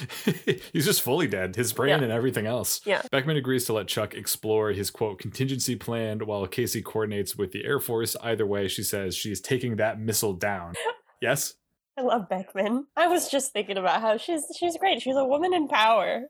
He's 0.72 0.84
just 0.84 1.02
fully 1.02 1.26
dead, 1.26 1.56
his 1.56 1.72
brain 1.72 1.98
yeah. 1.98 2.04
and 2.04 2.12
everything 2.12 2.46
else. 2.46 2.80
Yeah. 2.86 3.02
Beckman 3.10 3.36
agrees 3.36 3.66
to 3.66 3.72
let 3.72 3.88
Chuck 3.88 4.14
explore 4.14 4.70
his 4.72 4.90
quote 4.90 5.18
contingency 5.18 5.76
plan 5.76 6.20
while 6.26 6.46
Casey 6.46 6.82
coordinates 6.82 7.36
with 7.36 7.52
the 7.52 7.64
Air 7.64 7.78
Force. 7.78 8.16
Either 8.22 8.46
way, 8.46 8.68
she 8.68 8.82
says 8.82 9.14
she 9.14 9.30
is 9.30 9.40
taking 9.40 9.76
that 9.76 10.00
missile 10.00 10.32
down. 10.32 10.74
yes? 11.20 11.54
I 11.96 12.02
love 12.02 12.28
Beckman. 12.28 12.86
I 12.96 13.06
was 13.06 13.28
just 13.28 13.52
thinking 13.52 13.76
about 13.76 14.00
how 14.00 14.16
she's 14.16 14.44
she's 14.58 14.76
great. 14.78 15.02
She's 15.02 15.16
a 15.16 15.24
woman 15.24 15.52
in 15.52 15.68
power. 15.68 16.24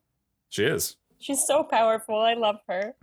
She 0.49 0.65
is. 0.65 0.97
She's 1.19 1.47
so 1.47 1.63
powerful. 1.63 2.19
I 2.19 2.35
love 2.35 2.57
her. 2.69 2.95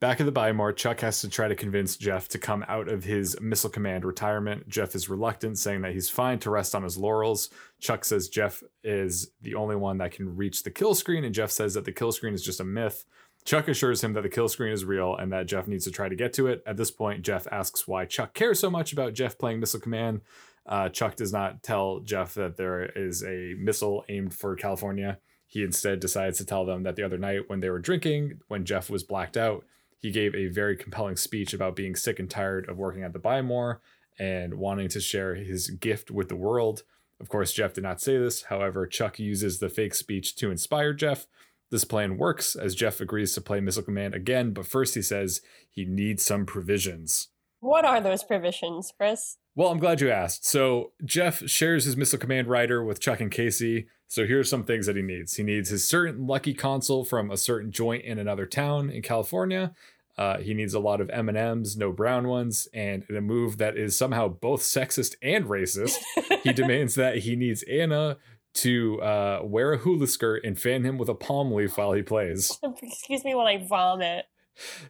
Back 0.00 0.20
at 0.20 0.26
the 0.26 0.32
Buy 0.32 0.52
More, 0.52 0.72
Chuck 0.72 1.00
has 1.00 1.20
to 1.20 1.30
try 1.30 1.48
to 1.48 1.54
convince 1.54 1.96
Jeff 1.96 2.28
to 2.28 2.38
come 2.38 2.64
out 2.68 2.88
of 2.88 3.04
his 3.04 3.40
missile 3.40 3.70
command 3.70 4.04
retirement. 4.04 4.68
Jeff 4.68 4.94
is 4.94 5.08
reluctant, 5.08 5.56
saying 5.56 5.82
that 5.82 5.92
he's 5.92 6.10
fine 6.10 6.38
to 6.40 6.50
rest 6.50 6.74
on 6.74 6.82
his 6.82 6.98
laurels. 6.98 7.48
Chuck 7.78 8.04
says 8.04 8.28
Jeff 8.28 8.62
is 8.82 9.30
the 9.40 9.54
only 9.54 9.76
one 9.76 9.98
that 9.98 10.10
can 10.10 10.36
reach 10.36 10.62
the 10.62 10.70
kill 10.70 10.94
screen, 10.94 11.24
and 11.24 11.34
Jeff 11.34 11.50
says 11.50 11.74
that 11.74 11.84
the 11.84 11.92
kill 11.92 12.12
screen 12.12 12.34
is 12.34 12.42
just 12.42 12.60
a 12.60 12.64
myth. 12.64 13.06
Chuck 13.44 13.68
assures 13.68 14.02
him 14.02 14.14
that 14.14 14.22
the 14.22 14.28
kill 14.28 14.48
screen 14.48 14.72
is 14.72 14.84
real 14.84 15.16
and 15.16 15.32
that 15.32 15.46
Jeff 15.46 15.68
needs 15.68 15.84
to 15.84 15.90
try 15.90 16.08
to 16.08 16.16
get 16.16 16.32
to 16.34 16.48
it. 16.48 16.62
At 16.66 16.76
this 16.76 16.90
point, 16.90 17.22
Jeff 17.22 17.46
asks 17.50 17.86
why 17.86 18.04
Chuck 18.04 18.34
cares 18.34 18.58
so 18.58 18.70
much 18.70 18.92
about 18.92 19.14
Jeff 19.14 19.38
playing 19.38 19.60
Missile 19.60 19.80
Command. 19.80 20.22
Uh, 20.66 20.88
Chuck 20.88 21.16
does 21.16 21.32
not 21.32 21.62
tell 21.62 22.00
Jeff 22.00 22.34
that 22.34 22.56
there 22.56 22.84
is 22.84 23.22
a 23.22 23.54
missile 23.58 24.04
aimed 24.08 24.34
for 24.34 24.56
California. 24.56 25.18
He 25.46 25.62
instead 25.62 26.00
decides 26.00 26.38
to 26.38 26.46
tell 26.46 26.64
them 26.64 26.82
that 26.84 26.96
the 26.96 27.02
other 27.02 27.18
night 27.18 27.48
when 27.48 27.60
they 27.60 27.70
were 27.70 27.78
drinking, 27.78 28.40
when 28.48 28.64
Jeff 28.64 28.88
was 28.88 29.02
blacked 29.02 29.36
out, 29.36 29.64
he 29.98 30.10
gave 30.10 30.34
a 30.34 30.48
very 30.48 30.76
compelling 30.76 31.16
speech 31.16 31.54
about 31.54 31.76
being 31.76 31.96
sick 31.96 32.18
and 32.18 32.28
tired 32.28 32.68
of 32.68 32.76
working 32.76 33.02
at 33.02 33.12
the 33.12 33.18
Buy 33.18 33.40
More 33.42 33.80
and 34.18 34.54
wanting 34.54 34.88
to 34.88 35.00
share 35.00 35.34
his 35.34 35.70
gift 35.70 36.10
with 36.10 36.28
the 36.28 36.36
world. 36.36 36.82
Of 37.20 37.28
course, 37.28 37.52
Jeff 37.52 37.74
did 37.74 37.84
not 37.84 38.00
say 38.00 38.18
this. 38.18 38.44
However, 38.44 38.86
Chuck 38.86 39.18
uses 39.18 39.58
the 39.58 39.68
fake 39.68 39.94
speech 39.94 40.34
to 40.36 40.50
inspire 40.50 40.92
Jeff. 40.92 41.26
This 41.70 41.84
plan 41.84 42.18
works 42.18 42.54
as 42.54 42.74
Jeff 42.74 43.00
agrees 43.00 43.32
to 43.34 43.40
play 43.40 43.60
Missile 43.60 43.82
Command 43.82 44.14
again, 44.14 44.52
but 44.52 44.66
first 44.66 44.94
he 44.94 45.02
says 45.02 45.40
he 45.70 45.84
needs 45.84 46.24
some 46.24 46.46
provisions. 46.46 47.28
What 47.60 47.84
are 47.84 48.00
those 48.00 48.22
provisions, 48.22 48.92
Chris? 48.96 49.38
Well, 49.56 49.68
I'm 49.68 49.78
glad 49.78 50.00
you 50.00 50.10
asked. 50.10 50.44
So, 50.44 50.92
Jeff 51.04 51.48
shares 51.48 51.84
his 51.84 51.96
Missile 51.96 52.18
Command 52.18 52.48
rider 52.48 52.84
with 52.84 53.00
Chuck 53.00 53.20
and 53.20 53.30
Casey. 53.30 53.86
So, 54.08 54.26
here 54.26 54.40
are 54.40 54.44
some 54.44 54.64
things 54.64 54.86
that 54.86 54.96
he 54.96 55.02
needs. 55.02 55.36
He 55.36 55.44
needs 55.44 55.68
his 55.68 55.86
certain 55.86 56.26
lucky 56.26 56.54
console 56.54 57.04
from 57.04 57.30
a 57.30 57.36
certain 57.36 57.70
joint 57.70 58.04
in 58.04 58.18
another 58.18 58.46
town 58.46 58.90
in 58.90 59.02
California. 59.02 59.72
Uh, 60.16 60.38
he 60.38 60.54
needs 60.54 60.74
a 60.74 60.80
lot 60.80 61.00
of 61.00 61.10
M 61.10 61.28
and 61.28 61.38
M's, 61.38 61.76
no 61.76 61.92
brown 61.92 62.28
ones, 62.28 62.68
and 62.72 63.04
in 63.08 63.16
a 63.16 63.20
move 63.20 63.58
that 63.58 63.76
is 63.76 63.96
somehow 63.96 64.28
both 64.28 64.60
sexist 64.60 65.14
and 65.22 65.46
racist, 65.46 65.96
he 66.42 66.52
demands 66.52 66.94
that 66.94 67.18
he 67.18 67.34
needs 67.34 67.64
Anna 67.64 68.16
to 68.54 69.02
uh, 69.02 69.40
wear 69.42 69.72
a 69.72 69.78
hula 69.78 70.06
skirt 70.06 70.44
and 70.44 70.58
fan 70.58 70.84
him 70.84 70.98
with 70.98 71.08
a 71.08 71.14
palm 71.14 71.52
leaf 71.52 71.76
while 71.76 71.92
he 71.92 72.02
plays. 72.02 72.58
Excuse 72.82 73.24
me 73.24 73.34
when 73.34 73.46
I 73.46 73.66
vomit. 73.66 74.26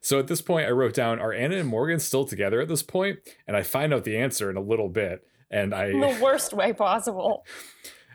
So 0.00 0.18
at 0.18 0.26
this 0.26 0.42
point, 0.42 0.66
I 0.66 0.70
wrote 0.70 0.94
down, 0.94 1.18
"Are 1.18 1.32
Anna 1.32 1.56
and 1.56 1.68
Morgan 1.68 2.00
still 2.00 2.24
together 2.24 2.60
at 2.60 2.68
this 2.68 2.82
point?" 2.82 3.18
And 3.46 3.56
I 3.56 3.62
find 3.62 3.92
out 3.92 4.04
the 4.04 4.16
answer 4.16 4.50
in 4.50 4.56
a 4.56 4.62
little 4.62 4.88
bit, 4.88 5.26
and 5.50 5.74
I 5.74 5.86
In 5.86 6.00
the 6.00 6.18
worst 6.22 6.52
way 6.52 6.72
possible. 6.72 7.44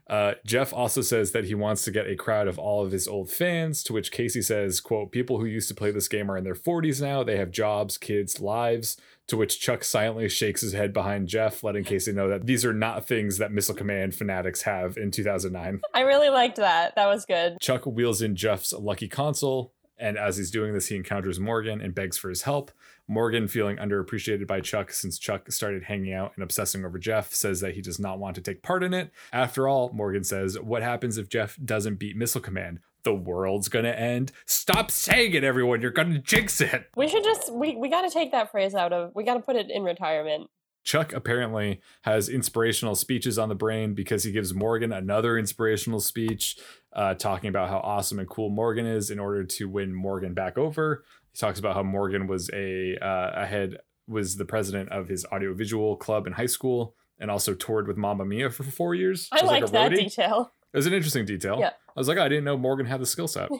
Uh, 0.09 0.33
Jeff 0.43 0.73
also 0.73 1.01
says 1.01 1.33
that 1.33 1.45
he 1.45 1.53
wants 1.53 1.83
to 1.83 1.91
get 1.91 2.07
a 2.07 2.15
crowd 2.15 2.47
of 2.47 2.57
all 2.57 2.83
of 2.83 2.91
his 2.91 3.07
old 3.07 3.29
fans, 3.29 3.83
to 3.83 3.93
which 3.93 4.11
Casey 4.11 4.41
says, 4.41 4.81
quote, 4.81 5.11
people 5.11 5.39
who 5.39 5.45
used 5.45 5.67
to 5.67 5.75
play 5.75 5.91
this 5.91 6.07
game 6.07 6.31
are 6.31 6.37
in 6.37 6.43
their 6.43 6.55
40s 6.55 6.99
now. 6.99 7.23
They 7.23 7.37
have 7.37 7.51
jobs, 7.51 7.97
kids, 7.97 8.41
lives. 8.41 8.97
To 9.27 9.37
which 9.37 9.59
Chuck 9.59 9.83
silently 9.83 10.27
shakes 10.27 10.61
his 10.61 10.73
head 10.73 10.91
behind 10.91 11.27
Jeff, 11.27 11.63
letting 11.63 11.83
Casey 11.83 12.11
know 12.11 12.27
that 12.27 12.47
these 12.47 12.65
are 12.65 12.73
not 12.73 13.05
things 13.05 13.37
that 13.37 13.51
Missile 13.51 13.75
Command 13.75 14.15
fanatics 14.15 14.63
have 14.63 14.97
in 14.97 15.11
2009. 15.11 15.81
I 15.93 16.01
really 16.01 16.29
liked 16.29 16.55
that. 16.55 16.95
That 16.95 17.05
was 17.05 17.27
good. 17.27 17.59
Chuck 17.61 17.85
wheels 17.85 18.23
in 18.23 18.35
Jeff's 18.35 18.73
lucky 18.73 19.07
console, 19.07 19.73
and 19.99 20.17
as 20.17 20.37
he's 20.37 20.51
doing 20.51 20.73
this, 20.73 20.87
he 20.87 20.95
encounters 20.95 21.39
Morgan 21.39 21.81
and 21.81 21.93
begs 21.93 22.17
for 22.17 22.29
his 22.29 22.43
help. 22.43 22.71
Morgan, 23.07 23.47
feeling 23.47 23.77
underappreciated 23.77 24.47
by 24.47 24.61
Chuck 24.61 24.91
since 24.91 25.17
Chuck 25.17 25.51
started 25.51 25.83
hanging 25.83 26.13
out 26.13 26.33
and 26.35 26.43
obsessing 26.43 26.85
over 26.85 26.99
Jeff, 26.99 27.33
says 27.33 27.59
that 27.61 27.73
he 27.73 27.81
does 27.81 27.99
not 27.99 28.19
want 28.19 28.35
to 28.35 28.41
take 28.41 28.61
part 28.61 28.83
in 28.83 28.93
it. 28.93 29.11
After 29.33 29.67
all, 29.67 29.89
Morgan 29.93 30.23
says, 30.23 30.59
What 30.59 30.83
happens 30.83 31.17
if 31.17 31.27
Jeff 31.29 31.57
doesn't 31.63 31.95
beat 31.95 32.15
Missile 32.15 32.41
Command? 32.41 32.79
The 33.03 33.13
world's 33.13 33.69
gonna 33.69 33.89
end. 33.89 34.31
Stop 34.45 34.91
saying 34.91 35.33
it, 35.33 35.43
everyone. 35.43 35.81
You're 35.81 35.91
gonna 35.91 36.19
jinx 36.19 36.59
it. 36.61 36.89
We 36.95 37.07
should 37.07 37.23
just 37.23 37.51
we 37.51 37.75
we 37.75 37.89
got 37.89 38.01
to 38.01 38.09
take 38.09 38.31
that 38.31 38.51
phrase 38.51 38.75
out 38.75 38.91
of. 38.91 39.11
We 39.15 39.23
got 39.23 39.35
to 39.35 39.39
put 39.39 39.55
it 39.55 39.71
in 39.71 39.83
retirement. 39.83 40.49
Chuck 40.83 41.13
apparently 41.13 41.81
has 42.03 42.29
inspirational 42.29 42.95
speeches 42.95 43.37
on 43.37 43.49
the 43.49 43.55
brain 43.55 43.93
because 43.93 44.23
he 44.23 44.31
gives 44.31 44.53
Morgan 44.53 44.91
another 44.91 45.37
inspirational 45.37 45.99
speech 45.99 46.57
uh, 46.93 47.13
talking 47.13 47.49
about 47.49 47.69
how 47.69 47.79
awesome 47.79 48.19
and 48.19 48.29
cool 48.29 48.49
Morgan 48.49 48.85
is 48.85 49.11
in 49.11 49.19
order 49.19 49.43
to 49.43 49.69
win 49.69 49.93
Morgan 49.93 50.33
back 50.33 50.57
over. 50.57 51.03
He 51.31 51.37
talks 51.37 51.59
about 51.59 51.75
how 51.75 51.83
Morgan 51.83 52.27
was 52.27 52.49
a 52.53 52.97
uh, 52.97 53.31
ahead 53.35 53.77
was 54.07 54.37
the 54.37 54.45
president 54.45 54.89
of 54.89 55.07
his 55.07 55.25
audiovisual 55.25 55.95
club 55.97 56.25
in 56.25 56.33
high 56.33 56.47
school 56.47 56.95
and 57.19 57.29
also 57.29 57.53
toured 57.53 57.87
with 57.87 57.97
Mamma 57.97 58.25
Mia 58.25 58.49
for 58.49 58.63
four 58.63 58.95
years. 58.95 59.27
I 59.31 59.43
like, 59.43 59.63
a 59.63 59.67
that 59.67 59.91
detail. 59.91 60.53
It 60.73 60.77
was 60.77 60.87
an 60.87 60.93
interesting 60.93 61.25
detail. 61.25 61.57
Yeah. 61.59 61.71
I 61.95 61.99
was 61.99 62.07
like, 62.07 62.17
oh, 62.17 62.23
I 62.23 62.29
didn't 62.29 62.45
know 62.45 62.57
Morgan 62.57 62.85
had 62.85 63.01
the 63.01 63.05
skill 63.05 63.27
set. 63.27 63.49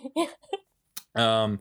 Um, 1.15 1.59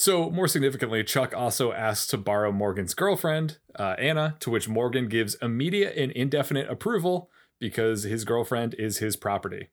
so 0.00 0.30
more 0.30 0.46
significantly, 0.46 1.02
Chuck 1.02 1.34
also 1.36 1.72
asks 1.72 2.06
to 2.06 2.16
borrow 2.16 2.52
Morgan's 2.52 2.94
girlfriend, 2.94 3.58
uh, 3.74 3.96
Anna, 3.98 4.36
to 4.38 4.48
which 4.48 4.68
Morgan 4.68 5.08
gives 5.08 5.34
immediate 5.42 5.96
and 5.96 6.12
indefinite 6.12 6.70
approval 6.70 7.30
because 7.58 8.04
his 8.04 8.24
girlfriend 8.24 8.74
is 8.74 8.98
his 8.98 9.16
property. 9.16 9.70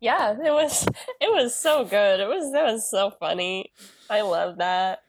yeah, 0.00 0.30
it 0.30 0.52
was 0.52 0.86
it 1.20 1.32
was 1.32 1.56
so 1.56 1.84
good. 1.84 2.20
It 2.20 2.28
was 2.28 2.52
that 2.52 2.72
was 2.72 2.88
so 2.88 3.10
funny. 3.10 3.72
I 4.08 4.20
love 4.20 4.58
that. 4.58 5.02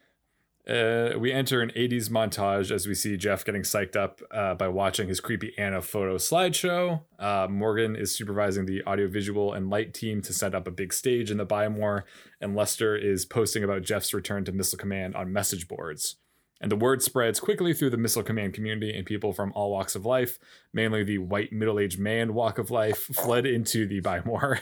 Uh, 0.69 1.17
we 1.17 1.31
enter 1.31 1.61
an 1.61 1.71
80s 1.75 2.09
montage 2.09 2.69
as 2.69 2.85
we 2.85 2.93
see 2.93 3.17
Jeff 3.17 3.43
getting 3.43 3.63
psyched 3.63 3.95
up 3.95 4.21
uh, 4.29 4.53
by 4.53 4.67
watching 4.67 5.07
his 5.07 5.19
creepy 5.19 5.51
Anna 5.57 5.81
photo 5.81 6.17
slideshow. 6.17 7.01
Uh, 7.17 7.47
Morgan 7.49 7.95
is 7.95 8.13
supervising 8.13 8.67
the 8.67 8.83
audiovisual 8.85 9.53
and 9.53 9.71
light 9.71 9.95
team 9.95 10.21
to 10.21 10.31
set 10.31 10.53
up 10.53 10.67
a 10.67 10.71
big 10.71 10.93
stage 10.93 11.31
in 11.31 11.37
the 11.37 11.45
Buy 11.45 11.67
More, 11.69 12.05
and 12.39 12.55
Lester 12.55 12.95
is 12.95 13.25
posting 13.25 13.63
about 13.63 13.81
Jeff's 13.81 14.13
return 14.13 14.45
to 14.45 14.51
Missile 14.51 14.77
Command 14.77 15.15
on 15.15 15.33
message 15.33 15.67
boards. 15.67 16.17
And 16.61 16.71
the 16.71 16.75
word 16.75 17.01
spreads 17.01 17.39
quickly 17.39 17.73
through 17.73 17.89
the 17.89 17.97
Missile 17.97 18.21
Command 18.21 18.53
community, 18.53 18.95
and 18.95 19.07
people 19.07 19.33
from 19.33 19.51
all 19.55 19.71
walks 19.71 19.95
of 19.95 20.05
life, 20.05 20.37
mainly 20.71 21.03
the 21.03 21.17
white 21.17 21.51
middle 21.51 21.79
aged 21.79 21.97
man 21.97 22.35
walk 22.35 22.59
of 22.59 22.69
life, 22.69 23.05
fled 23.05 23.47
into 23.47 23.87
the 23.87 24.01
Buy 24.01 24.21
More 24.23 24.59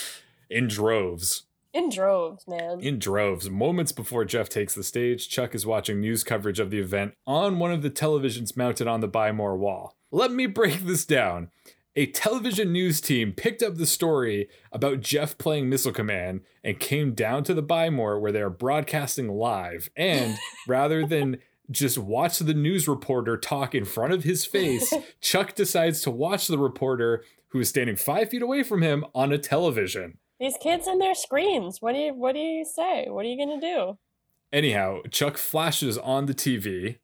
in 0.48 0.68
droves. 0.68 1.42
In 1.72 1.88
droves, 1.88 2.46
man. 2.48 2.80
In 2.80 2.98
droves. 2.98 3.48
Moments 3.48 3.92
before 3.92 4.24
Jeff 4.24 4.48
takes 4.48 4.74
the 4.74 4.82
stage, 4.82 5.28
Chuck 5.28 5.54
is 5.54 5.66
watching 5.66 6.00
news 6.00 6.24
coverage 6.24 6.58
of 6.58 6.70
the 6.70 6.80
event 6.80 7.14
on 7.26 7.58
one 7.58 7.72
of 7.72 7.82
the 7.82 7.90
televisions 7.90 8.56
mounted 8.56 8.88
on 8.88 9.00
the 9.00 9.08
Buy 9.08 9.30
More 9.30 9.56
wall. 9.56 9.96
Let 10.10 10.32
me 10.32 10.46
break 10.46 10.80
this 10.80 11.04
down. 11.04 11.50
A 11.96 12.06
television 12.06 12.72
news 12.72 13.00
team 13.00 13.32
picked 13.32 13.62
up 13.62 13.76
the 13.76 13.86
story 13.86 14.48
about 14.72 15.00
Jeff 15.00 15.38
playing 15.38 15.68
Missile 15.68 15.92
Command 15.92 16.42
and 16.62 16.78
came 16.78 17.14
down 17.14 17.44
to 17.44 17.54
the 17.54 17.62
Buy 17.62 17.90
More 17.90 18.18
where 18.18 18.32
they 18.32 18.40
are 18.40 18.50
broadcasting 18.50 19.28
live. 19.28 19.90
And 19.96 20.38
rather 20.68 21.04
than 21.04 21.38
just 21.70 21.98
watch 21.98 22.38
the 22.38 22.54
news 22.54 22.88
reporter 22.88 23.36
talk 23.36 23.74
in 23.74 23.84
front 23.84 24.12
of 24.12 24.24
his 24.24 24.44
face, 24.44 24.92
Chuck 25.20 25.54
decides 25.54 26.00
to 26.02 26.10
watch 26.10 26.46
the 26.48 26.58
reporter 26.58 27.24
who 27.48 27.60
is 27.60 27.68
standing 27.68 27.96
five 27.96 28.30
feet 28.30 28.42
away 28.42 28.62
from 28.62 28.82
him 28.82 29.04
on 29.14 29.32
a 29.32 29.38
television. 29.38 30.18
These 30.40 30.56
kids 30.56 30.86
and 30.86 31.00
their 31.00 31.14
screens. 31.14 31.82
What 31.82 31.92
do 31.92 32.00
you 32.00 32.14
what 32.14 32.32
do 32.32 32.40
you 32.40 32.64
say? 32.64 33.06
What 33.08 33.26
are 33.26 33.28
you 33.28 33.36
gonna 33.38 33.60
do? 33.60 33.98
Anyhow, 34.52 35.02
Chuck 35.10 35.36
flashes 35.36 35.98
on 35.98 36.26
the 36.26 36.34
TV 36.34 36.98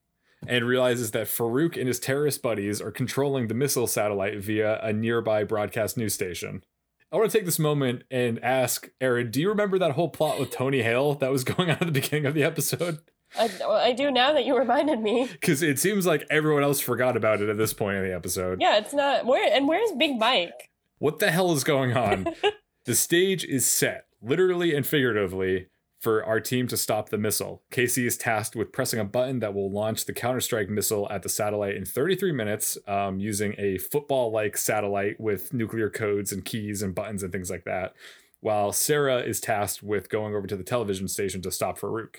and 0.47 0.65
realizes 0.65 1.11
that 1.11 1.27
Farouk 1.27 1.77
and 1.77 1.87
his 1.87 2.01
terrorist 2.01 2.43
buddies 2.43 2.81
are 2.81 2.91
controlling 2.91 3.49
the 3.49 3.55
missile 3.55 3.87
satellite 3.87 4.39
via 4.39 4.81
a 4.81 4.93
nearby 4.93 5.45
broadcast 5.45 5.97
news 5.97 6.15
station. 6.15 6.65
I 7.13 7.17
want 7.17 7.31
to 7.31 7.39
take 7.39 7.45
this 7.45 7.59
moment 7.59 8.03
and 8.11 8.43
ask 8.43 8.89
Aaron, 9.01 9.31
do 9.31 9.41
you 9.41 9.49
remember 9.49 9.79
that 9.79 9.93
whole 9.93 10.09
plot 10.09 10.41
with 10.41 10.51
Tony 10.51 10.83
Hale 10.83 11.15
that 11.17 11.31
was 11.31 11.45
going 11.45 11.71
on 11.71 11.77
at 11.79 11.87
the 11.87 11.93
beginning 11.93 12.27
of 12.27 12.35
the 12.35 12.43
episode? 12.43 12.99
I, 13.39 13.51
I 13.69 13.93
do 13.93 14.11
now 14.11 14.33
that 14.33 14.47
you 14.47 14.57
reminded 14.57 15.01
me. 15.01 15.29
Because 15.33 15.63
it 15.63 15.79
seems 15.79 16.07
like 16.07 16.27
everyone 16.31 16.63
else 16.63 16.81
forgot 16.81 17.17
about 17.17 17.41
it 17.43 17.49
at 17.49 17.59
this 17.59 17.75
point 17.75 17.99
in 17.99 18.03
the 18.05 18.15
episode. 18.15 18.61
Yeah, 18.61 18.79
it's 18.79 18.95
not 18.95 19.27
where 19.27 19.53
and 19.53 19.69
where's 19.69 19.93
Big 19.93 20.19
Mike? 20.19 20.71
What 20.99 21.19
the 21.19 21.31
hell 21.31 21.53
is 21.53 21.65
going 21.65 21.95
on? 21.95 22.29
the 22.87 22.95
stage 22.95 23.45
is 23.45 23.71
set, 23.71 24.07
literally 24.23 24.75
and 24.75 24.87
figuratively, 24.87 25.67
for 25.99 26.25
our 26.25 26.39
team 26.39 26.69
to 26.69 26.77
stop 26.77 27.09
the 27.09 27.19
missile. 27.19 27.63
Casey 27.71 28.07
is 28.07 28.17
tasked 28.17 28.55
with 28.55 28.73
pressing 28.73 29.01
a 29.01 29.05
button 29.05 29.41
that 29.41 29.55
will 29.55 29.71
launch 29.71 30.05
the 30.05 30.13
Counter 30.13 30.41
Strike 30.41 30.69
missile 30.69 31.09
at 31.11 31.23
the 31.23 31.29
satellite 31.29 31.75
in 31.75 31.85
33 31.85 32.31
minutes 32.33 32.79
um, 32.87 33.19
using 33.19 33.55
a 33.59 33.79
football 33.79 34.31
like 34.31 34.57
satellite 34.57 35.19
with 35.19 35.53
nuclear 35.53 35.91
codes 35.91 36.31
and 36.31 36.45
keys 36.45 36.81
and 36.81 36.95
buttons 36.95 37.23
and 37.23 37.33
things 37.33 37.51
like 37.51 37.65
that. 37.65 37.95
While 38.41 38.73
Sarah 38.73 39.19
is 39.19 39.41
tasked 39.41 39.83
with 39.83 40.09
going 40.09 40.35
over 40.35 40.47
to 40.47 40.57
the 40.57 40.63
television 40.63 41.09
station 41.09 41.43
to 41.43 41.51
stop 41.51 41.79
Farouk. 41.79 42.19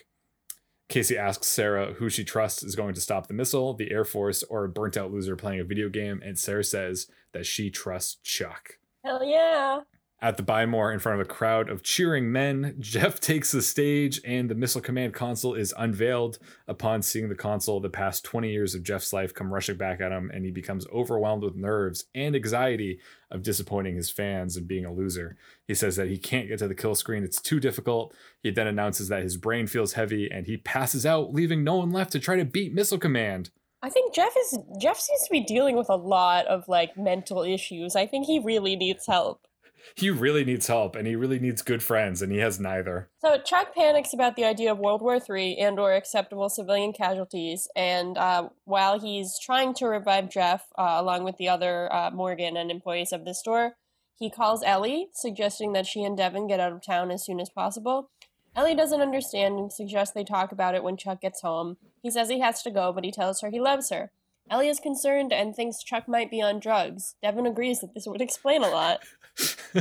Casey 0.89 1.17
asks 1.17 1.47
Sarah 1.47 1.93
who 1.93 2.09
she 2.09 2.23
trusts 2.23 2.63
is 2.63 2.75
going 2.75 2.93
to 2.93 3.01
stop 3.01 3.27
the 3.27 3.33
missile, 3.33 3.73
the 3.73 3.91
Air 3.91 4.05
Force, 4.05 4.43
or 4.43 4.65
a 4.65 4.69
burnt 4.69 4.97
out 4.97 5.11
loser 5.11 5.35
playing 5.35 5.59
a 5.59 5.65
video 5.65 5.89
game, 5.89 6.21
and 6.25 6.39
Sarah 6.39 6.63
says 6.63 7.07
that 7.33 7.45
she 7.45 7.69
trusts 7.69 8.15
Chuck. 8.23 8.79
Hell 9.03 9.23
yeah. 9.23 9.81
At 10.19 10.35
the 10.35 10.41
Buy 10.41 10.65
More, 10.65 10.91
in 10.91 10.97
front 10.97 11.21
of 11.21 11.27
a 11.27 11.29
crowd 11.29 11.69
of 11.69 11.83
cheering 11.83 12.31
men, 12.31 12.75
Jeff 12.79 13.19
takes 13.19 13.51
the 13.51 13.61
stage 13.61 14.19
and 14.25 14.49
the 14.49 14.55
Missile 14.55 14.81
Command 14.81 15.13
console 15.13 15.53
is 15.53 15.75
unveiled. 15.77 16.39
Upon 16.67 17.03
seeing 17.03 17.29
the 17.29 17.35
console, 17.35 17.79
the 17.79 17.89
past 17.89 18.25
20 18.25 18.49
years 18.49 18.73
of 18.73 18.81
Jeff's 18.81 19.13
life 19.13 19.31
come 19.31 19.53
rushing 19.53 19.77
back 19.77 20.01
at 20.01 20.11
him, 20.11 20.31
and 20.33 20.43
he 20.43 20.49
becomes 20.49 20.87
overwhelmed 20.87 21.43
with 21.43 21.55
nerves 21.55 22.05
and 22.15 22.35
anxiety 22.35 22.99
of 23.29 23.43
disappointing 23.43 23.95
his 23.95 24.09
fans 24.09 24.57
and 24.57 24.67
being 24.67 24.85
a 24.85 24.93
loser. 24.93 25.37
He 25.67 25.75
says 25.75 25.97
that 25.97 26.07
he 26.07 26.17
can't 26.17 26.47
get 26.47 26.57
to 26.59 26.67
the 26.67 26.73
kill 26.73 26.95
screen, 26.95 27.23
it's 27.23 27.41
too 27.41 27.59
difficult. 27.59 28.15
He 28.41 28.49
then 28.49 28.65
announces 28.65 29.09
that 29.09 29.21
his 29.21 29.37
brain 29.37 29.67
feels 29.67 29.93
heavy 29.93 30.31
and 30.31 30.47
he 30.47 30.57
passes 30.57 31.05
out, 31.05 31.31
leaving 31.31 31.63
no 31.63 31.75
one 31.75 31.91
left 31.91 32.11
to 32.13 32.19
try 32.19 32.37
to 32.37 32.45
beat 32.45 32.73
Missile 32.73 32.97
Command. 32.97 33.51
I 33.83 33.91
think 33.91 34.15
Jeff 34.15 34.33
is 34.35 34.57
Jeff 34.81 34.99
seems 34.99 35.21
to 35.21 35.29
be 35.31 35.41
dealing 35.41 35.77
with 35.77 35.89
a 35.89 35.95
lot 35.95 36.47
of 36.47 36.67
like 36.67 36.97
mental 36.97 37.43
issues. 37.43 37.95
I 37.95 38.07
think 38.07 38.25
he 38.25 38.39
really 38.39 38.75
needs 38.75 39.05
help. 39.05 39.47
He 39.95 40.09
really 40.09 40.43
needs 40.43 40.67
help 40.67 40.95
and 40.95 41.07
he 41.07 41.15
really 41.15 41.39
needs 41.39 41.61
good 41.61 41.83
friends, 41.83 42.21
and 42.21 42.31
he 42.31 42.39
has 42.39 42.59
neither. 42.59 43.09
So 43.19 43.37
Chuck 43.39 43.73
panics 43.75 44.13
about 44.13 44.35
the 44.35 44.45
idea 44.45 44.71
of 44.71 44.79
World 44.79 45.01
War 45.01 45.17
III 45.17 45.57
and 45.57 45.79
or 45.79 45.93
acceptable 45.93 46.49
civilian 46.49 46.93
casualties, 46.93 47.67
and 47.75 48.17
uh, 48.17 48.49
while 48.65 48.99
he's 48.99 49.39
trying 49.39 49.73
to 49.75 49.87
revive 49.87 50.29
Jeff 50.29 50.67
uh, 50.77 50.95
along 50.97 51.23
with 51.23 51.37
the 51.37 51.49
other 51.49 51.91
uh, 51.93 52.11
Morgan 52.11 52.57
and 52.57 52.69
employees 52.69 53.11
of 53.11 53.25
the 53.25 53.33
store, 53.33 53.75
he 54.17 54.29
calls 54.29 54.63
Ellie, 54.63 55.09
suggesting 55.13 55.73
that 55.73 55.85
she 55.85 56.03
and 56.03 56.17
Devon 56.17 56.47
get 56.47 56.59
out 56.59 56.73
of 56.73 56.83
town 56.83 57.11
as 57.11 57.23
soon 57.23 57.39
as 57.39 57.49
possible. 57.49 58.09
Ellie 58.55 58.73
doesn't 58.73 59.01
understand 59.01 59.59
and 59.59 59.71
suggests 59.71 60.15
they 60.15 60.23
talk 60.23 60.51
about 60.51 60.73
it 60.73 60.83
when 60.83 60.97
Chuck 60.97 61.21
gets 61.21 61.41
home. 61.41 61.77
He 62.01 62.09
says 62.09 62.27
he 62.27 62.39
has 62.39 62.63
to 62.63 62.71
go, 62.71 62.91
but 62.91 63.03
he 63.03 63.11
tells 63.11 63.41
her 63.41 63.51
he 63.51 63.59
loves 63.59 63.91
her. 63.91 64.11
Ellie 64.49 64.69
is 64.69 64.79
concerned 64.79 65.31
and 65.31 65.55
thinks 65.55 65.83
Chuck 65.83 66.07
might 66.07 66.31
be 66.31 66.41
on 66.41 66.59
drugs. 66.59 67.15
Devon 67.21 67.45
agrees 67.45 67.81
that 67.81 67.93
this 67.93 68.07
would 68.07 68.21
explain 68.21 68.63
a 68.63 68.69
lot. 68.69 69.01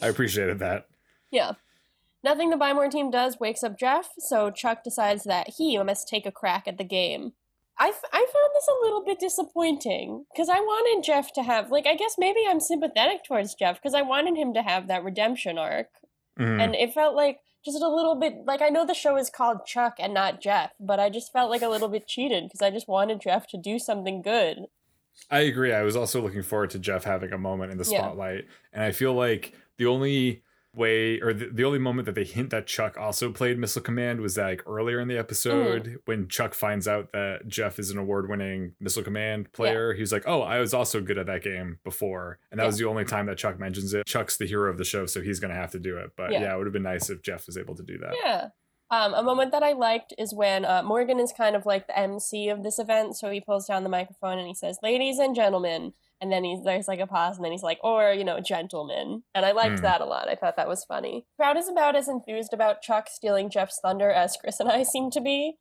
I 0.00 0.06
appreciated 0.08 0.58
that. 0.60 0.86
Yeah. 1.30 1.52
Nothing 2.24 2.50
the 2.50 2.56
Buy 2.56 2.72
More 2.72 2.88
team 2.88 3.10
does 3.10 3.40
wakes 3.40 3.64
up 3.64 3.78
Jeff, 3.78 4.10
so 4.18 4.50
Chuck 4.50 4.84
decides 4.84 5.24
that 5.24 5.54
he 5.56 5.76
must 5.82 6.08
take 6.08 6.24
a 6.24 6.30
crack 6.32 6.68
at 6.68 6.78
the 6.78 6.84
game. 6.84 7.32
I, 7.78 7.88
f- 7.88 8.02
I 8.12 8.18
found 8.18 8.50
this 8.54 8.68
a 8.68 8.84
little 8.84 9.02
bit 9.04 9.18
disappointing 9.18 10.26
because 10.32 10.48
I 10.48 10.60
wanted 10.60 11.04
Jeff 11.04 11.32
to 11.32 11.42
have, 11.42 11.70
like, 11.72 11.86
I 11.86 11.96
guess 11.96 12.14
maybe 12.18 12.40
I'm 12.48 12.60
sympathetic 12.60 13.24
towards 13.24 13.54
Jeff 13.54 13.76
because 13.76 13.94
I 13.94 14.02
wanted 14.02 14.36
him 14.36 14.54
to 14.54 14.62
have 14.62 14.86
that 14.86 15.02
redemption 15.02 15.58
arc. 15.58 15.88
Mhm. 16.38 16.60
And 16.62 16.74
it 16.76 16.94
felt 16.94 17.16
like 17.16 17.40
just 17.64 17.82
a 17.82 17.88
little 17.88 18.14
bit, 18.14 18.44
like, 18.46 18.62
I 18.62 18.68
know 18.68 18.86
the 18.86 18.94
show 18.94 19.16
is 19.16 19.30
called 19.30 19.66
Chuck 19.66 19.94
and 19.98 20.14
not 20.14 20.40
Jeff, 20.40 20.72
but 20.78 21.00
I 21.00 21.08
just 21.08 21.32
felt 21.32 21.50
like 21.50 21.62
a 21.62 21.68
little 21.68 21.88
bit 21.88 22.06
cheated 22.06 22.44
because 22.44 22.62
I 22.62 22.70
just 22.70 22.88
wanted 22.88 23.20
Jeff 23.20 23.46
to 23.48 23.56
do 23.56 23.78
something 23.78 24.22
good. 24.22 24.66
I 25.30 25.40
agree. 25.40 25.72
I 25.72 25.82
was 25.82 25.96
also 25.96 26.20
looking 26.20 26.42
forward 26.42 26.70
to 26.70 26.78
Jeff 26.78 27.04
having 27.04 27.32
a 27.32 27.38
moment 27.38 27.72
in 27.72 27.78
the 27.78 27.88
Yeah. 27.90 27.98
spotlight, 27.98 28.46
and 28.72 28.82
I 28.82 28.92
feel 28.92 29.14
like 29.14 29.54
the 29.78 29.86
only 29.86 30.42
way 30.74 31.20
or 31.20 31.34
the, 31.34 31.50
the 31.52 31.64
only 31.64 31.78
moment 31.78 32.06
that 32.06 32.14
they 32.14 32.24
hint 32.24 32.48
that 32.48 32.66
Chuck 32.66 32.96
also 32.96 33.30
played 33.30 33.58
Missile 33.58 33.82
Command 33.82 34.22
was 34.22 34.38
like 34.38 34.62
earlier 34.66 35.00
in 35.00 35.08
the 35.08 35.18
episode 35.18 35.84
Mm. 35.84 35.96
when 36.06 36.28
Chuck 36.28 36.54
finds 36.54 36.88
out 36.88 37.12
that 37.12 37.46
Jeff 37.46 37.78
is 37.78 37.90
an 37.90 37.98
award-winning 37.98 38.72
Missile 38.80 39.02
Command 39.02 39.52
player. 39.52 39.92
He's 39.92 40.12
like, 40.14 40.22
"Oh, 40.26 40.40
I 40.40 40.60
was 40.60 40.72
also 40.72 41.02
good 41.02 41.18
at 41.18 41.26
that 41.26 41.42
game 41.42 41.78
before," 41.84 42.38
and 42.50 42.58
that 42.58 42.64
Yeah. 42.64 42.68
was 42.68 42.78
the 42.78 42.86
only 42.86 43.04
time 43.04 43.26
that 43.26 43.36
Chuck 43.36 43.58
mentions 43.60 43.92
it. 43.92 44.06
Chuck's 44.06 44.38
the 44.38 44.46
hero 44.46 44.70
of 44.70 44.78
the 44.78 44.84
show, 44.84 45.04
so 45.04 45.20
he's 45.20 45.40
gonna 45.40 45.52
have 45.52 45.72
to 45.72 45.78
do 45.78 45.98
it. 45.98 46.12
But 46.16 46.32
yeah, 46.32 46.40
Yeah. 46.40 46.54
it 46.54 46.56
would 46.56 46.66
have 46.66 46.72
been 46.72 46.82
nice 46.82 47.10
if 47.10 47.20
Jeff 47.20 47.46
was 47.46 47.58
able 47.58 47.74
to 47.74 47.82
do 47.82 47.98
that. 47.98 48.14
Yeah. 48.24 48.48
Um, 48.92 49.14
a 49.14 49.22
moment 49.22 49.52
that 49.52 49.62
I 49.62 49.72
liked 49.72 50.12
is 50.18 50.34
when 50.34 50.66
uh, 50.66 50.82
Morgan 50.84 51.18
is 51.18 51.32
kind 51.34 51.56
of 51.56 51.64
like 51.64 51.86
the 51.86 51.98
MC 51.98 52.50
of 52.50 52.62
this 52.62 52.78
event, 52.78 53.16
so 53.16 53.30
he 53.30 53.40
pulls 53.40 53.66
down 53.66 53.84
the 53.84 53.88
microphone 53.88 54.38
and 54.38 54.46
he 54.46 54.54
says, 54.54 54.78
"Ladies 54.82 55.18
and 55.18 55.34
gentlemen," 55.34 55.94
and 56.20 56.30
then 56.30 56.44
he's 56.44 56.62
there's 56.62 56.88
like 56.88 57.00
a 57.00 57.06
pause, 57.06 57.36
and 57.36 57.44
then 57.44 57.52
he's 57.52 57.62
like, 57.62 57.78
"Or 57.82 58.12
you 58.12 58.22
know, 58.22 58.38
gentlemen," 58.38 59.22
and 59.34 59.46
I 59.46 59.52
liked 59.52 59.78
Hmm. 59.78 59.82
that 59.84 60.02
a 60.02 60.04
lot. 60.04 60.28
I 60.28 60.34
thought 60.34 60.56
that 60.56 60.68
was 60.68 60.84
funny. 60.84 61.24
Crowd 61.36 61.56
is 61.56 61.70
about 61.70 61.96
as 61.96 62.06
enthused 62.06 62.52
about 62.52 62.82
Chuck 62.82 63.08
stealing 63.08 63.48
Jeff's 63.48 63.80
thunder 63.80 64.10
as 64.10 64.36
Chris 64.36 64.60
and 64.60 64.68
I 64.70 64.82
seem 64.92 65.10
to 65.12 65.22
be. 65.22 65.56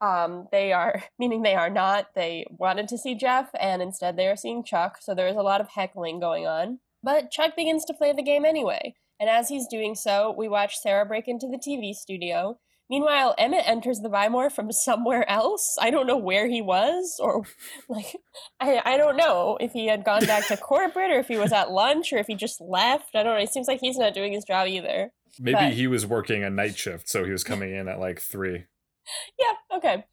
Um, 0.00 0.48
they 0.50 0.72
are, 0.72 1.04
meaning 1.18 1.42
they 1.42 1.54
are 1.54 1.68
not. 1.70 2.14
They 2.14 2.46
wanted 2.50 2.88
to 2.88 2.96
see 2.96 3.14
Jeff, 3.14 3.50
and 3.60 3.82
instead 3.82 4.16
they 4.16 4.26
are 4.26 4.36
seeing 4.36 4.64
Chuck. 4.64 4.96
So 5.02 5.14
there 5.14 5.28
is 5.28 5.36
a 5.36 5.42
lot 5.42 5.60
of 5.60 5.68
heckling 5.74 6.18
going 6.18 6.46
on. 6.46 6.78
But 7.02 7.30
Chuck 7.30 7.54
begins 7.56 7.84
to 7.84 7.92
play 7.94 8.14
the 8.14 8.22
game 8.22 8.46
anyway. 8.46 8.94
And 9.24 9.30
as 9.30 9.48
he's 9.48 9.66
doing 9.66 9.94
so, 9.94 10.34
we 10.36 10.48
watch 10.48 10.76
Sarah 10.76 11.06
break 11.06 11.28
into 11.28 11.46
the 11.46 11.56
TV 11.56 11.94
studio. 11.94 12.58
Meanwhile, 12.90 13.34
Emmett 13.38 13.66
enters 13.66 14.00
the 14.00 14.10
Buy 14.10 14.28
More 14.28 14.50
from 14.50 14.70
somewhere 14.70 15.26
else. 15.30 15.78
I 15.80 15.88
don't 15.88 16.06
know 16.06 16.18
where 16.18 16.46
he 16.46 16.60
was, 16.60 17.18
or 17.18 17.46
like, 17.88 18.16
I, 18.60 18.82
I 18.84 18.98
don't 18.98 19.16
know 19.16 19.56
if 19.62 19.72
he 19.72 19.86
had 19.86 20.04
gone 20.04 20.26
back 20.26 20.46
to 20.48 20.58
corporate, 20.58 21.10
or 21.10 21.20
if 21.20 21.28
he 21.28 21.38
was 21.38 21.52
at 21.52 21.70
lunch, 21.70 22.12
or 22.12 22.18
if 22.18 22.26
he 22.26 22.34
just 22.34 22.60
left. 22.60 23.14
I 23.14 23.22
don't 23.22 23.32
know. 23.38 23.42
It 23.42 23.48
seems 23.48 23.66
like 23.66 23.80
he's 23.80 23.96
not 23.96 24.12
doing 24.12 24.34
his 24.34 24.44
job 24.44 24.68
either. 24.68 25.10
Maybe 25.40 25.54
But- 25.54 25.72
he 25.72 25.86
was 25.86 26.04
working 26.04 26.44
a 26.44 26.50
night 26.50 26.76
shift, 26.76 27.08
so 27.08 27.24
he 27.24 27.32
was 27.32 27.44
coming 27.44 27.74
in 27.74 27.88
at 27.88 27.98
like 27.98 28.20
three. 28.20 28.64
Yeah, 29.38 29.78
okay. 29.78 30.04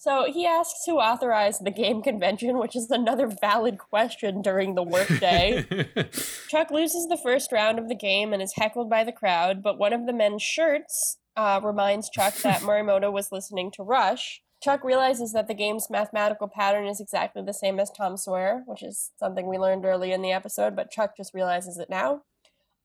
So 0.00 0.30
he 0.32 0.46
asks 0.46 0.84
who 0.86 1.00
authorized 1.00 1.64
the 1.64 1.72
game 1.72 2.02
convention, 2.02 2.56
which 2.58 2.76
is 2.76 2.88
another 2.88 3.26
valid 3.26 3.78
question 3.78 4.42
during 4.42 4.76
the 4.76 4.82
workday. 4.84 5.66
Chuck 6.48 6.70
loses 6.70 7.08
the 7.08 7.16
first 7.20 7.50
round 7.50 7.80
of 7.80 7.88
the 7.88 7.96
game 7.96 8.32
and 8.32 8.40
is 8.40 8.52
heckled 8.54 8.88
by 8.88 9.02
the 9.02 9.10
crowd, 9.10 9.60
but 9.60 9.76
one 9.76 9.92
of 9.92 10.06
the 10.06 10.12
men's 10.12 10.40
shirts 10.40 11.18
uh, 11.36 11.60
reminds 11.64 12.10
Chuck 12.10 12.36
that 12.36 12.60
Morimoto 12.62 13.12
was 13.12 13.32
listening 13.32 13.72
to 13.72 13.82
Rush. 13.82 14.40
Chuck 14.62 14.84
realizes 14.84 15.32
that 15.32 15.48
the 15.48 15.54
game's 15.54 15.90
mathematical 15.90 16.46
pattern 16.46 16.86
is 16.86 17.00
exactly 17.00 17.42
the 17.42 17.52
same 17.52 17.80
as 17.80 17.90
Tom 17.90 18.16
Sawyer, 18.16 18.62
which 18.66 18.84
is 18.84 19.10
something 19.18 19.48
we 19.48 19.58
learned 19.58 19.84
early 19.84 20.12
in 20.12 20.22
the 20.22 20.30
episode, 20.30 20.76
but 20.76 20.92
Chuck 20.92 21.16
just 21.16 21.34
realizes 21.34 21.76
it 21.76 21.90
now. 21.90 22.22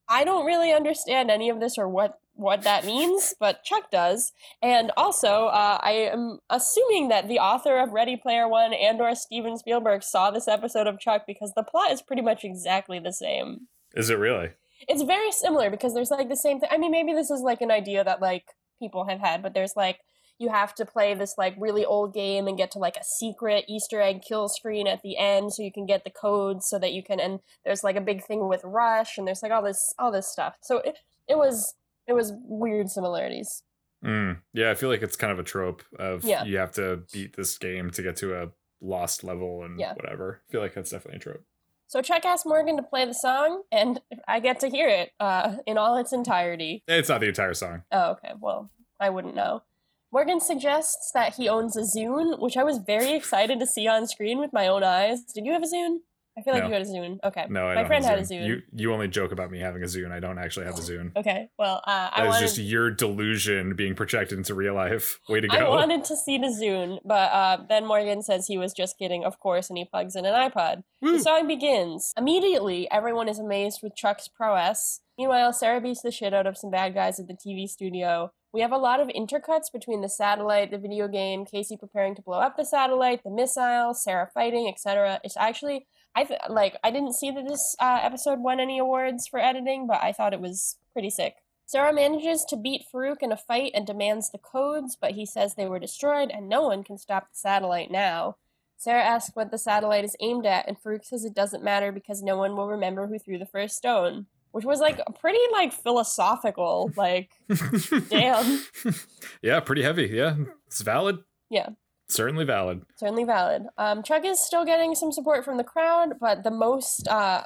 I 0.10 0.24
don't 0.24 0.48
really 0.48 0.74
understand 0.74 1.30
any 1.30 1.52
of 1.52 1.60
this 1.60 1.78
or 1.78 1.88
what 1.88 2.20
what 2.36 2.64
that 2.64 2.86
means, 2.86 3.36
but 3.40 3.64
Chuck 3.64 3.92
does. 3.92 4.32
And 4.62 4.92
also, 4.98 5.46
uh, 5.48 5.78
I 5.82 6.10
am 6.12 6.40
assuming 6.50 7.10
that 7.10 7.28
the 7.28 7.40
author 7.40 7.78
of 7.78 7.92
Ready 7.92 8.18
Player 8.18 8.48
One 8.48 8.74
and 8.74 9.00
or 9.00 9.14
Steven 9.16 9.58
Spielberg 9.58 10.04
saw 10.04 10.32
this 10.32 10.48
episode 10.48 10.88
of 10.88 11.00
Chuck 11.00 11.24
because 11.28 11.54
the 11.56 11.64
plot 11.64 11.92
is 11.92 12.02
pretty 12.02 12.22
much 12.22 12.44
exactly 12.44 13.00
the 13.00 13.14
same. 13.14 13.68
Is 13.96 14.10
it 14.10 14.18
really? 14.18 14.52
It's 14.88 15.04
very 15.04 15.32
similar 15.32 15.70
because 15.70 15.94
there's 15.94 16.12
like 16.12 16.30
the 16.30 16.36
same 16.36 16.60
thing. 16.60 16.70
I 16.72 16.78
mean, 16.78 16.92
maybe 16.92 17.14
this 17.14 17.30
is 17.30 17.42
like 17.42 17.62
an 17.62 17.72
idea 17.72 18.04
that 18.04 18.22
like 18.22 18.46
people 18.80 19.06
have 19.08 19.20
had, 19.20 19.42
but 19.42 19.54
there's 19.54 19.76
like 19.76 20.00
you 20.40 20.50
have 20.50 20.74
to 20.76 20.86
play 20.86 21.14
this 21.14 21.36
like 21.38 21.56
really 21.58 21.86
old 21.86 22.14
game 22.14 22.48
and 22.48 22.58
get 22.58 22.72
to 22.72 22.80
like 22.80 22.98
a 22.98 23.04
secret 23.04 23.66
Easter 23.70 24.02
egg 24.02 24.22
kill 24.28 24.50
screen 24.50 24.88
at 24.88 25.02
the 25.04 25.18
end 25.18 25.54
so 25.54 25.62
you 25.62 25.72
can 25.72 25.86
get 25.86 26.04
the 26.04 26.10
codes 26.10 26.68
so 26.68 26.80
that 26.80 26.92
you 26.92 27.04
can 27.04 27.20
and 27.20 27.40
there's 27.64 27.84
like 27.84 27.96
a 27.96 28.02
big 28.02 28.24
thing 28.24 28.48
with 28.48 28.62
Rush 28.64 29.18
and 29.18 29.28
there's 29.28 29.44
like 29.44 29.52
all 29.52 29.62
this 29.62 29.94
all 30.00 30.12
this 30.12 30.28
stuff. 30.28 30.58
So 30.62 30.80
it, 30.80 30.98
it 31.30 31.38
was 31.38 31.76
it 32.08 32.14
was 32.14 32.34
weird 32.44 32.90
similarities. 32.90 33.64
Mm. 34.04 34.42
Yeah, 34.54 34.70
I 34.72 34.76
feel 34.76 34.90
like 34.90 35.02
it's 35.02 35.16
kind 35.16 35.32
of 35.32 35.40
a 35.40 35.44
trope 35.44 35.82
of 35.98 36.24
Yeah. 36.26 36.44
you 36.44 36.58
have 36.58 36.74
to 36.74 37.04
beat 37.14 37.36
this 37.36 37.58
game 37.58 37.90
to 37.92 38.02
get 38.04 38.18
to 38.18 38.36
a 38.42 38.50
lost 38.82 39.24
level 39.24 39.64
and 39.64 39.80
Yeah. 39.80 39.94
whatever. 39.94 40.42
I 40.48 40.52
feel 40.52 40.62
like 40.62 40.74
that's 40.74 40.92
definitely 40.92 41.18
a 41.18 41.20
trope. 41.22 41.44
So 41.88 42.02
Chuck 42.02 42.26
asked 42.26 42.46
Morgan 42.46 42.76
to 42.78 42.84
play 42.84 43.06
the 43.06 43.14
song 43.14 43.64
and 43.72 44.02
I 44.28 44.40
get 44.40 44.60
to 44.62 44.70
hear 44.70 44.90
it 44.90 45.12
uh, 45.20 45.58
in 45.66 45.78
all 45.78 45.96
its 45.98 46.12
entirety. 46.12 46.84
It's 46.88 47.08
not 47.10 47.22
the 47.22 47.28
entire 47.28 47.54
song. 47.54 47.84
Oh, 47.92 48.12
okay. 48.12 48.34
Well, 48.40 48.72
I 49.00 49.10
wouldn't 49.10 49.36
know. 49.36 49.64
Morgan 50.12 50.40
suggests 50.40 51.12
that 51.14 51.36
he 51.36 51.48
owns 51.50 51.76
a 51.78 51.82
Zune, 51.82 52.40
which 52.40 52.58
I 52.58 52.64
was 52.64 52.78
very 52.80 53.14
excited 53.14 53.60
to 53.60 53.66
see 53.66 53.88
on 53.88 54.08
screen 54.08 54.40
with 54.40 54.54
my 54.54 54.68
own 54.68 54.84
eyes. 54.84 55.24
Did 55.34 55.46
you 55.46 55.54
have 55.54 55.64
a 55.64 55.68
Zune? 55.68 56.00
I 56.38 56.42
feel 56.42 56.54
like 56.54 56.64
No. 56.64 56.70
you 56.70 56.74
had 56.74 56.82
a 56.82 56.86
Zune. 56.86 57.20
Okay. 57.24 57.46
No, 57.50 57.68
I 57.68 57.76
my 57.76 57.82
don't 57.82 57.88
friend 57.88 58.04
had 58.06 58.18
a 58.18 58.24
Zune. 58.24 58.48
You 58.48 58.62
you 58.74 58.92
only 58.94 59.08
joke 59.08 59.32
about 59.32 59.52
me 59.52 59.60
having 59.60 59.84
a 59.84 59.86
Zune. 59.86 60.12
I 60.12 60.20
don't 60.20 60.40
actually 60.40 60.66
have 60.66 60.76
a 60.76 60.82
Zune. 60.82 61.12
Okay. 61.18 61.48
Well, 61.60 61.82
uh, 61.86 62.10
I 62.12 62.22
That 62.24 62.28
wanted 62.30 62.42
just 62.42 62.58
your 62.58 62.90
delusion 62.92 63.76
being 63.76 63.94
projected 63.96 64.38
into 64.38 64.56
real 64.56 64.74
life. 64.74 65.20
Way 65.30 65.42
to 65.42 65.48
go! 65.48 65.56
I 65.58 65.70
wanted 65.70 66.04
to 66.06 66.16
see 66.18 66.38
the 66.38 66.48
Zune, 66.48 66.98
but 67.06 67.32
uh, 67.32 67.58
then 67.70 67.86
Morgan 67.86 68.22
says 68.24 68.48
he 68.48 68.58
was 68.58 68.74
just 68.74 68.98
kidding, 68.98 69.24
of 69.24 69.40
course, 69.40 69.70
and 69.70 69.78
he 69.78 69.86
plugs 69.86 70.16
in 70.16 70.26
an 70.26 70.34
iPod. 70.34 70.84
Woo. 71.02 71.12
The 71.14 71.20
song 71.24 71.48
begins. 71.48 72.12
Immediately, 72.18 72.90
everyone 72.92 73.30
is 73.30 73.38
amazed 73.40 73.80
with 73.84 73.96
Chuck's 73.96 74.28
prowess. 74.28 75.02
Meanwhile, 75.18 75.54
Sarah 75.54 75.80
beats 75.80 76.02
the 76.02 76.12
shit 76.12 76.34
out 76.34 76.48
of 76.48 76.58
some 76.58 76.72
bad 76.72 76.96
guys 76.96 77.20
at 77.20 77.28
the 77.28 77.36
TV 77.36 77.68
studio. 77.68 78.32
We 78.52 78.62
have 78.62 78.72
a 78.72 78.78
lot 78.78 79.00
of 79.00 79.08
intercuts 79.08 79.72
between 79.72 80.02
the 80.02 80.10
satellite, 80.10 80.72
the 80.72 80.78
video 80.78 81.08
game, 81.08 81.46
Casey 81.46 81.78
preparing 81.78 82.16
to 82.16 82.22
blow 82.22 82.40
up 82.40 82.56
the 82.58 82.66
satellite, 82.66 83.22
the 83.24 83.32
missile, 83.32 83.94
Sarah 83.94 84.30
fighting, 84.34 84.68
etc. 84.68 85.20
It's 85.24 85.38
actually, 85.38 85.88
I 86.16 86.24
th- 86.26 86.40
like, 86.50 86.78
I 86.84 86.92
didn't 86.92 87.14
see 87.14 87.32
that 87.32 87.48
this 87.48 87.76
uh, 87.80 88.00
episode 88.02 88.40
won 88.40 88.60
any 88.60 88.78
awards 88.78 89.28
for 89.28 89.40
editing, 89.40 89.88
but 89.88 90.02
I 90.02 90.12
thought 90.12 90.34
it 90.34 90.42
was 90.42 90.78
pretty 90.92 91.10
sick. 91.10 91.36
Sarah 91.66 91.94
manages 91.94 92.46
to 92.46 92.58
beat 92.58 92.86
Farouk 92.94 93.22
in 93.22 93.32
a 93.32 93.38
fight 93.38 93.72
and 93.74 93.88
demands 93.88 94.30
the 94.30 94.38
codes, 94.38 94.98
but 95.00 95.12
he 95.12 95.26
says 95.26 95.56
they 95.56 95.66
were 95.66 95.80
destroyed 95.80 96.30
and 96.30 96.48
no 96.50 96.64
one 96.64 96.84
can 96.84 96.98
stop 96.98 97.30
the 97.30 97.38
satellite 97.38 97.90
now. 97.90 98.36
Sarah 98.78 99.04
asks 99.04 99.36
what 99.36 99.50
the 99.50 99.58
satellite 99.58 100.04
is 100.04 100.16
aimed 100.20 100.46
at, 100.46 100.68
and 100.68 100.78
Farouk 100.78 101.06
says 101.06 101.24
it 101.24 101.34
doesn't 101.34 101.64
matter 101.64 101.92
because 101.92 102.22
no 102.22 102.38
one 102.38 102.56
will 102.56 102.68
remember 102.68 103.08
who 103.08 103.18
threw 103.18 103.38
the 103.38 103.46
first 103.46 103.78
stone. 103.78 104.26
Which 104.52 104.66
was 104.66 104.82
like 104.82 105.00
pretty 105.20 105.40
like 105.52 105.74
philosophical, 105.74 106.92
like 106.96 107.32
damn. 108.10 108.64
yeah, 109.42 109.62
pretty 109.62 109.82
heavy. 109.82 110.12
Yeah, 110.14 110.36
it's 110.68 110.82
valid. 110.82 111.20
Yeah. 111.50 111.70
Certainly 112.08 112.46
valid. 112.46 112.82
certainly 112.96 113.24
valid. 113.24 113.64
Um, 113.78 114.04
Chuck 114.04 114.24
is 114.26 114.40
still 114.40 114.66
getting 114.66 114.94
some 114.94 115.12
support 115.12 115.44
from 115.46 115.58
the 115.58 115.64
crowd, 115.64 116.20
but 116.20 116.44
the 116.44 116.52
most 116.52 117.08
uh, 117.08 117.44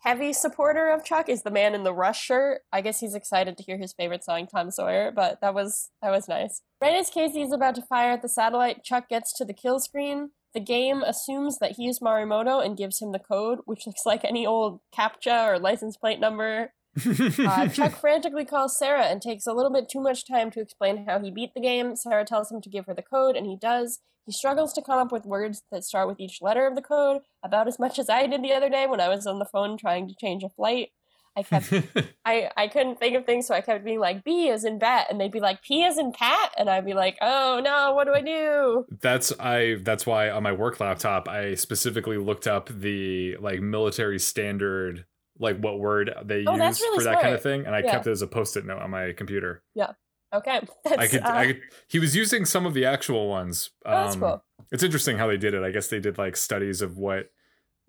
heavy 0.00 0.32
supporter 0.32 0.90
of 0.90 1.04
Chuck 1.04 1.28
is 1.28 1.42
the 1.42 1.50
man 1.50 1.74
in 1.74 1.84
the 1.84 1.94
Rush 1.94 2.20
shirt. 2.20 2.62
I 2.72 2.80
guess 2.80 3.00
he's 3.00 3.14
excited 3.14 3.56
to 3.56 3.62
hear 3.62 3.78
his 3.78 3.92
favorite 3.92 4.24
song, 4.24 4.46
Tom 4.46 4.70
Sawyer. 4.70 5.12
But 5.14 5.40
that 5.40 5.54
was 5.54 5.90
that 6.02 6.10
was 6.10 6.28
nice. 6.28 6.62
Right 6.80 6.94
as 6.94 7.10
Casey 7.10 7.42
is 7.42 7.52
about 7.52 7.74
to 7.76 7.82
fire 7.82 8.12
at 8.12 8.22
the 8.22 8.28
satellite, 8.28 8.82
Chuck 8.82 9.08
gets 9.08 9.32
to 9.34 9.44
the 9.44 9.54
kill 9.54 9.78
screen. 9.78 10.30
The 10.52 10.60
game 10.60 11.02
assumes 11.02 11.58
that 11.58 11.72
he's 11.76 12.00
Morimoto 12.00 12.64
and 12.64 12.76
gives 12.76 13.00
him 13.00 13.12
the 13.12 13.20
code, 13.20 13.60
which 13.66 13.86
looks 13.86 14.04
like 14.04 14.24
any 14.24 14.44
old 14.44 14.80
CAPTCHA 14.92 15.46
or 15.46 15.58
license 15.60 15.96
plate 15.96 16.18
number. 16.18 16.72
Uh, 16.96 17.68
Chuck 17.68 17.98
frantically 18.00 18.44
calls 18.44 18.78
Sarah 18.78 19.04
and 19.04 19.22
takes 19.22 19.46
a 19.46 19.52
little 19.52 19.72
bit 19.72 19.88
too 19.88 20.00
much 20.00 20.26
time 20.26 20.50
to 20.52 20.60
explain 20.60 21.06
how 21.06 21.20
he 21.20 21.30
beat 21.30 21.54
the 21.54 21.60
game. 21.60 21.96
Sarah 21.96 22.24
tells 22.24 22.50
him 22.50 22.60
to 22.62 22.68
give 22.70 22.86
her 22.86 22.94
the 22.94 23.02
code, 23.02 23.36
and 23.36 23.46
he 23.46 23.56
does. 23.56 24.00
He 24.26 24.32
struggles 24.32 24.72
to 24.74 24.82
come 24.82 24.98
up 24.98 25.12
with 25.12 25.24
words 25.24 25.62
that 25.72 25.84
start 25.84 26.08
with 26.08 26.20
each 26.20 26.42
letter 26.42 26.66
of 26.66 26.74
the 26.74 26.82
code, 26.82 27.22
about 27.42 27.68
as 27.68 27.78
much 27.78 27.98
as 27.98 28.08
I 28.08 28.26
did 28.26 28.42
the 28.42 28.52
other 28.52 28.68
day 28.68 28.86
when 28.86 29.00
I 29.00 29.08
was 29.08 29.26
on 29.26 29.38
the 29.38 29.44
phone 29.44 29.76
trying 29.76 30.08
to 30.08 30.14
change 30.14 30.42
a 30.42 30.48
flight. 30.48 30.90
I 31.36 31.42
kept, 31.44 31.72
I, 32.24 32.50
I 32.56 32.68
couldn't 32.68 32.98
think 32.98 33.16
of 33.16 33.24
things, 33.24 33.46
so 33.46 33.54
I 33.54 33.60
kept 33.60 33.84
being 33.84 34.00
like 34.00 34.24
B 34.24 34.50
as 34.50 34.64
in 34.64 34.78
bat, 34.78 35.06
and 35.10 35.20
they'd 35.20 35.30
be 35.30 35.40
like 35.40 35.62
P 35.62 35.84
as 35.84 35.96
in 35.96 36.12
pat, 36.12 36.52
and 36.58 36.68
I'd 36.68 36.84
be 36.84 36.94
like, 36.94 37.16
oh 37.20 37.60
no, 37.64 37.94
what 37.94 38.06
do 38.06 38.12
I 38.12 38.20
do? 38.20 38.84
that's 39.00 39.32
I 39.38 39.76
that's 39.82 40.06
why 40.06 40.30
on 40.30 40.42
my 40.42 40.52
work 40.52 40.80
laptop 40.80 41.28
I 41.28 41.54
specifically 41.54 42.18
looked 42.18 42.46
up 42.46 42.68
the 42.68 43.36
like 43.40 43.60
military 43.60 44.18
standard 44.18 45.04
like 45.40 45.58
what 45.58 45.80
word 45.80 46.12
they 46.24 46.44
Oh, 46.46 46.54
use 46.54 46.80
really 46.80 46.98
for 46.98 47.04
that 47.04 47.20
kind 47.20 47.34
of 47.34 47.42
thing 47.42 47.66
and 47.66 47.74
I 47.74 47.80
Yeah. 47.80 47.90
kept 47.92 48.06
it 48.06 48.10
as 48.12 48.22
a 48.22 48.26
post-it 48.28 48.64
note 48.66 48.80
on 48.80 48.90
my 48.90 49.12
computer. 49.12 49.62
Yeah. 49.74 49.92
Okay, 50.32 50.60
I 50.96 51.06
could, 51.08 51.22
uh, 51.22 51.28
I 51.28 51.46
could. 51.46 51.60
He 51.88 51.98
was 51.98 52.14
using 52.14 52.44
some 52.44 52.64
of 52.66 52.72
the 52.74 52.84
actual 52.84 53.28
ones. 53.28 53.70
oh, 53.84 53.90
that's 53.90 54.14
Um, 54.14 54.20
cool. 54.20 54.44
It's 54.70 54.84
interesting 54.84 55.18
how 55.18 55.26
they 55.26 55.36
did 55.36 55.54
it. 55.54 55.64
I 55.64 55.72
guess 55.72 55.88
they 55.88 55.98
did 55.98 56.18
like 56.18 56.36
studies 56.36 56.82
of 56.82 56.96
what 56.98 57.32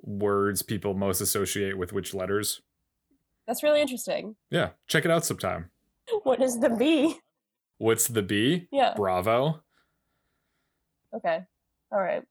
words 0.01 0.63
people 0.63 0.95
most 0.95 1.21
associate 1.21 1.77
with 1.77 1.93
which 1.93 2.15
letters. 2.15 2.61
That's 3.45 3.61
really 3.61 3.79
interesting. 3.81 4.35
Yeah, 4.49 4.69
check 4.87 5.05
it 5.05 5.11
out 5.11 5.23
sometime. 5.25 5.69
What 6.23 6.41
is 6.41 6.59
the 6.59 6.69
B? 6.69 7.19
What's 7.77 8.07
the 8.07 8.21
B? 8.23 8.67
Yeah. 8.71 8.93
Bravo. 8.95 9.61
Okay. 11.13 11.41
All 11.91 11.99
right. 12.01 12.23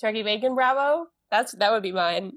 Turkey 0.00 0.22
bacon 0.22 0.54
bravo. 0.54 1.08
That's 1.30 1.52
that 1.52 1.72
would 1.72 1.82
be 1.82 1.92
mine. 1.92 2.32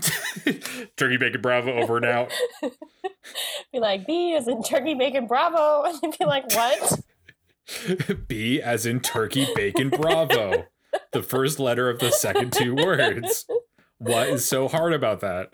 Turkey 0.96 1.16
bacon 1.16 1.40
bravo 1.40 1.72
over 1.72 1.96
and 1.96 2.06
out. 2.06 2.32
Be 3.72 3.80
like 3.80 4.06
B 4.06 4.34
as 4.34 4.48
in 4.48 4.62
turkey 4.62 4.94
bacon 4.94 5.26
bravo, 5.26 5.82
and 5.88 6.00
they'd 6.02 6.18
be 6.18 6.24
like, 6.24 6.54
what? 6.54 7.00
B 8.28 8.60
as 8.60 8.86
in 8.86 9.00
turkey 9.00 9.48
bacon 9.54 9.90
bravo. 9.90 10.66
The 11.12 11.22
first 11.22 11.58
letter 11.58 11.88
of 11.88 11.98
the 11.98 12.10
second 12.10 12.52
two 12.52 12.74
words. 12.74 13.46
What 13.98 14.28
is 14.28 14.44
so 14.44 14.68
hard 14.68 14.92
about 14.92 15.20
that? 15.20 15.52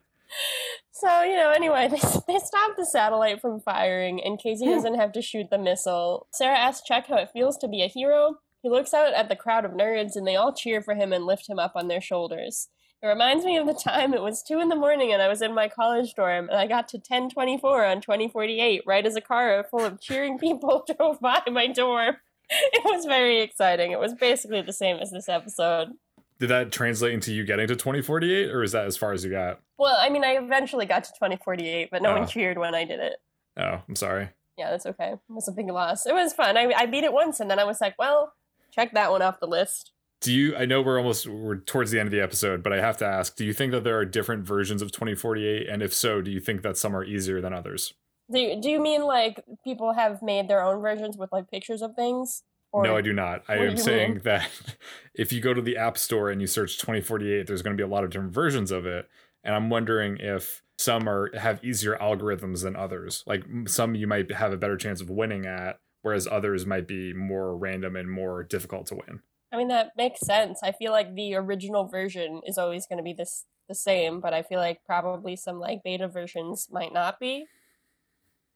So 0.92 1.22
you 1.22 1.36
know, 1.36 1.50
anyway, 1.50 1.88
they 1.88 1.98
they 2.26 2.38
stop 2.38 2.76
the 2.76 2.84
satellite 2.84 3.40
from 3.40 3.60
firing, 3.60 4.22
and 4.22 4.38
Casey 4.38 4.66
hmm. 4.66 4.72
doesn't 4.72 4.96
have 4.96 5.12
to 5.12 5.22
shoot 5.22 5.48
the 5.50 5.58
missile. 5.58 6.26
Sarah 6.32 6.58
asks 6.58 6.86
Chuck 6.86 7.06
how 7.08 7.16
it 7.16 7.30
feels 7.32 7.56
to 7.58 7.68
be 7.68 7.82
a 7.82 7.88
hero. 7.88 8.36
He 8.62 8.68
looks 8.68 8.92
out 8.92 9.14
at 9.14 9.28
the 9.28 9.36
crowd 9.36 9.64
of 9.64 9.72
nerds, 9.72 10.16
and 10.16 10.26
they 10.26 10.36
all 10.36 10.52
cheer 10.52 10.82
for 10.82 10.94
him 10.94 11.12
and 11.12 11.24
lift 11.24 11.48
him 11.48 11.58
up 11.58 11.72
on 11.74 11.88
their 11.88 12.00
shoulders. 12.00 12.68
It 13.02 13.06
reminds 13.06 13.44
me 13.46 13.56
of 13.56 13.66
the 13.66 13.72
time 13.74 14.12
it 14.12 14.20
was 14.20 14.42
two 14.42 14.60
in 14.60 14.68
the 14.68 14.76
morning 14.76 15.10
and 15.12 15.22
I 15.22 15.28
was 15.28 15.40
in 15.40 15.54
my 15.54 15.68
college 15.68 16.12
dorm 16.14 16.50
and 16.50 16.58
I 16.58 16.66
got 16.66 16.86
to 16.88 16.98
1024 16.98 17.84
on 17.86 18.00
2048 18.02 18.82
right 18.86 19.06
as 19.06 19.16
a 19.16 19.22
car 19.22 19.64
full 19.70 19.80
of 19.84 20.00
cheering 20.00 20.38
people 20.38 20.84
drove 20.98 21.18
by 21.20 21.40
my 21.50 21.66
dorm. 21.66 22.16
It 22.50 22.84
was 22.84 23.06
very 23.06 23.40
exciting. 23.40 23.92
It 23.92 23.98
was 24.00 24.12
basically 24.14 24.60
the 24.60 24.72
same 24.72 24.96
as 24.98 25.10
this 25.10 25.28
episode. 25.30 25.92
Did 26.40 26.48
that 26.50 26.72
translate 26.72 27.14
into 27.14 27.32
you 27.32 27.44
getting 27.44 27.68
to 27.68 27.76
2048 27.76 28.50
or 28.50 28.62
is 28.62 28.72
that 28.72 28.86
as 28.86 28.96
far 28.98 29.12
as 29.12 29.24
you 29.24 29.30
got? 29.30 29.60
Well, 29.78 29.96
I 29.98 30.10
mean, 30.10 30.24
I 30.24 30.32
eventually 30.32 30.84
got 30.84 31.04
to 31.04 31.10
2048, 31.12 31.88
but 31.90 32.02
no 32.02 32.10
Oh. 32.10 32.18
one 32.18 32.28
cheered 32.28 32.58
when 32.58 32.74
I 32.74 32.84
did 32.84 33.00
it. 33.00 33.16
Oh, 33.56 33.80
I'm 33.88 33.96
sorry. 33.96 34.28
Yeah, 34.58 34.70
that's 34.70 34.84
okay. 34.86 35.12
It 35.12 35.18
was 35.28 35.48
a 35.48 35.52
big 35.52 35.68
loss. 35.70 36.04
It 36.04 36.12
was 36.12 36.34
fun. 36.34 36.58
I, 36.58 36.70
I 36.76 36.84
beat 36.86 37.04
it 37.04 37.14
once 37.14 37.40
and 37.40 37.50
then 37.50 37.58
I 37.58 37.64
was 37.64 37.80
like, 37.80 37.94
well, 37.98 38.34
check 38.70 38.92
that 38.92 39.10
one 39.10 39.22
off 39.22 39.40
the 39.40 39.46
list. 39.46 39.92
Do 40.20 40.32
you 40.32 40.56
I 40.56 40.66
know 40.66 40.82
we're 40.82 40.98
almost 40.98 41.26
we're 41.26 41.56
towards 41.56 41.90
the 41.90 41.98
end 41.98 42.08
of 42.08 42.12
the 42.12 42.20
episode, 42.20 42.62
but 42.62 42.72
I 42.72 42.80
have 42.80 42.96
to 42.98 43.06
ask, 43.06 43.36
do 43.36 43.44
you 43.44 43.52
think 43.52 43.72
that 43.72 43.84
there 43.84 43.98
are 43.98 44.04
different 44.04 44.44
versions 44.44 44.82
of 44.82 44.92
2048 44.92 45.68
and 45.68 45.82
if 45.82 45.94
so, 45.94 46.20
do 46.20 46.30
you 46.30 46.40
think 46.40 46.62
that 46.62 46.76
some 46.76 46.94
are 46.94 47.04
easier 47.04 47.40
than 47.40 47.52
others? 47.54 47.94
Do 48.30 48.38
you, 48.38 48.60
do 48.60 48.70
you 48.70 48.80
mean 48.80 49.02
like 49.02 49.42
people 49.64 49.92
have 49.94 50.22
made 50.22 50.46
their 50.46 50.62
own 50.62 50.80
versions 50.80 51.16
with 51.16 51.32
like 51.32 51.50
pictures 51.50 51.82
of 51.82 51.94
things? 51.96 52.42
no, 52.72 52.96
I 52.96 53.00
do 53.00 53.12
not. 53.12 53.42
I 53.48 53.56
am 53.56 53.76
saying 53.76 54.10
mean? 54.14 54.20
that 54.24 54.48
if 55.14 55.32
you 55.32 55.40
go 55.40 55.54
to 55.54 55.62
the 55.62 55.76
App 55.76 55.98
Store 55.98 56.30
and 56.30 56.40
you 56.40 56.46
search 56.46 56.78
2048, 56.78 57.46
there's 57.46 57.62
going 57.62 57.76
to 57.76 57.80
be 57.80 57.86
a 57.86 57.92
lot 57.92 58.04
of 58.04 58.10
different 58.10 58.32
versions 58.32 58.70
of 58.70 58.86
it, 58.86 59.08
and 59.42 59.54
I'm 59.54 59.70
wondering 59.70 60.18
if 60.20 60.62
some 60.78 61.08
are 61.08 61.36
have 61.36 61.62
easier 61.64 61.96
algorithms 62.00 62.62
than 62.62 62.76
others. 62.76 63.24
Like 63.26 63.44
some 63.66 63.94
you 63.94 64.06
might 64.06 64.30
have 64.32 64.52
a 64.52 64.56
better 64.56 64.76
chance 64.76 65.00
of 65.00 65.10
winning 65.10 65.46
at, 65.46 65.78
whereas 66.02 66.28
others 66.30 66.64
might 66.64 66.86
be 66.86 67.12
more 67.12 67.56
random 67.56 67.96
and 67.96 68.10
more 68.10 68.44
difficult 68.44 68.86
to 68.86 68.94
win. 68.94 69.20
I 69.52 69.56
mean 69.56 69.68
that 69.68 69.92
makes 69.96 70.20
sense. 70.20 70.60
I 70.62 70.72
feel 70.72 70.92
like 70.92 71.14
the 71.14 71.34
original 71.34 71.84
version 71.86 72.40
is 72.46 72.56
always 72.58 72.86
going 72.86 72.98
to 72.98 73.02
be 73.02 73.12
this 73.12 73.44
the 73.68 73.74
same, 73.74 74.20
but 74.20 74.32
I 74.34 74.42
feel 74.42 74.58
like 74.58 74.84
probably 74.84 75.36
some 75.36 75.58
like 75.60 75.82
beta 75.84 76.08
versions 76.08 76.68
might 76.70 76.92
not 76.92 77.18
be. 77.20 77.46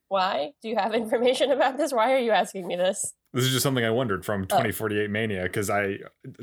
Why? 0.09 0.53
Do 0.63 0.69
you 0.69 0.77
have 0.77 0.95
information 0.95 1.51
about 1.51 1.77
this? 1.77 1.93
Why 1.93 2.13
are 2.13 2.19
you 2.19 2.31
asking 2.33 2.67
me 2.67 2.77
this? 2.77 3.13
This 3.33 3.45
is 3.45 3.51
just 3.51 3.63
something 3.65 3.85
I 3.85 3.91
wondered 3.91 4.25
from 4.25 4.43
Oh. 4.43 4.57
2048 4.59 5.11
Mania 5.11 5.43
because 5.45 5.71
I 5.71 5.99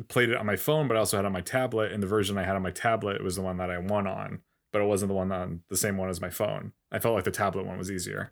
played 0.10 0.30
it 0.30 0.38
on 0.38 0.46
my 0.46 0.58
phone, 0.58 0.88
but 0.88 0.98
I 0.98 1.00
also 1.00 1.18
had 1.18 1.24
it 1.24 1.28
on 1.28 1.32
my 1.34 1.42
tablet. 1.42 1.92
And 1.92 2.04
the 2.04 2.08
version 2.08 2.38
I 2.38 2.44
had 2.44 2.56
on 2.56 2.62
my 2.62 2.72
tablet 2.72 3.24
was 3.24 3.36
the 3.36 3.42
one 3.42 3.58
that 3.58 3.70
I 3.70 3.78
won 3.78 4.08
on, 4.08 4.40
but 4.74 4.82
it 4.82 4.86
wasn't 4.86 5.10
the 5.10 5.16
one 5.16 5.32
on 5.32 5.62
the 5.70 5.78
same 5.78 5.96
one 5.98 6.10
as 6.10 6.20
my 6.20 6.30
phone. 6.30 6.74
I 6.92 7.00
felt 7.00 7.16
like 7.16 7.24
the 7.24 7.32
tablet 7.32 7.66
one 7.66 7.78
was 7.78 7.92
easier. 7.92 8.32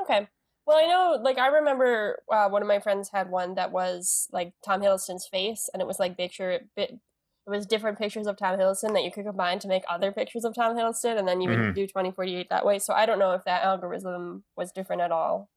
Okay. 0.00 0.28
Well, 0.68 0.76
I 0.76 0.86
know, 0.86 1.18
like, 1.22 1.38
I 1.38 1.46
remember 1.46 2.22
uh, 2.30 2.50
one 2.50 2.60
of 2.60 2.68
my 2.68 2.78
friends 2.78 3.08
had 3.10 3.30
one 3.30 3.54
that 3.54 3.72
was 3.72 4.28
like 4.32 4.52
Tom 4.62 4.82
Hiddleston's 4.82 5.26
face, 5.26 5.70
and 5.72 5.80
it 5.80 5.86
was 5.86 5.98
like 5.98 6.18
picture 6.18 6.60
bit. 6.76 6.90
It 6.90 7.50
was 7.50 7.64
different 7.64 7.96
pictures 7.96 8.26
of 8.26 8.36
Tom 8.36 8.58
Hiddleston 8.58 8.92
that 8.92 9.02
you 9.02 9.10
could 9.10 9.24
combine 9.24 9.60
to 9.60 9.68
make 9.68 9.84
other 9.88 10.12
pictures 10.12 10.44
of 10.44 10.54
Tom 10.54 10.76
Hiddleston, 10.76 11.18
and 11.18 11.26
then 11.26 11.40
you 11.40 11.48
would 11.48 11.74
do 11.74 11.86
twenty 11.86 12.10
forty 12.10 12.36
eight 12.36 12.50
that 12.50 12.66
way. 12.66 12.78
So 12.78 12.92
I 12.92 13.06
don't 13.06 13.18
know 13.18 13.32
if 13.32 13.44
that 13.44 13.64
algorithm 13.64 14.44
was 14.58 14.70
different 14.70 15.00
at 15.00 15.10
all, 15.10 15.48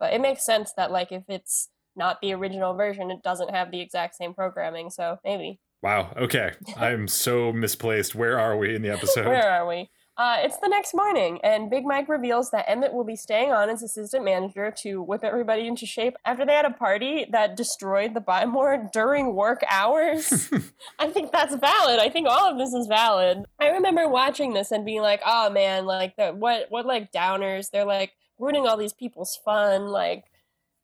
but 0.00 0.12
it 0.12 0.20
makes 0.20 0.44
sense 0.44 0.72
that 0.76 0.90
like 0.90 1.12
if 1.12 1.22
it's 1.28 1.68
not 1.94 2.20
the 2.20 2.32
original 2.32 2.74
version, 2.74 3.12
it 3.12 3.22
doesn't 3.22 3.54
have 3.54 3.70
the 3.70 3.80
exact 3.80 4.16
same 4.16 4.34
programming. 4.34 4.90
So 4.90 5.18
maybe. 5.24 5.60
Wow. 5.80 6.12
Okay. 6.16 6.54
I'm 6.76 7.06
so 7.06 7.52
misplaced. 7.52 8.16
Where 8.16 8.40
are 8.40 8.56
we 8.56 8.74
in 8.74 8.82
the 8.82 8.90
episode? 8.92 9.26
Where 9.26 9.48
are 9.48 9.68
we? 9.68 9.90
Uh, 10.18 10.38
it's 10.40 10.56
the 10.58 10.68
next 10.68 10.94
morning, 10.94 11.38
and 11.44 11.68
Big 11.68 11.84
Mike 11.84 12.08
reveals 12.08 12.50
that 12.50 12.64
Emmett 12.70 12.94
will 12.94 13.04
be 13.04 13.16
staying 13.16 13.52
on 13.52 13.68
as 13.68 13.82
assistant 13.82 14.24
manager 14.24 14.72
to 14.78 15.02
whip 15.02 15.22
everybody 15.22 15.66
into 15.66 15.84
shape 15.84 16.16
after 16.24 16.46
they 16.46 16.54
had 16.54 16.64
a 16.64 16.70
party 16.70 17.26
that 17.32 17.54
destroyed 17.54 18.14
the 18.14 18.20
Buy 18.20 18.46
More 18.46 18.88
during 18.94 19.34
work 19.34 19.62
hours. 19.68 20.50
I 20.98 21.10
think 21.10 21.32
that's 21.32 21.54
valid. 21.56 22.00
I 22.00 22.08
think 22.08 22.26
all 22.28 22.50
of 22.50 22.56
this 22.56 22.72
is 22.72 22.86
valid. 22.86 23.44
I 23.60 23.68
remember 23.68 24.08
watching 24.08 24.54
this 24.54 24.72
and 24.72 24.86
being 24.86 25.02
like, 25.02 25.20
"Oh 25.26 25.50
man, 25.50 25.84
like 25.84 26.16
the, 26.16 26.30
what 26.30 26.66
what 26.70 26.86
like 26.86 27.12
downers? 27.12 27.70
They're 27.70 27.84
like 27.84 28.12
ruining 28.38 28.66
all 28.66 28.78
these 28.78 28.94
people's 28.94 29.38
fun." 29.44 29.88
Like, 29.88 30.24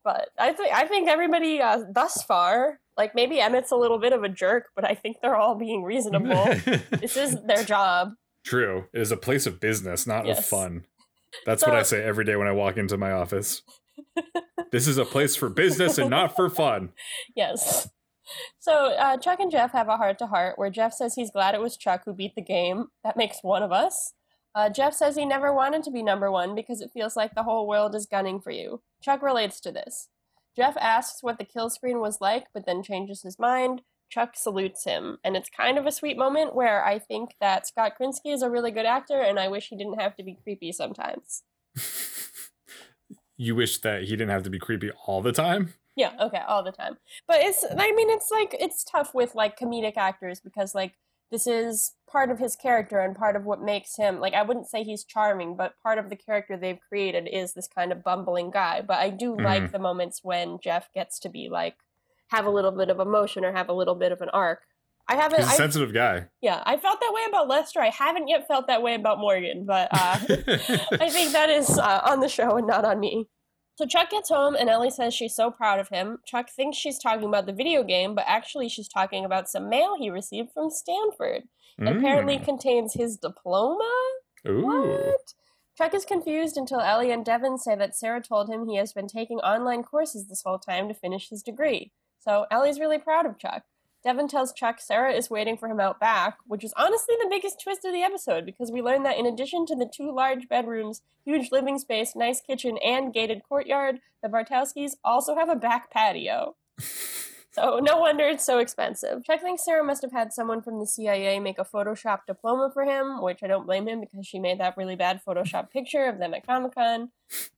but 0.05 0.29
I 0.39 0.53
think 0.53 0.75
I 0.75 0.87
think 0.87 1.09
everybody 1.09 1.63
uh, 1.63 1.85
thus 1.91 2.23
far, 2.23 2.81
like 2.99 3.15
maybe 3.15 3.41
Emmett's 3.41 3.71
a 3.71 3.77
little 3.77 3.99
bit 3.99 4.13
of 4.13 4.25
a 4.25 4.29
jerk, 4.29 4.67
but 4.75 4.85
I 4.85 4.95
think 4.95 5.23
they're 5.23 5.37
all 5.37 5.55
being 5.55 5.85
reasonable. 5.85 6.45
this 6.91 7.17
is 7.17 7.41
their 7.47 7.65
job. 7.65 8.13
True. 8.45 8.87
It 8.93 9.01
is 9.01 9.13
a 9.13 9.17
place 9.17 9.47
of 9.47 9.61
business, 9.61 10.07
not 10.07 10.29
of 10.29 10.45
fun. 10.45 10.87
That's 11.47 11.67
what 11.67 11.77
I 11.77 11.83
say 11.83 12.03
every 12.03 12.25
day 12.25 12.37
when 12.37 12.49
I 12.49 12.53
walk 12.53 12.77
into 12.77 12.97
my 12.97 13.13
office. 13.13 13.63
this 14.73 14.87
is 14.87 14.99
a 14.99 15.05
place 15.05 15.37
for 15.37 15.49
business 15.49 15.99
and 15.99 16.11
not 16.11 16.37
for 16.37 16.51
fun. 16.51 16.91
Yes. 17.35 17.89
So 18.59 18.93
uh, 18.95 19.17
Chuck 19.17 19.41
and 19.41 19.51
Jeff 19.51 19.73
have 19.73 19.89
a 19.89 19.97
heart 19.97 20.19
to 20.19 20.27
heart 20.27 20.59
where 20.59 20.71
Jeff 20.71 20.93
says 20.93 21.15
he's 21.15 21.31
glad 21.31 21.55
it 21.55 21.61
was 21.61 21.77
Chuck 21.77 22.03
who 22.05 22.15
beat 22.15 22.35
the 22.35 22.43
game. 22.43 22.87
That 23.05 23.17
makes 23.17 23.39
one 23.43 23.63
of 23.63 23.73
us. 23.73 24.15
Uh, 24.55 24.69
Jeff 24.69 24.95
says 24.95 25.17
he 25.17 25.25
never 25.25 25.53
wanted 25.53 25.83
to 25.85 25.91
be 25.91 26.03
number 26.03 26.31
one 26.31 26.55
because 26.55 26.81
it 26.81 26.91
feels 26.93 27.17
like 27.17 27.35
the 27.35 27.43
whole 27.43 27.67
world 27.67 27.95
is 27.95 28.07
gunning 28.07 28.41
for 28.41 28.51
you. 28.51 28.83
Chuck 29.03 29.23
relates 29.23 29.61
to 29.61 29.73
this. 29.73 30.09
Jeff 30.55 30.77
asks 30.77 31.23
what 31.23 31.39
the 31.39 31.45
kill 31.45 31.71
screen 31.71 32.01
was 32.01 32.21
like, 32.21 32.47
but 32.53 32.67
then 32.67 32.83
changes 32.83 33.23
his 33.23 33.39
mind. 33.39 33.81
Chuck 34.13 34.33
salutes 34.37 34.85
him, 34.85 35.19
and 35.25 35.37
it's 35.37 35.49
kind 35.49 35.79
of 35.79 35.87
a 35.87 35.93
sweet 35.93 36.19
moment 36.19 36.55
where 36.55 36.85
I 36.85 36.99
think 36.99 37.31
that 37.41 37.67
Scott 37.67 37.93
Krinsky 37.99 38.33
is 38.33 38.43
a 38.43 38.51
really 38.51 38.71
good 38.71 38.87
actor, 38.87 39.21
and 39.21 39.39
I 39.39 39.49
wish 39.49 39.69
he 39.69 39.77
didn't 39.77 40.01
have 40.01 40.17
to 40.17 40.23
be 40.23 40.39
creepy 40.43 40.73
sometimes. 40.73 41.43
You 43.43 43.57
wish 43.57 43.81
that 43.81 44.03
he 44.03 44.11
didn't 44.11 44.29
have 44.29 44.45
to 44.45 44.51
be 44.51 44.61
creepy 44.61 44.93
all 45.07 45.21
the 45.21 45.33
time? 45.33 45.75
Yeah, 45.97 46.13
okay, 46.21 46.43
all 46.47 46.63
the 46.63 46.71
time. 46.71 46.99
But 47.27 47.41
it's 47.41 47.65
I 47.77 47.93
mean 47.93 48.09
it's 48.09 48.31
like 48.31 48.55
it's 48.61 48.85
tough 48.85 49.15
with 49.15 49.35
like 49.35 49.59
comedic 49.59 49.97
actors 49.97 50.39
because 50.39 50.77
like 50.77 50.95
this 51.33 51.49
is 51.49 51.95
part 52.09 52.31
of 52.31 52.39
his 52.39 52.55
character 52.55 53.01
and 53.01 53.17
part 53.17 53.35
of 53.35 53.45
what 53.45 53.61
makes 53.61 53.97
him 53.97 54.21
like 54.21 54.35
I 54.35 54.43
wouldn't 54.43 54.69
say 54.69 54.85
he's 54.85 55.03
charming, 55.03 55.57
but 55.57 55.75
part 55.83 55.99
of 55.99 56.09
the 56.09 56.15
character 56.15 56.57
they've 56.57 56.79
created 56.89 57.29
is 57.31 57.53
this 57.53 57.67
kind 57.67 57.91
of 57.91 58.05
bumbling 58.05 58.53
guy. 58.53 58.81
But 58.81 58.99
I 58.99 59.11
do 59.11 59.37
like 59.37 59.65
mm. 59.65 59.73
the 59.73 59.81
moments 59.81 60.21
when 60.23 60.61
Jeff 60.63 60.89
gets 60.95 61.19
to 61.21 61.29
be 61.29 61.49
like 61.51 61.75
have 62.33 62.47
a 62.47 62.51
little 62.51 62.73
bit 62.73 62.91
of 62.91 62.99
emotion 62.99 63.45
or 63.45 63.53
have 63.53 63.69
a 63.69 63.73
little 63.73 63.95
bit 63.95 64.11
of 64.13 64.21
an 64.21 64.29
arc. 64.31 64.59
I 65.09 65.17
haven't 65.17 65.41
He's 65.41 65.49
a 65.49 65.53
I, 65.53 65.57
sensitive 65.57 65.93
guy. 65.93 66.27
yeah, 66.41 66.63
I 66.65 66.77
felt 66.77 67.01
that 67.01 67.13
way 67.13 67.23
about 67.29 67.49
Lester. 67.49 67.81
I 67.81 67.91
haven't 67.91 68.29
yet 68.29 68.47
felt 68.49 68.67
that 68.69 68.83
way 68.83 68.95
about 68.95 69.19
Morgan, 69.19 69.65
but 69.67 69.89
uh 69.93 70.19
I 71.01 71.09
think 71.11 71.33
that 71.33 71.51
is 71.51 71.79
uh, 71.79 72.01
on 72.05 72.21
the 72.21 72.29
show 72.29 72.57
and 72.57 72.67
not 72.67 72.85
on 72.85 72.99
me. 73.01 73.27
So 73.77 73.87
Chuck 73.87 74.11
gets 74.11 74.29
home 74.29 74.55
and 74.55 74.69
Ellie 74.69 74.91
says 74.91 75.15
she's 75.15 75.35
so 75.35 75.51
proud 75.51 75.81
of 75.81 75.89
him. 75.89 76.19
Chuck 76.27 76.51
thinks 76.51 76.77
she's 76.77 76.99
talking 76.99 77.25
about 77.29 77.47
the 77.47 77.53
video 77.53 77.83
game, 77.83 78.15
but 78.15 78.25
actually 78.29 78.69
she's 78.69 78.87
talking 78.89 79.25
about 79.25 79.49
some 79.49 79.69
mail 79.69 79.97
he 79.99 80.11
received 80.11 80.51
from 80.53 80.71
Stanford. 80.71 81.43
Apparently 81.81 82.37
Mm. 82.39 82.45
contains 82.45 82.95
his 82.95 83.17
diploma. 83.17 83.91
Ooh. 84.47 84.63
What? 84.67 85.35
Chuck 85.79 85.95
is 85.95 86.05
confused 86.05 86.57
until 86.59 86.81
Ellie 86.81 87.11
and 87.11 87.25
Devon 87.25 87.57
say 87.59 87.75
that 87.75 87.97
Sarah 87.97 88.23
told 88.23 88.51
him 88.51 88.67
he 88.69 88.77
has 88.77 88.93
been 88.93 89.09
taking 89.09 89.39
online 89.39 89.83
courses 89.83 90.29
this 90.29 90.43
whole 90.45 90.59
time 90.59 90.87
to 90.89 90.95
finish 90.95 91.31
his 91.31 91.43
degree. 91.43 91.93
So 92.25 92.47
Ellie's 92.51 92.79
really 92.79 92.99
proud 92.99 93.27
of 93.27 93.39
Chuck. 93.39 93.65
Devon 94.05 94.27
tells 94.27 94.53
Chuck 94.53 94.81
Sarah 94.81 95.13
is 95.13 95.31
waiting 95.31 95.57
for 95.57 95.69
him 95.69 95.79
out 95.79 96.01
back, 96.01 96.39
which 96.47 96.65
is 96.65 96.75
honestly 96.77 97.15
the 97.21 97.29
biggest 97.29 97.61
twist 97.63 97.85
of 97.85 97.93
the 97.93 98.03
episode 98.03 98.45
because 98.45 98.71
we 98.73 98.83
learn 98.83 99.05
that 99.05 99.17
in 99.17 99.27
addition 99.27 99.65
to 99.67 99.77
the 99.77 99.91
two 99.93 100.13
large 100.13 100.49
bedrooms, 100.49 101.03
huge 101.25 101.53
living 101.53 101.79
space, 101.79 102.17
nice 102.17 102.41
kitchen, 102.41 102.79
and 102.79 103.15
gated 103.15 103.43
courtyard, 103.49 104.01
the 104.23 104.29
Bartowskis 104.29 104.93
also 105.05 105.37
have 105.37 105.49
a 105.49 105.57
back 105.57 105.91
patio. 105.91 106.57
So 107.63 107.81
no 107.83 107.99
wonder 107.99 108.25
it's 108.25 108.47
so 108.47 108.61
expensive. 108.61 109.25
Chuck 109.25 109.43
thinks 109.43 109.63
Sarah 109.63 109.85
must 109.85 110.01
have 110.01 110.13
had 110.13 110.33
someone 110.33 110.63
from 110.63 110.79
the 110.79 110.87
CIA 110.87 111.39
make 111.39 111.59
a 111.59 111.67
Photoshop 111.67 112.21
diploma 112.27 112.71
for 112.73 112.83
him, 112.83 113.21
which 113.21 113.43
I 113.43 113.47
don't 113.47 113.67
blame 113.67 113.87
him 113.87 114.01
because 114.01 114.27
she 114.27 114.39
made 114.39 114.59
that 114.59 114.79
really 114.79 114.97
bad 114.97 115.21
Photoshop 115.23 115.71
picture 115.71 116.07
of 116.07 116.19
them 116.19 116.33
at 116.33 116.47
Comic 116.47 116.75
Con. 116.75 117.11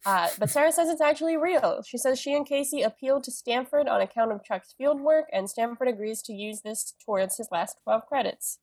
Uh, 0.04 0.30
but 0.36 0.50
Sarah 0.50 0.72
says 0.72 0.88
it's 0.88 1.00
actually 1.00 1.36
real. 1.36 1.80
She 1.86 1.96
says 1.96 2.18
she 2.18 2.34
and 2.34 2.44
Casey 2.44 2.82
appealed 2.82 3.22
to 3.24 3.30
Stanford 3.30 3.86
on 3.86 4.00
account 4.00 4.32
of 4.32 4.42
Chuck's 4.42 4.72
field 4.76 5.00
work, 5.00 5.26
and 5.32 5.48
Stanford 5.48 5.86
agrees 5.86 6.22
to 6.22 6.32
use 6.32 6.62
this 6.62 6.94
towards 7.04 7.36
his 7.36 7.48
last 7.52 7.76
12 7.84 8.06
credits. 8.06 8.58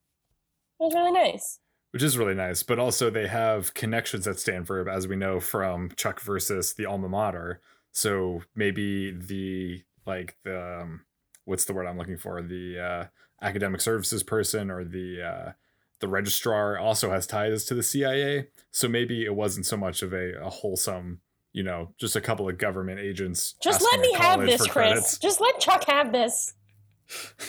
It 0.82 0.84
was 0.84 0.94
really 0.94 1.14
nice. 1.14 1.60
Which 1.92 2.04
is 2.04 2.18
really 2.18 2.36
nice, 2.36 2.62
but 2.62 2.78
also 2.80 3.10
they 3.10 3.28
have 3.28 3.74
connections 3.74 4.28
at 4.28 4.40
Stanford, 4.40 4.90
as 4.90 5.08
we 5.08 5.16
know 5.16 5.40
from 5.40 5.92
Chuck 5.96 6.20
versus 6.20 6.74
the 6.74 6.86
alma 6.86 7.08
mater. 7.08 7.62
So 7.92 8.44
maybe 8.54 9.12
the 9.12 9.84
like 10.06 10.38
the 10.44 10.82
um, 10.82 11.02
what's 11.46 11.66
the 11.66 11.74
word 11.74 11.88
I'm 11.88 11.98
looking 11.98 12.18
for? 12.18 12.42
The 12.42 12.80
uh, 12.80 13.06
academic 13.42 13.82
services 13.82 14.24
person 14.24 14.70
or 14.70 14.84
the 14.84 15.22
uh, 15.22 15.52
the 16.00 16.08
registrar 16.08 16.78
also 16.78 17.12
has 17.12 17.28
ties 17.28 17.64
to 17.66 17.76
the 17.76 17.84
CIA. 17.84 18.48
So 18.72 18.88
maybe 18.88 19.24
it 19.24 19.36
wasn't 19.36 19.66
so 19.66 19.78
much 19.78 20.02
of 20.02 20.14
a, 20.14 20.34
a 20.42 20.50
wholesome, 20.50 21.22
you 21.54 21.64
know, 21.64 21.94
just 21.98 22.16
a 22.16 22.22
couple 22.22 22.50
of 22.50 22.58
government 22.58 23.00
agents. 23.00 23.54
Just 23.62 23.82
let 23.82 24.00
me 24.00 24.14
have 24.14 24.42
this, 24.42 24.62
Chris. 24.62 24.72
credits. 24.72 25.18
Just 25.20 25.40
let 25.40 25.60
Chuck 25.60 25.86
have 25.86 26.12
this. 26.12 26.54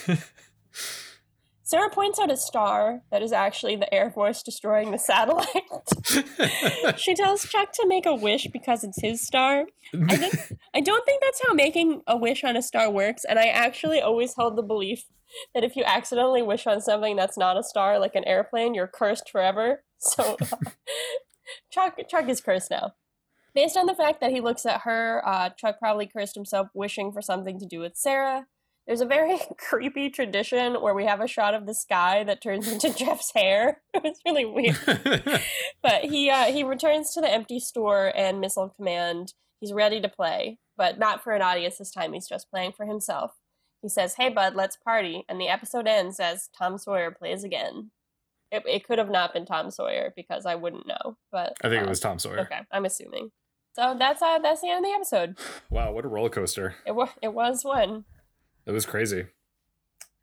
Sarah 1.73 1.89
points 1.89 2.18
out 2.18 2.31
a 2.31 2.37
star 2.37 3.01
that 3.11 3.23
is 3.23 3.33
actually 3.33 3.77
the 3.77 3.93
Air 3.95 4.11
Force 4.11 4.43
destroying 4.43 4.91
the 4.91 4.99
satellite. 4.99 6.99
she 6.99 7.14
tells 7.14 7.49
Chuck 7.49 7.73
to 7.73 7.87
make 7.87 8.05
a 8.05 8.14
wish 8.14 8.47
because 8.49 8.85
it's 8.85 9.01
his 9.01 9.27
star. 9.27 9.64
I, 9.95 10.16
think, 10.16 10.35
I 10.75 10.83
don't 10.83 11.07
think 11.07 11.23
that's 11.23 11.41
how 11.43 11.55
making 11.55 12.03
a 12.07 12.14
wish 12.14 12.45
on 12.45 12.59
a 12.59 12.62
star 12.62 12.91
works, 12.91 13.25
and 13.25 13.39
I 13.39 13.47
actually 13.47 14.03
always 14.03 14.37
held 14.37 14.57
the 14.57 14.62
belief 14.62 15.05
that 15.55 15.64
if 15.64 15.75
you 15.75 15.83
accidentally 15.85 16.43
wish 16.43 16.66
on 16.66 16.83
something 16.83 17.16
that's 17.16 17.39
not 17.39 17.57
a 17.57 17.62
star, 17.62 17.99
like 17.99 18.16
an 18.16 18.25
airplane, 18.25 18.75
you're 18.75 18.87
cursed 18.87 19.31
forever. 19.31 19.83
So 19.97 20.37
Chuck, 21.70 21.99
Chuck 22.07 22.29
is 22.29 22.43
cursed 22.43 22.70
now. 22.70 22.93
Based 23.55 23.79
on 23.79 23.87
the 23.87 23.95
fact 23.95 24.20
that 24.20 24.31
he 24.31 24.43
looks 24.43 24.66
at 24.66 24.83
her, 24.83 25.27
uh, 25.27 25.49
Chuck 25.57 25.79
probably 25.79 26.07
cursed 26.07 26.35
himself 26.35 26.68
wishing 26.75 27.12
for 27.12 27.23
something 27.23 27.59
to 27.59 27.64
do 27.64 27.81
with 27.81 27.97
Sarah. 27.97 28.45
There's 28.87 29.01
a 29.01 29.07
very 29.07 29.39
creepy 29.59 30.11
tradition 30.11 30.74
where 30.74 30.95
we 30.95 31.07
have 31.07 31.20
a 31.20 31.28
shot 31.28 31.55
of 31.55 31.66
the 31.66 31.74
sky 31.74 32.24
that 32.24 32.43
turns 32.43 32.70
into 32.70 32.93
Jeff's 32.97 33.33
hair. 33.35 33.80
It's 33.95 34.20
really 34.24 34.45
weird. 34.45 34.78
But 35.83 36.05
he 36.05 36.28
uh, 36.30 36.47
he 36.47 36.64
returns 36.64 37.12
to 37.12 37.20
the 37.20 37.30
empty 37.30 37.61
store 37.61 38.12
and 38.16 38.41
Missile 38.41 38.72
Command. 38.76 39.35
He's 39.61 39.72
ready 39.72 40.01
to 40.01 40.09
play, 40.09 40.59
but 40.76 40.99
not 40.99 41.22
for 41.22 41.33
an 41.33 41.43
audience 41.43 41.78
this 41.78 41.93
time. 41.93 42.12
He's 42.14 42.26
just 42.26 42.51
playing 42.51 42.72
for 42.72 42.87
himself. 42.87 43.33
He 43.83 43.89
says, 43.89 44.14
"Hey, 44.14 44.28
bud, 44.28 44.55
let's 44.55 44.76
party," 44.76 45.24
and 45.28 45.41
the 45.41 45.49
episode 45.49 45.87
ends 45.87 46.18
as 46.18 46.49
Tom 46.57 46.78
Sawyer 46.78 47.11
plays 47.11 47.45
again. 47.45 47.91
It, 48.51 48.64
it 48.66 48.85
could 48.85 48.99
have 48.99 49.11
not 49.11 49.33
been 49.33 49.47
Tom 49.47 49.70
Sawyer 49.70 50.12
because 50.16 50.47
I 50.47 50.55
wouldn't 50.57 50.87
know, 50.87 51.16
but 51.30 51.55
I 51.62 51.68
think 51.68 51.83
uh, 51.83 51.87
it 51.87 51.89
was 51.89 52.01
Tom 52.01 52.18
Sawyer. 52.18 52.41
Okay, 52.41 52.61
I'm 52.72 52.85
assuming. 52.85 53.30
So 53.74 53.97
that's 53.99 54.20
uh 54.20 54.39
that's 54.39 54.61
the 54.61 54.70
end 54.70 54.85
of 54.85 54.91
the 54.91 54.95
episode. 54.95 55.39
Wow, 55.70 55.93
what 55.93 56.05
a 56.05 56.09
roller 56.09 56.28
coaster. 56.28 56.76
It 56.87 56.93
was 56.93 57.11
it 57.22 57.33
was 57.33 57.64
one. 57.64 58.05
It 58.66 58.72
was 58.72 58.86
crazy. 58.86 59.26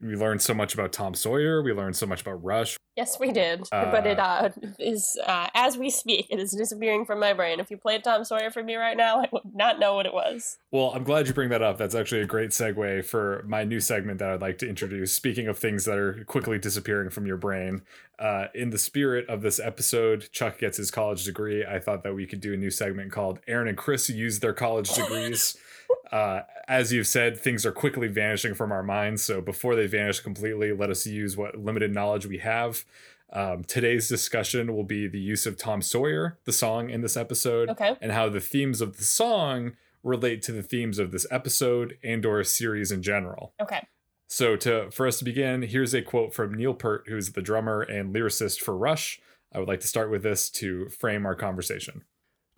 We 0.01 0.15
learned 0.15 0.41
so 0.41 0.53
much 0.53 0.73
about 0.73 0.93
Tom 0.93 1.13
Sawyer. 1.13 1.61
We 1.61 1.73
learned 1.73 1.97
so 1.97 2.05
much 2.05 2.21
about 2.21 2.41
Rush. 2.41 2.77
Yes, 2.95 3.19
we 3.19 3.33
did. 3.33 3.67
but 3.69 4.07
it 4.07 4.17
uh, 4.17 4.49
is 4.77 5.19
uh, 5.25 5.47
as 5.53 5.77
we 5.77 5.89
speak, 5.89 6.27
it 6.29 6.39
is 6.39 6.51
disappearing 6.51 7.05
from 7.05 7.19
my 7.19 7.33
brain. 7.33 7.59
If 7.59 7.69
you 7.69 7.75
played 7.75 8.05
Tom 8.05 8.23
Sawyer 8.23 8.49
for 8.49 8.63
me 8.63 8.75
right 8.75 8.95
now, 8.95 9.19
I 9.19 9.27
would 9.31 9.53
not 9.53 9.77
know 9.77 9.95
what 9.95 10.05
it 10.05 10.13
was. 10.13 10.57
Well, 10.71 10.91
I'm 10.95 11.03
glad 11.03 11.27
you 11.27 11.33
bring 11.33 11.49
that 11.49 11.61
up. 11.61 11.77
That's 11.77 11.95
actually 11.95 12.21
a 12.21 12.25
great 12.25 12.51
segue 12.51 13.05
for 13.05 13.43
my 13.45 13.65
new 13.65 13.81
segment 13.81 14.19
that 14.19 14.29
I'd 14.29 14.41
like 14.41 14.57
to 14.59 14.69
introduce. 14.69 15.11
Speaking 15.11 15.47
of 15.47 15.57
things 15.57 15.83
that 15.83 15.97
are 15.97 16.23
quickly 16.25 16.59
disappearing 16.59 17.09
from 17.09 17.25
your 17.25 17.37
brain, 17.37 17.81
uh, 18.19 18.47
in 18.53 18.69
the 18.69 18.77
spirit 18.77 19.27
of 19.27 19.41
this 19.41 19.59
episode, 19.59 20.29
Chuck 20.31 20.59
gets 20.59 20.77
his 20.77 20.91
college 20.91 21.25
degree. 21.25 21.65
I 21.65 21.79
thought 21.79 22.03
that 22.03 22.15
we 22.15 22.25
could 22.25 22.39
do 22.39 22.53
a 22.53 22.57
new 22.57 22.71
segment 22.71 23.11
called 23.11 23.39
Aaron 23.47 23.67
and 23.67 23.77
Chris 23.77 24.09
use 24.09 24.39
their 24.39 24.53
college 24.53 24.93
degrees. 24.93 25.57
uh, 26.11 26.41
as 26.67 26.91
you've 26.91 27.07
said, 27.07 27.37
things 27.39 27.65
are 27.65 27.71
quickly 27.71 28.07
vanishing 28.07 28.53
from 28.53 28.71
our 28.71 28.83
minds. 28.83 29.23
So 29.23 29.41
before 29.41 29.75
they 29.75 29.87
vanish 29.87 30.19
completely, 30.19 30.71
let 30.73 30.89
us 30.89 31.05
use 31.05 31.37
what 31.37 31.55
limited 31.55 31.93
knowledge 31.93 32.25
we 32.25 32.39
have. 32.39 32.83
Um, 33.31 33.63
today's 33.63 34.09
discussion 34.09 34.75
will 34.75 34.83
be 34.83 35.07
the 35.07 35.19
use 35.19 35.45
of 35.45 35.55
Tom 35.57 35.81
Sawyer, 35.81 36.39
the 36.45 36.51
song 36.51 36.89
in 36.89 37.01
this 37.01 37.15
episode, 37.15 37.69
Okay. 37.69 37.95
and 38.01 38.11
how 38.11 38.27
the 38.29 38.39
themes 38.39 38.81
of 38.81 38.97
the 38.97 39.03
song 39.03 39.73
relate 40.03 40.41
to 40.43 40.51
the 40.51 40.63
themes 40.63 40.97
of 40.97 41.11
this 41.11 41.27
episode 41.29 41.97
and 42.03 42.25
or 42.25 42.43
series 42.43 42.91
in 42.91 43.03
general. 43.03 43.53
Okay. 43.61 43.85
So 44.27 44.55
to 44.57 44.89
for 44.91 45.05
us 45.07 45.19
to 45.19 45.25
begin, 45.25 45.63
here's 45.63 45.93
a 45.93 46.01
quote 46.01 46.33
from 46.33 46.53
Neil 46.55 46.73
Peart, 46.73 47.05
who's 47.07 47.31
the 47.33 47.41
drummer 47.41 47.81
and 47.81 48.13
lyricist 48.15 48.59
for 48.59 48.75
Rush. 48.75 49.19
I 49.53 49.59
would 49.59 49.67
like 49.67 49.79
to 49.81 49.87
start 49.87 50.09
with 50.11 50.23
this 50.23 50.49
to 50.51 50.89
frame 50.89 51.25
our 51.25 51.35
conversation. 51.35 52.03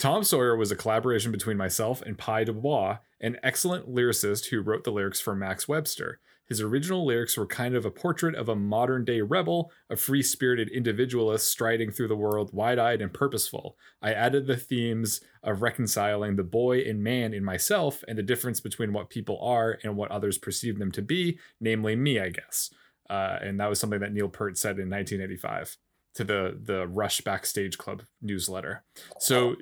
Tom 0.01 0.23
Sawyer 0.23 0.55
was 0.55 0.71
a 0.71 0.75
collaboration 0.75 1.31
between 1.31 1.57
myself 1.57 2.01
and 2.01 2.17
Pye 2.17 2.43
Dubois, 2.43 2.97
an 3.19 3.37
excellent 3.43 3.87
lyricist 3.87 4.47
who 4.47 4.59
wrote 4.59 4.83
the 4.83 4.89
lyrics 4.89 5.21
for 5.21 5.35
Max 5.35 5.67
Webster. 5.67 6.19
His 6.47 6.59
original 6.59 7.05
lyrics 7.05 7.37
were 7.37 7.45
kind 7.45 7.75
of 7.75 7.85
a 7.85 7.91
portrait 7.91 8.33
of 8.33 8.49
a 8.49 8.55
modern 8.55 9.05
day 9.05 9.21
rebel, 9.21 9.71
a 9.91 9.95
free 9.95 10.23
spirited 10.23 10.69
individualist 10.69 11.51
striding 11.51 11.91
through 11.91 12.07
the 12.07 12.15
world 12.15 12.49
wide 12.51 12.79
eyed 12.79 12.99
and 12.99 13.13
purposeful. 13.13 13.77
I 14.01 14.11
added 14.11 14.47
the 14.47 14.57
themes 14.57 15.21
of 15.43 15.61
reconciling 15.61 16.35
the 16.35 16.43
boy 16.43 16.79
and 16.79 17.03
man 17.03 17.31
in 17.31 17.45
myself 17.45 18.03
and 18.07 18.17
the 18.17 18.23
difference 18.23 18.59
between 18.59 18.93
what 18.93 19.11
people 19.11 19.39
are 19.39 19.77
and 19.83 19.95
what 19.95 20.09
others 20.09 20.39
perceive 20.39 20.79
them 20.79 20.91
to 20.93 21.03
be, 21.03 21.37
namely 21.59 21.95
me, 21.95 22.19
I 22.19 22.29
guess. 22.29 22.71
Uh, 23.07 23.37
and 23.39 23.59
that 23.59 23.69
was 23.69 23.79
something 23.79 23.99
that 23.99 24.13
Neil 24.13 24.29
Peart 24.29 24.57
said 24.57 24.79
in 24.79 24.89
1985 24.89 25.77
to 26.15 26.23
the 26.23 26.59
the 26.59 26.87
Rush 26.87 27.21
Backstage 27.21 27.77
Club 27.77 28.01
newsletter. 28.19 28.83
So, 29.19 29.57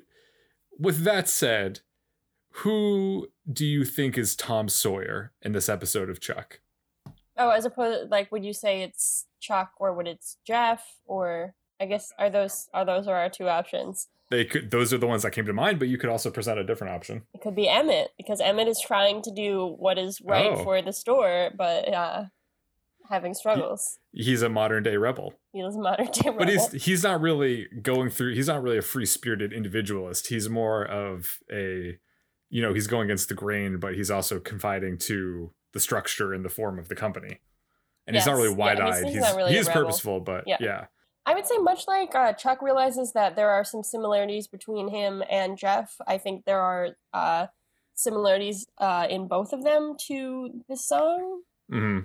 with 0.80 1.04
that 1.04 1.28
said, 1.28 1.80
who 2.64 3.28
do 3.50 3.64
you 3.66 3.84
think 3.84 4.18
is 4.18 4.34
Tom 4.34 4.68
Sawyer 4.68 5.32
in 5.42 5.52
this 5.52 5.68
episode 5.68 6.10
of 6.10 6.20
Chuck? 6.20 6.60
Oh, 7.36 7.50
as 7.50 7.64
opposed, 7.64 8.10
like, 8.10 8.30
would 8.32 8.44
you 8.44 8.52
say 8.52 8.82
it's 8.82 9.26
Chuck 9.40 9.72
or 9.78 9.92
would 9.94 10.08
it's 10.08 10.36
Jeff 10.46 10.84
or 11.06 11.54
I 11.80 11.86
guess 11.86 12.12
are 12.18 12.28
those 12.28 12.68
are 12.74 12.84
those 12.84 13.06
are 13.06 13.14
our 13.16 13.30
two 13.30 13.48
options? 13.48 14.08
They 14.30 14.44
could; 14.44 14.70
those 14.70 14.92
are 14.92 14.98
the 14.98 15.06
ones 15.06 15.22
that 15.22 15.30
came 15.32 15.46
to 15.46 15.52
mind, 15.52 15.78
but 15.78 15.88
you 15.88 15.96
could 15.98 16.10
also 16.10 16.30
present 16.30 16.58
a 16.60 16.64
different 16.64 16.92
option. 16.92 17.22
It 17.34 17.40
could 17.40 17.56
be 17.56 17.68
Emmett 17.68 18.10
because 18.18 18.40
Emmett 18.40 18.68
is 18.68 18.80
trying 18.80 19.22
to 19.22 19.30
do 19.32 19.74
what 19.78 19.98
is 19.98 20.20
right 20.20 20.52
Oh. 20.52 20.62
for 20.62 20.82
the 20.82 20.92
store, 20.92 21.50
but 21.56 21.88
uh, 21.92 22.24
having 23.10 23.34
struggles. 23.34 23.98
He's 24.12 24.42
a 24.42 24.48
modern 24.48 24.82
day 24.82 24.96
rebel, 24.96 25.34
He 25.52 25.60
is 25.60 25.74
a 25.76 25.78
modern 25.80 26.06
day 26.06 26.20
rebel. 26.30 26.38
but 26.38 26.48
he's 26.48 26.70
he's 26.84 27.02
not 27.02 27.20
really 27.20 27.66
going 27.82 28.08
through. 28.10 28.34
He's 28.34 28.46
not 28.48 28.62
really 28.62 28.78
a 28.78 28.82
free 28.82 29.06
spirited 29.06 29.52
individualist. 29.52 30.28
He's 30.28 30.48
more 30.48 30.84
of 30.84 31.38
a, 31.52 31.98
you 32.48 32.62
know, 32.62 32.72
he's 32.72 32.86
going 32.86 33.04
against 33.06 33.28
the 33.28 33.34
grain, 33.34 33.78
but 33.78 33.94
he's 33.94 34.10
also 34.10 34.38
confiding 34.40 34.96
to 34.98 35.52
the 35.72 35.80
structure 35.80 36.32
and 36.32 36.44
the 36.44 36.48
form 36.48 36.78
of 36.78 36.88
the 36.88 36.94
company. 36.96 37.40
And 38.06 38.16
he's 38.16 38.26
not 38.26 38.36
really 38.36 38.54
wide 38.54 38.78
he's- 38.78 38.96
eyed. 38.96 39.04
he's 39.04 39.24
he's 39.24 39.36
really 39.36 39.52
he 39.52 39.58
rebel. 39.58 39.72
purposeful, 39.72 40.20
but 40.20 40.44
Yeah. 40.46 40.56
yeah. 40.60 40.86
I 41.26 41.34
would 41.34 41.46
say 41.46 41.58
much 41.58 41.86
like 41.86 42.14
uh, 42.14 42.32
Chuck 42.32 42.60
realizes 42.62 43.12
that 43.12 43.36
there 43.36 43.50
are 43.50 43.62
some 43.62 43.82
similarities 43.84 44.48
between 44.48 44.88
him 44.88 45.22
and 45.30 45.56
Jeff. 45.58 45.96
I 46.06 46.16
think 46.18 46.44
there 46.44 46.58
are 46.60 46.96
uh, 47.12 47.46
similarities 47.94 48.66
uh, 48.78 49.06
in 49.08 49.28
both 49.28 49.52
of 49.52 49.62
them 49.62 49.94
to 50.08 50.62
this 50.68 50.84
song. 50.84 51.42
hmm 51.68 51.98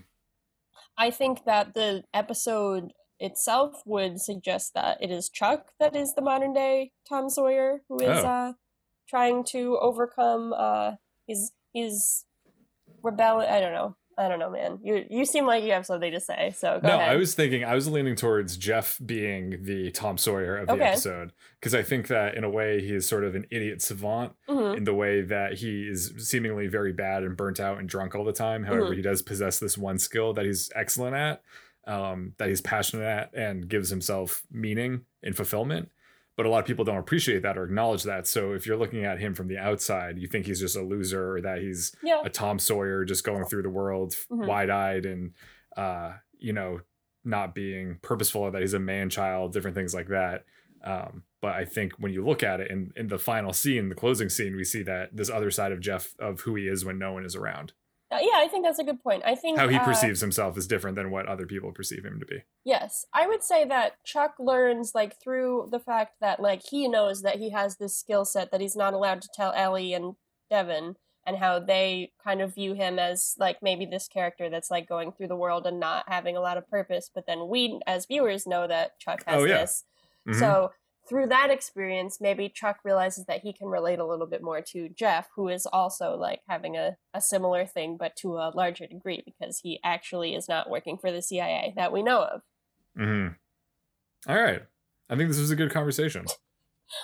I 0.97 1.11
think 1.11 1.45
that 1.45 1.73
the 1.73 2.03
episode 2.13 2.93
itself 3.19 3.81
would 3.85 4.19
suggest 4.21 4.73
that 4.73 4.97
it 5.01 5.09
is 5.11 5.29
Chuck 5.29 5.71
that 5.79 5.95
is 5.95 6.13
the 6.15 6.21
modern 6.21 6.53
day 6.53 6.91
Tom 7.07 7.29
Sawyer 7.29 7.81
who 7.87 7.97
is 8.01 8.23
Oh. 8.23 8.27
uh, 8.27 8.53
trying 9.07 9.43
to 9.45 9.77
overcome 9.79 10.53
uh, 10.53 10.93
his 11.27 11.51
his 11.73 12.25
rebel. 13.03 13.39
I 13.39 13.59
don't 13.59 13.73
know. 13.73 13.95
I 14.17 14.29
don't 14.29 14.39
know, 14.39 14.49
man. 14.49 14.79
You 14.81 15.05
you 15.09 15.25
seem 15.25 15.45
like 15.45 15.63
you 15.65 15.73
have 15.73 15.85
something 15.85 16.11
to 16.11 16.19
say, 16.21 16.53
so 16.55 16.79
go 16.81 16.87
no, 16.87 16.95
ahead. 16.95 17.09
I 17.09 17.15
was 17.17 17.35
thinking, 17.35 17.65
I 17.65 17.75
was 17.75 17.87
leaning 17.89 18.15
towards 18.15 18.55
Jeff 18.55 18.97
being 19.05 19.63
the 19.63 19.91
Tom 19.91 20.17
Sawyer 20.17 20.55
of 20.57 20.67
the 20.67 20.73
Okay. 20.73 20.83
episode 20.85 21.33
because 21.59 21.75
I 21.75 21.83
think 21.83 22.07
that 22.07 22.35
in 22.35 22.43
a 22.45 22.49
way 22.49 22.79
he 22.81 22.93
is 22.95 23.05
sort 23.07 23.25
of 23.25 23.35
an 23.35 23.45
idiot 23.51 23.81
savant 23.81 24.33
Mhm. 24.47 24.77
in 24.77 24.83
the 24.85 24.93
way 24.93 25.21
that 25.21 25.55
he 25.55 25.87
is 25.87 26.13
seemingly 26.17 26.67
very 26.67 26.93
bad 26.93 27.23
and 27.23 27.35
burnt 27.35 27.59
out 27.59 27.77
and 27.79 27.89
drunk 27.89 28.15
all 28.15 28.23
the 28.23 28.31
time. 28.31 28.63
However, 28.63 28.91
Mhm. 28.91 28.95
he 28.95 29.01
does 29.01 29.21
possess 29.21 29.59
this 29.59 29.77
one 29.77 29.99
skill 29.99 30.31
that 30.33 30.45
he's 30.45 30.71
excellent 30.75 31.15
at, 31.17 31.41
um, 31.85 32.35
that 32.37 32.47
he's 32.47 32.61
passionate 32.61 33.05
at, 33.05 33.33
and 33.33 33.67
gives 33.67 33.89
himself 33.89 34.43
meaning 34.49 35.01
and 35.23 35.35
fulfillment. 35.35 35.91
But 36.37 36.45
a 36.45 36.49
lot 36.49 36.59
of 36.59 36.65
people 36.65 36.83
don't 36.83 36.97
appreciate 36.97 37.43
that 37.43 37.57
or 37.57 37.63
acknowledge 37.63 38.03
that. 38.03 38.27
So 38.27 38.51
if 38.53 38.65
you're 38.67 38.75
looking 38.77 39.05
at 39.05 39.19
him 39.19 39.33
from 39.33 39.47
the 39.47 39.57
outside, 39.57 40.17
you 40.19 40.27
think 40.27 40.45
he's 40.45 40.59
just 40.59 40.75
a 40.75 40.81
loser 40.81 41.35
or 41.37 41.41
that 41.41 41.59
he's 41.61 41.95
Yeah. 42.03 42.21
a 42.25 42.29
Tom 42.29 42.59
Sawyer 42.59 43.05
just 43.05 43.23
going 43.23 43.45
through 43.45 43.63
the 43.63 43.69
world 43.69 44.11
Mhm. 44.29 44.45
wide 44.45 44.69
eyed 44.69 45.05
and, 45.05 45.33
uh, 45.77 46.13
you 46.37 46.51
know, 46.51 46.81
not 47.23 47.55
being 47.55 47.99
purposeful 48.01 48.41
or 48.41 48.51
that 48.51 48.61
he's 48.61 48.73
a 48.73 48.79
man 48.79 49.09
child, 49.09 49.53
different 49.53 49.75
things 49.75 49.93
like 49.95 50.09
that. 50.09 50.43
Um, 50.83 51.23
but 51.41 51.53
I 51.55 51.63
think 51.65 51.93
when 51.93 52.11
you 52.11 52.23
look 52.23 52.43
at 52.43 52.59
it 52.59 52.69
in, 52.69 52.91
in 52.95 53.07
the 53.07 53.17
final 53.17 53.53
scene, 53.53 53.89
the 53.89 53.95
closing 53.95 54.29
scene, 54.29 54.55
we 54.55 54.63
see 54.63 54.83
that 54.83 55.15
this 55.15 55.29
other 55.29 55.49
side 55.51 55.71
of 55.71 55.79
Jeff 55.79 56.15
of 56.19 56.41
who 56.41 56.55
he 56.55 56.67
is 56.67 56.83
when 56.85 56.99
no 56.99 57.13
one 57.13 57.23
is 57.25 57.35
around. 57.35 57.73
Uh, 58.15 58.19
yeah, 58.21 58.37
I 58.37 58.47
think 58.47 58.65
that's 58.65 58.79
a 58.79 58.83
good 58.83 59.01
point. 59.01 59.23
I 59.25 59.35
think 59.35 59.57
How 59.57 59.67
he 59.67 59.77
uh, 59.77 59.83
perceives 59.85 60.21
himself 60.21 60.57
is 60.57 60.67
different 60.67 60.95
than 60.95 61.11
what 61.11 61.27
other 61.27 61.45
people 61.45 61.71
perceive 61.71 62.03
him 62.05 62.19
to 62.19 62.25
be. 62.25 62.43
Yes, 62.63 63.05
I 63.13 63.27
would 63.27 63.43
say 63.43 63.65
that 63.65 64.03
Chuck 64.03 64.35
learns 64.39 64.93
like 64.95 65.19
through 65.21 65.69
the 65.71 65.79
fact 65.79 66.13
that 66.21 66.39
like 66.39 66.61
he 66.69 66.87
knows 66.87 67.21
that 67.21 67.37
he 67.37 67.49
has 67.51 67.77
this 67.77 67.97
skill 67.97 68.25
set 68.25 68.51
that 68.51 68.61
he's 68.61 68.75
not 68.75 68.93
allowed 68.93 69.21
to 69.21 69.29
tell 69.33 69.51
Ellie 69.53 69.93
and 69.93 70.15
Devon, 70.49 70.95
and 71.27 71.37
how 71.37 71.59
they 71.59 72.11
kind 72.23 72.41
of 72.41 72.53
view 72.53 72.73
him 72.73 72.99
as 72.99 73.35
like 73.39 73.57
maybe 73.61 73.85
this 73.85 74.07
character 74.07 74.49
that's 74.49 74.69
like 74.69 74.87
going 74.87 75.11
through 75.11 75.27
the 75.27 75.35
world 75.35 75.65
and 75.65 75.79
not 75.79 76.05
having 76.07 76.37
a 76.37 76.41
lot 76.41 76.57
of 76.57 76.69
purpose. 76.69 77.09
But 77.13 77.25
then 77.25 77.47
we 77.47 77.79
as 77.87 78.05
viewers 78.05 78.45
know 78.45 78.67
that 78.67 78.99
Chuck 78.99 79.23
has 79.25 79.41
Oh, 79.41 79.45
yeah. 79.45 79.57
this. 79.61 79.83
Mhm. 80.27 80.39
So 80.39 80.71
through 81.07 81.27
that 81.27 81.51
experience, 81.51 82.19
maybe 82.19 82.49
Chuck 82.49 82.79
realizes 82.83 83.25
that 83.25 83.41
he 83.41 83.53
can 83.53 83.67
relate 83.67 83.99
a 83.99 84.05
little 84.05 84.25
bit 84.25 84.41
more 84.41 84.61
to 84.61 84.89
Jeff, 84.89 85.29
who 85.35 85.47
is 85.49 85.65
also 85.65 86.15
like 86.17 86.41
having 86.47 86.75
a, 86.77 86.97
a 87.13 87.21
similar 87.21 87.65
thing, 87.65 87.97
but 87.97 88.15
to 88.17 88.37
a 88.37 88.51
larger 88.55 88.87
degree 88.87 89.21
because 89.25 89.59
he 89.59 89.79
actually 89.83 90.35
is 90.35 90.49
not 90.49 90.69
working 90.69 90.97
for 90.97 91.11
the 91.11 91.21
CIA 91.21 91.73
that 91.75 91.91
we 91.91 92.01
know 92.03 92.23
of. 92.23 92.41
Mhm. 92.97 93.35
All 94.27 94.41
right. 94.41 94.63
I 95.09 95.15
think 95.15 95.29
this 95.29 95.39
was 95.39 95.51
a 95.51 95.55
good 95.55 95.71
conversation. 95.71 96.25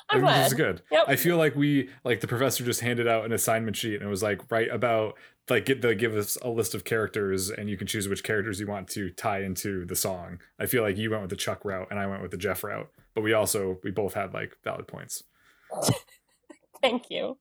I'm 0.09 0.21
think 0.21 0.33
this 0.33 0.47
is 0.47 0.53
good. 0.53 0.81
Yep. 0.91 1.05
I 1.07 1.15
feel 1.15 1.37
like 1.37 1.55
we 1.55 1.89
like 2.03 2.21
the 2.21 2.27
professor 2.27 2.63
just 2.63 2.81
handed 2.81 3.07
out 3.07 3.25
an 3.25 3.31
assignment 3.31 3.75
sheet 3.75 3.95
and 3.95 4.03
it 4.03 4.09
was 4.09 4.23
like 4.23 4.49
write 4.51 4.69
about 4.69 5.17
like 5.49 5.65
get 5.65 5.81
the 5.81 5.95
give 5.95 6.15
us 6.15 6.37
a 6.41 6.49
list 6.49 6.75
of 6.75 6.83
characters 6.83 7.49
and 7.49 7.69
you 7.69 7.77
can 7.77 7.87
choose 7.87 8.07
which 8.07 8.23
characters 8.23 8.59
you 8.59 8.67
want 8.67 8.87
to 8.89 9.09
tie 9.09 9.41
into 9.41 9.85
the 9.85 9.95
song. 9.95 10.39
I 10.59 10.65
feel 10.65 10.83
like 10.83 10.97
you 10.97 11.09
went 11.09 11.21
with 11.21 11.29
the 11.29 11.35
Chuck 11.35 11.65
route 11.65 11.87
and 11.89 11.99
I 11.99 12.07
went 12.07 12.21
with 12.21 12.31
the 12.31 12.37
Jeff 12.37 12.63
route, 12.63 12.89
but 13.15 13.21
we 13.21 13.33
also 13.33 13.79
we 13.83 13.91
both 13.91 14.13
had 14.13 14.33
like 14.33 14.57
valid 14.63 14.87
points. 14.87 15.23
Thank 16.81 17.09
you. 17.09 17.37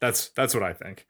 That's 0.00 0.28
that's 0.30 0.54
what 0.54 0.62
I 0.62 0.72
think. 0.72 1.06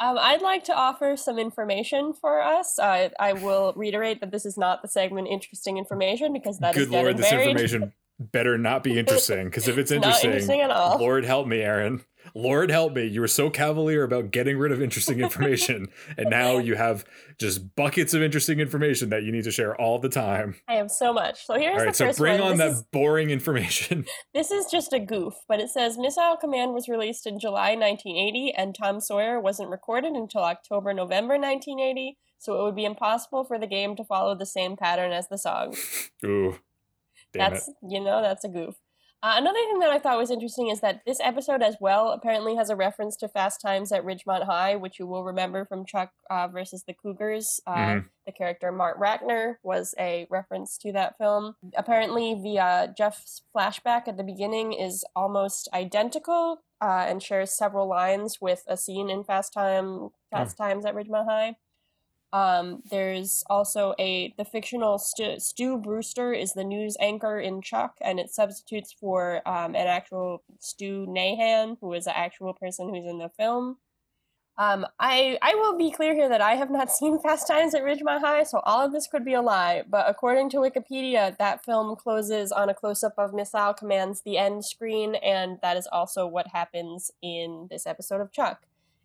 Um, 0.00 0.18
I'd 0.18 0.42
like 0.42 0.64
to 0.64 0.74
offer 0.74 1.16
some 1.16 1.38
information 1.38 2.12
for 2.14 2.42
us. 2.42 2.78
I 2.80 3.10
I 3.20 3.32
will 3.34 3.72
reiterate 3.76 4.20
that 4.20 4.32
this 4.32 4.44
is 4.44 4.58
not 4.58 4.82
the 4.82 4.88
segment 4.88 5.28
"Interesting 5.28 5.78
Information" 5.78 6.32
because 6.32 6.58
that 6.58 6.76
is 6.76 6.86
Good 6.86 6.92
dead 6.92 7.04
lord, 7.04 7.16
this 7.16 7.30
buried. 7.30 7.50
information 7.50 7.92
better 8.18 8.56
not 8.56 8.82
be 8.82 8.98
interesting 8.98 9.46
because 9.46 9.68
if 9.68 9.78
it's 9.78 9.90
interesting, 9.92 10.30
interesting 10.30 10.60
at 10.60 10.70
all. 10.70 10.98
Lord 10.98 11.24
help 11.24 11.46
me, 11.46 11.60
Aaron. 11.60 12.04
Lord 12.34 12.70
help 12.70 12.94
me. 12.94 13.06
You 13.06 13.20
were 13.20 13.28
so 13.28 13.50
cavalier 13.50 14.02
about 14.02 14.30
getting 14.30 14.58
rid 14.58 14.72
of 14.72 14.80
interesting 14.80 15.20
information, 15.20 15.88
and 16.16 16.30
now 16.30 16.58
you 16.58 16.74
have 16.74 17.04
just 17.38 17.76
buckets 17.76 18.14
of 18.14 18.22
interesting 18.22 18.60
information 18.60 19.10
that 19.10 19.24
you 19.24 19.32
need 19.32 19.44
to 19.44 19.50
share 19.50 19.78
all 19.78 19.98
the 19.98 20.08
time. 20.08 20.56
I 20.66 20.74
have 20.74 20.90
so 20.90 21.12
much. 21.12 21.44
So 21.44 21.54
here's 21.54 21.74
all 21.74 21.80
the 21.80 21.86
right, 21.86 21.96
so 21.96 22.06
first 22.06 22.18
bring 22.18 22.40
one. 22.40 22.52
on 22.52 22.58
this, 22.58 22.72
that 22.72 22.78
is, 22.78 22.82
boring 22.92 23.30
information. 23.30 24.06
this 24.34 24.50
is 24.50 24.66
just 24.66 24.92
a 24.92 24.98
goof, 24.98 25.34
but 25.48 25.60
it 25.60 25.68
says 25.68 25.98
Missile 25.98 26.36
Command 26.36 26.72
was 26.72 26.88
released 26.88 27.26
in 27.26 27.38
July 27.38 27.74
1980, 27.74 28.54
and 28.56 28.74
Tom 28.74 29.00
Sawyer 29.00 29.40
wasn't 29.40 29.68
recorded 29.68 30.14
until 30.14 30.42
October 30.42 30.94
November 30.94 31.34
1980. 31.34 32.16
So 32.38 32.60
it 32.60 32.62
would 32.64 32.76
be 32.76 32.84
impossible 32.84 33.44
for 33.44 33.58
the 33.58 33.66
game 33.66 33.96
to 33.96 34.04
follow 34.04 34.34
the 34.34 34.44
same 34.44 34.76
pattern 34.76 35.12
as 35.12 35.28
the 35.28 35.38
song. 35.38 35.74
Ooh, 36.26 36.58
damn 37.34 37.52
that's 37.52 37.68
it. 37.68 37.74
you 37.82 38.00
know 38.00 38.22
that's 38.22 38.44
a 38.44 38.48
goof. 38.48 38.76
Uh, 39.22 39.36
another 39.38 39.58
thing 39.70 39.78
that 39.78 39.88
I 39.88 39.98
thought 39.98 40.18
was 40.18 40.30
interesting 40.30 40.68
is 40.68 40.82
that 40.82 41.00
this 41.06 41.18
episode 41.18 41.62
as 41.62 41.76
well 41.80 42.08
apparently 42.10 42.56
has 42.56 42.68
a 42.68 42.76
reference 42.76 43.16
to 43.16 43.26
Fast 43.28 43.58
Times 43.58 43.90
at 43.90 44.04
Ridgemont 44.04 44.44
High, 44.44 44.76
which 44.76 44.98
you 44.98 45.06
will 45.06 45.24
remember 45.24 45.64
from 45.64 45.86
Chuck 45.86 46.10
uh, 46.28 46.46
versus 46.46 46.84
the 46.86 46.92
Cougars. 46.92 47.58
Uh, 47.66 47.74
Mhm. 47.74 48.08
The 48.26 48.32
character 48.32 48.70
Mark 48.70 48.98
Ratner 49.00 49.54
was 49.62 49.94
a 49.98 50.26
reference 50.28 50.76
to 50.78 50.92
that 50.92 51.16
film. 51.16 51.56
Apparently, 51.74 52.34
the 52.34 52.58
uh, 52.58 52.86
Jeff's 52.88 53.40
flashback 53.56 54.08
at 54.08 54.18
the 54.18 54.24
beginning 54.24 54.74
is 54.74 55.04
almost 55.16 55.70
identical 55.72 56.58
uh, 56.82 57.06
and 57.08 57.22
shares 57.22 57.56
several 57.56 57.88
lines 57.88 58.42
with 58.42 58.62
a 58.66 58.76
scene 58.76 59.08
in 59.08 59.24
Fast 59.24 59.54
Time 59.54 60.10
Fast 60.30 60.58
Times 60.58 60.84
at 60.84 60.94
Ridgemont 60.94 61.24
High. 61.26 61.56
Um, 62.34 62.82
there's 62.90 63.44
also 63.48 63.94
a 63.96 64.34
the 64.36 64.44
fictional 64.44 64.98
Stu, 64.98 65.38
Stu 65.38 65.78
Brewster 65.78 66.32
is 66.32 66.52
the 66.52 66.64
news 66.64 66.96
anchor 66.98 67.38
in 67.38 67.62
Chuck, 67.62 67.94
and 68.00 68.18
it 68.18 68.28
substitutes 68.28 68.92
for 68.92 69.40
um, 69.46 69.76
an 69.76 69.86
actual 69.86 70.42
Stu 70.58 71.06
Nahan, 71.06 71.76
who 71.80 71.92
is 71.92 72.08
an 72.08 72.14
actual 72.16 72.52
person 72.52 72.92
who's 72.92 73.08
in 73.08 73.18
the 73.18 73.28
film. 73.28 73.76
Um, 74.58 74.84
I 74.98 75.38
I 75.42 75.54
will 75.54 75.78
be 75.78 75.92
clear 75.92 76.12
here 76.12 76.28
that 76.28 76.40
I 76.40 76.56
have 76.56 76.70
not 76.70 76.90
seen 76.98 77.20
Fast 77.20 77.46
Times 77.46 77.72
at 77.72 77.84
Ridgemont 77.84 78.18
High, 78.18 78.42
so 78.42 78.58
all 78.64 78.84
of 78.84 78.90
this 78.90 79.06
could 79.06 79.24
be 79.24 79.34
a 79.34 79.40
lie. 79.40 79.84
But 79.88 80.10
according 80.10 80.50
to 80.50 80.56
Wikipedia, 80.56 81.38
that 81.38 81.64
film 81.64 81.94
closes 81.94 82.50
on 82.50 82.68
a 82.68 82.74
close 82.74 83.04
up 83.04 83.14
of 83.16 83.32
Missile 83.32 83.74
Command's 83.74 84.22
the 84.22 84.38
end 84.38 84.64
screen, 84.64 85.14
and 85.14 85.60
that 85.62 85.76
is 85.76 85.86
also 85.92 86.26
what 86.26 86.48
happens 86.48 87.12
in 87.22 87.68
this 87.70 87.86
episode 87.86 88.20
of 88.20 88.32
Chuck. 88.32 88.62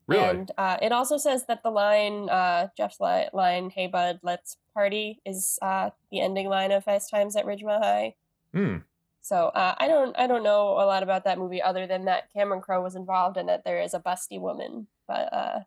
Really? 0.10 0.24
And 0.24 0.52
uh, 0.58 0.78
it 0.82 0.92
also 0.92 1.18
says 1.18 1.46
that 1.46 1.64
the 1.64 1.70
line, 1.70 2.30
uh, 2.30 2.70
Jeff's 2.76 3.00
li- 3.00 3.30
line, 3.34 3.70
"Hey 3.70 3.88
bud, 3.88 4.20
let's 4.24 4.58
party," 4.74 5.22
is 5.26 5.60
uh, 5.62 5.92
the 6.12 6.22
ending 6.22 6.50
line 6.50 6.72
of 6.72 6.84
Fast 6.84 7.10
Times 7.12 7.36
at 7.36 7.46
Ridgemont 7.46 7.84
High. 7.84 8.16
Hmm. 8.54 8.78
So 9.22 9.48
uh, 9.50 9.76
I 9.78 9.88
don't, 9.88 10.18
I 10.18 10.26
don't 10.26 10.44
know 10.44 10.70
a 10.70 10.86
lot 10.88 11.04
about 11.04 11.26
that 11.26 11.38
movie 11.38 11.62
other 11.62 11.86
than 11.86 12.06
that 12.06 12.34
Cameron 12.34 12.62
Crowe 12.62 12.82
was 12.82 12.96
involved 12.96 13.38
and 13.38 13.48
that 13.50 13.64
there 13.64 13.80
is 13.80 13.94
a 13.94 14.00
busty 14.00 14.40
woman. 14.40 14.88
But 15.08 15.32
uh, 15.32 15.60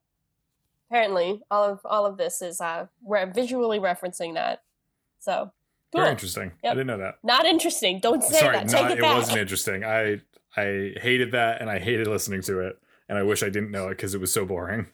apparently, 0.90 1.42
all 1.50 1.64
of 1.64 1.80
all 1.84 2.04
of 2.04 2.16
this 2.16 2.42
is 2.42 2.60
uh, 2.60 2.86
we're 3.02 3.26
visually 3.26 3.78
referencing 3.78 4.34
that. 4.34 4.62
So 5.20 5.52
cool. 5.92 6.00
Very 6.00 6.10
interesting. 6.10 6.52
I 6.64 6.70
didn't 6.70 6.88
know 6.88 6.98
that. 6.98 7.18
Not 7.22 7.44
interesting. 7.44 8.00
Don't 8.00 8.24
say 8.24 8.40
Sorry, 8.40 8.56
that. 8.56 8.72
Not, 8.72 8.90
it 8.90 8.98
it 8.98 9.02
wasn't 9.02 9.38
interesting. 9.38 9.84
I 9.84 10.20
I 10.56 10.94
hated 11.00 11.32
that 11.32 11.60
and 11.60 11.70
I 11.70 11.78
hated 11.78 12.08
listening 12.08 12.42
to 12.42 12.60
it. 12.60 12.78
And 13.12 13.18
I 13.18 13.24
wish 13.24 13.42
I 13.42 13.50
didn't 13.50 13.70
know 13.70 13.88
it 13.88 13.98
because 13.98 14.14
it 14.14 14.22
was 14.22 14.32
so 14.32 14.46
boring. 14.46 14.86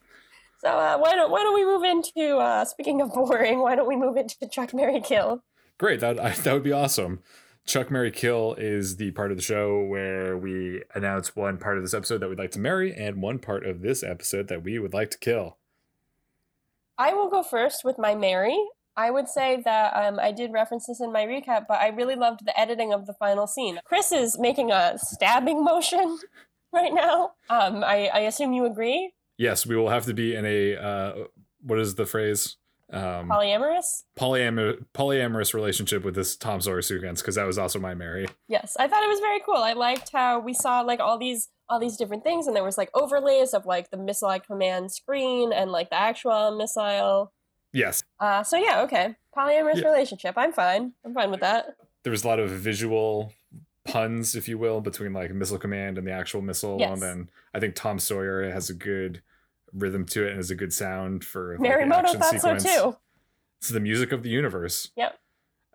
So 0.58 0.70
uh, 0.70 0.98
why 0.98 1.14
don't 1.14 1.30
why 1.30 1.44
don't 1.44 1.54
we 1.54 1.64
move 1.64 1.84
into 1.84 2.38
uh, 2.38 2.64
speaking 2.64 3.00
of 3.00 3.12
boring? 3.12 3.60
Why 3.60 3.76
don't 3.76 3.86
we 3.86 3.94
move 3.94 4.16
into 4.16 4.34
Chuck 4.50 4.74
Mary 4.74 5.00
Kill? 5.00 5.44
Great, 5.78 6.00
that 6.00 6.18
I, 6.18 6.32
that 6.32 6.52
would 6.52 6.64
be 6.64 6.72
awesome. 6.72 7.20
Chuck 7.64 7.92
Mary 7.92 8.10
Kill 8.10 8.56
is 8.58 8.96
the 8.96 9.12
part 9.12 9.30
of 9.30 9.36
the 9.36 9.42
show 9.44 9.84
where 9.84 10.36
we 10.36 10.82
announce 10.96 11.36
one 11.36 11.58
part 11.58 11.76
of 11.76 11.84
this 11.84 11.94
episode 11.94 12.18
that 12.18 12.28
we'd 12.28 12.40
like 12.40 12.50
to 12.50 12.58
marry 12.58 12.92
and 12.92 13.22
one 13.22 13.38
part 13.38 13.64
of 13.64 13.82
this 13.82 14.02
episode 14.02 14.48
that 14.48 14.64
we 14.64 14.80
would 14.80 14.92
like 14.92 15.12
to 15.12 15.18
kill. 15.18 15.58
I 16.98 17.14
will 17.14 17.30
go 17.30 17.44
first 17.44 17.84
with 17.84 17.98
my 17.98 18.16
Mary. 18.16 18.58
I 18.96 19.12
would 19.12 19.28
say 19.28 19.62
that 19.64 19.92
um, 19.94 20.18
I 20.18 20.32
did 20.32 20.50
reference 20.50 20.88
this 20.88 21.00
in 21.00 21.12
my 21.12 21.24
recap, 21.24 21.66
but 21.68 21.78
I 21.78 21.90
really 21.90 22.16
loved 22.16 22.44
the 22.44 22.58
editing 22.58 22.92
of 22.92 23.06
the 23.06 23.14
final 23.14 23.46
scene. 23.46 23.78
Chris 23.84 24.10
is 24.10 24.36
making 24.40 24.72
a 24.72 24.94
stabbing 24.96 25.62
motion 25.62 26.18
right 26.72 26.92
now. 26.92 27.32
Um, 27.50 27.82
I, 27.84 28.08
I 28.12 28.18
assume 28.20 28.52
you 28.52 28.66
agree. 28.66 29.12
Yes, 29.36 29.64
we 29.66 29.76
will 29.76 29.88
have 29.90 30.04
to 30.06 30.14
be 30.14 30.34
in 30.34 30.44
a 30.44 30.76
uh, 30.76 31.12
what 31.62 31.78
is 31.78 31.94
the 31.94 32.06
phrase? 32.06 32.56
Um, 32.90 33.28
Polyamorous? 33.28 34.04
polyamor- 34.18 34.82
polyamorous 34.94 35.52
relationship 35.52 36.04
with 36.04 36.14
this 36.14 36.36
Tom 36.36 36.60
Sawyer 36.62 36.80
sequence 36.80 37.20
because 37.20 37.34
that 37.34 37.44
was 37.44 37.58
also 37.58 37.78
my 37.78 37.92
Mary. 37.94 38.26
Yes, 38.48 38.76
I 38.80 38.88
thought 38.88 39.02
it 39.02 39.08
was 39.08 39.20
very 39.20 39.40
cool. 39.44 39.56
I 39.58 39.74
liked 39.74 40.10
how 40.10 40.38
we 40.40 40.54
saw 40.54 40.80
like 40.80 40.98
all 41.00 41.18
these 41.18 41.48
all 41.68 41.78
these 41.78 41.98
different 41.98 42.24
things, 42.24 42.46
and 42.46 42.56
there 42.56 42.64
was 42.64 42.78
like 42.78 42.88
overlays 42.94 43.52
of 43.52 43.66
like 43.66 43.90
the 43.90 43.98
missile 43.98 44.40
command 44.40 44.90
screen 44.90 45.52
and 45.52 45.70
like 45.70 45.90
the 45.90 45.96
actual 46.00 46.56
missile. 46.56 47.32
Yes, 47.74 48.02
Uh, 48.18 48.42
so 48.42 48.56
yeah, 48.56 48.80
okay, 48.84 49.14
polyamorous 49.36 49.82
Yeah. 49.82 49.88
relationship. 49.90 50.34
I'm 50.38 50.52
fine. 50.54 50.94
I'm 51.04 51.12
fine 51.12 51.30
with 51.30 51.40
that. 51.40 51.66
there 52.04 52.10
was 52.10 52.24
a 52.24 52.26
lot 52.26 52.38
of 52.38 52.48
visual 52.48 53.34
puns, 53.88 54.34
if 54.36 54.48
you 54.48 54.58
will, 54.58 54.80
between 54.80 55.12
like 55.12 55.32
Missile 55.32 55.58
Command 55.58 55.98
and 55.98 56.06
the 56.06 56.12
actual 56.12 56.40
missile. 56.42 56.76
Yes. 56.78 56.92
And 56.92 57.02
then 57.02 57.30
I 57.54 57.60
think 57.60 57.74
Tom 57.74 57.98
Sawyer 57.98 58.48
has 58.50 58.70
a 58.70 58.74
good 58.74 59.22
rhythm 59.72 60.06
to 60.06 60.24
it 60.24 60.28
and 60.28 60.36
has 60.36 60.50
a 60.50 60.54
good 60.54 60.72
sound 60.72 61.24
for 61.24 61.52
like, 61.52 61.60
Mary 61.60 61.82
an 61.82 61.88
Moto 61.88 62.08
action 62.08 62.20
thought 62.20 62.30
sequence. 62.32 62.62
so 62.64 62.90
too. 62.92 62.96
It's 63.60 63.68
the 63.70 63.80
music 63.80 64.12
of 64.12 64.22
the 64.22 64.30
universe. 64.30 64.90
Yep. 64.96 65.18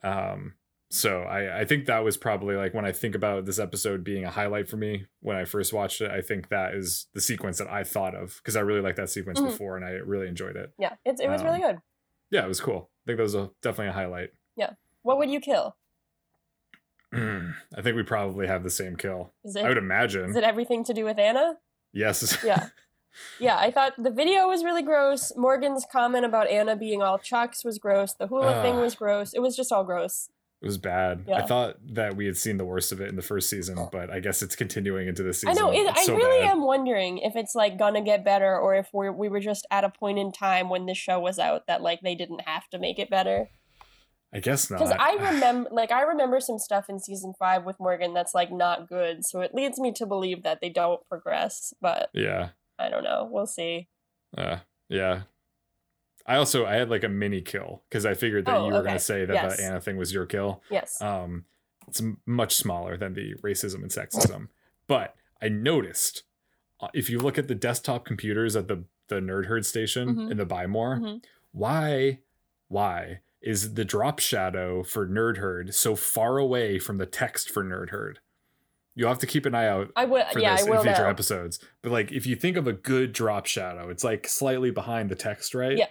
Um, 0.04 0.54
so 0.90 1.24
I, 1.24 1.62
I 1.62 1.66
think 1.66 1.86
that 1.88 2.04
was 2.04 2.18
probably 2.18 2.56
like 2.56 2.74
when 2.74 2.86
I 2.86 2.92
think 2.92 3.16
about 3.16 3.46
this 3.46 3.58
episode 3.60 4.04
being 4.04 4.26
a 4.26 4.30
highlight 4.30 4.68
for 4.70 4.78
me 4.78 5.06
when 5.22 5.36
I 5.36 5.46
first 5.46 5.74
watched 5.74 6.02
it, 6.02 6.12
I 6.12 6.22
think 6.22 6.50
that 6.50 6.76
is 6.76 7.08
the 7.14 7.22
sequence 7.22 7.58
that 7.58 7.68
I 7.70 7.84
thought 7.84 8.14
of 8.16 8.36
because 8.38 8.56
I 8.56 8.60
really 8.62 8.82
liked 8.82 8.98
that 8.98 9.10
sequence 9.10 9.40
Mhm. 9.40 9.46
before 9.48 9.76
and 9.76 9.84
I 9.86 9.92
really 9.92 10.28
enjoyed 10.28 10.56
it. 10.56 10.72
Yeah, 10.78 10.94
it, 11.04 11.20
it 11.20 11.30
was 11.30 11.42
Um, 11.42 11.48
really 11.48 11.60
good. 11.62 11.78
Yeah, 12.30 12.46
it 12.46 12.48
was 12.48 12.62
cool. 12.62 12.90
I 13.06 13.08
think 13.08 13.18
that 13.18 13.24
was 13.24 13.36
a, 13.36 13.50
definitely 13.62 13.90
a 13.90 13.94
highlight. 13.94 14.30
Yeah. 14.56 14.72
What 15.02 15.18
would 15.18 15.30
you 15.32 15.40
kill? 15.40 15.76
Mm, 17.14 17.54
I 17.76 17.82
think 17.82 17.96
we 17.96 18.04
probably 18.04 18.48
have 18.48 18.64
the 18.64 18.70
same 18.70 18.96
kill. 18.96 19.32
Is 19.44 19.56
I 19.56 19.68
would 19.68 19.78
imagine. 19.78 20.32
is 20.32 20.36
it 20.36 20.44
everything 20.44 20.84
to 20.86 20.94
do 20.94 21.06
with 21.06 21.20
Anna? 21.20 21.58
yes. 21.94 22.38
Yeah. 22.44 22.68
Yeah, 23.40 23.58
I 23.58 23.70
thought 23.70 23.94
the 23.98 24.10
video 24.10 24.48
was 24.48 24.64
really 24.64 24.82
gross. 24.82 25.32
Morgan's 25.38 25.86
comment 25.92 26.26
about 26.26 26.50
Anna 26.50 26.76
being 26.76 27.04
all 27.04 27.20
chucks 27.20 27.64
was 27.64 27.78
gross. 27.78 28.16
The 28.16 28.26
hula 28.26 28.60
thing 28.64 28.78
was 28.78 28.96
gross. 28.96 29.34
It 29.34 29.40
was 29.40 29.56
just 29.56 29.72
all 29.72 29.84
gross. 29.84 30.30
It 30.64 30.66
was 30.66 30.78
bad. 30.78 31.30
I 31.30 31.42
thought 31.42 31.76
that 31.94 32.16
we 32.16 32.26
had 32.26 32.38
seen 32.38 32.56
the 32.56 32.64
worst 32.64 32.94
of 32.94 33.02
it 33.02 33.10
in 33.10 33.18
the 33.18 33.22
first 33.22 33.50
season, 33.50 33.78
oh. 33.78 33.90
but 33.92 34.10
I 34.10 34.22
guess 34.22 34.42
it's 34.42 34.56
continuing 34.56 35.10
into 35.10 35.22
this 35.22 35.42
season. 35.42 35.50
I 35.58 35.62
know. 35.62 35.74
It, 35.74 35.86
I 35.94 36.06
so 36.06 36.16
really 36.16 36.40
bad. 36.40 36.52
am 36.52 36.64
wondering 36.64 37.18
if 37.18 37.36
it's 37.36 37.54
like 37.54 37.78
gonna 37.78 38.02
get 38.02 38.24
better, 38.24 38.58
or 38.58 38.74
if 38.74 38.88
we're 38.94 39.12
we 39.12 39.28
were 39.28 39.42
just 39.42 39.68
at 39.70 39.84
a 39.84 39.90
point 39.90 40.20
in 40.20 40.32
time 40.32 40.70
when 40.70 40.86
this 40.86 40.98
show 40.98 41.20
was 41.20 41.38
out 41.38 41.68
that 41.68 41.82
like 41.82 42.00
they 42.00 42.16
didn't 42.16 42.42
have 42.48 42.70
to 42.70 42.80
make 42.80 42.98
it 42.98 43.10
better. 43.10 43.50
I 44.34 44.40
guess 44.40 44.70
not. 44.72 44.80
Because 44.80 44.96
I 45.00 45.14
remember, 45.32 45.70
like, 45.72 45.92
I 45.92 46.02
remember 46.02 46.40
some 46.40 46.58
stuff 46.58 46.90
in 46.90 47.00
season 47.00 47.34
five 47.38 47.66
with 47.66 47.80
Morgan 47.80 48.14
that's 48.14 48.34
like 48.34 48.52
not 48.52 48.90
good. 48.90 49.24
So 49.26 49.42
it 49.42 49.54
leads 49.54 49.80
me 49.80 49.92
to 49.94 50.06
believe 50.06 50.44
that 50.44 50.60
they 50.60 50.70
don't 50.70 51.08
progress. 51.08 51.74
But 51.82 52.10
yeah. 52.14 52.50
I 52.80 52.90
don't 52.90 53.04
know. 53.04 53.28
We'll 53.32 53.46
see. 53.46 53.88
Uh, 54.38 54.58
yeah. 54.90 55.24
I 56.26 56.38
also 56.38 56.66
I 56.66 56.76
had 56.76 56.90
like 56.90 57.04
a 57.04 57.10
mini 57.10 57.42
kill 57.42 57.84
because 57.90 58.06
I 58.06 58.14
figured 58.14 58.46
that 58.46 58.56
Oh, 58.56 58.66
you 58.68 58.72
were 58.74 58.80
okay. 58.80 58.86
going 58.88 58.98
to 58.98 59.04
say 59.04 59.26
that 59.26 59.34
Yes. 59.34 59.58
the 59.58 59.64
Anna 59.64 59.82
thing 59.82 59.98
was 59.98 60.14
your 60.14 60.26
kill. 60.26 60.64
Yes. 60.72 61.02
Um, 61.02 61.46
it's 61.88 62.02
much 62.26 62.56
smaller 62.56 62.96
than 62.98 63.14
the 63.14 63.36
racism 63.44 63.82
and 63.84 63.92
sexism, 63.92 64.48
but 64.88 65.16
I 65.42 65.50
noticed 65.50 66.24
uh, 66.80 66.88
if 66.94 67.10
you 67.10 67.20
look 67.20 67.38
at 67.38 67.50
the 67.50 67.56
desktop 67.56 68.06
computers 68.06 68.56
at 68.56 68.68
the 68.70 68.86
the 69.10 69.16
Nerd 69.16 69.46
Herd 69.48 69.66
station 69.66 70.16
Mhm. 70.16 70.32
in 70.32 70.38
the 70.38 70.46
Buy 70.46 70.66
More, 70.66 70.96
Mhm. 70.98 71.24
why 71.52 72.20
why 72.70 73.20
is 73.44 73.74
the 73.74 73.86
drop 73.86 74.20
shadow 74.20 74.84
for 74.84 75.06
Nerd 75.08 75.38
Herd 75.38 75.74
so 75.76 75.96
far 75.96 76.38
away 76.38 76.80
from 76.80 76.98
the 76.98 77.06
text 77.06 77.50
for 77.50 77.64
Nerd 77.64 77.90
Herd? 77.90 78.20
You'll 78.96 79.10
have 79.10 79.20
to 79.20 79.28
keep 79.28 79.46
an 79.46 79.56
eye 79.56 79.68
out 79.68 79.92
I 79.96 80.06
will. 80.06 80.24
for 80.32 80.40
Yeah, 80.40 80.56
this 80.56 80.66
I 80.68 80.70
will 80.70 80.78
in 80.80 80.84
future 80.86 81.04
now. 81.04 81.10
episodes. 81.10 81.60
But 81.82 81.92
like 81.92 82.12
if 82.12 82.26
you 82.28 82.36
think 82.36 82.58
of 82.58 82.68
a 82.68 82.74
good 82.74 83.12
drop 83.12 83.46
shadow, 83.48 83.90
it's 83.90 84.04
like 84.04 84.28
slightly 84.28 84.72
behind 84.72 85.10
the 85.10 85.16
text, 85.16 85.54
right? 85.56 85.78
Yeah. 85.78 85.88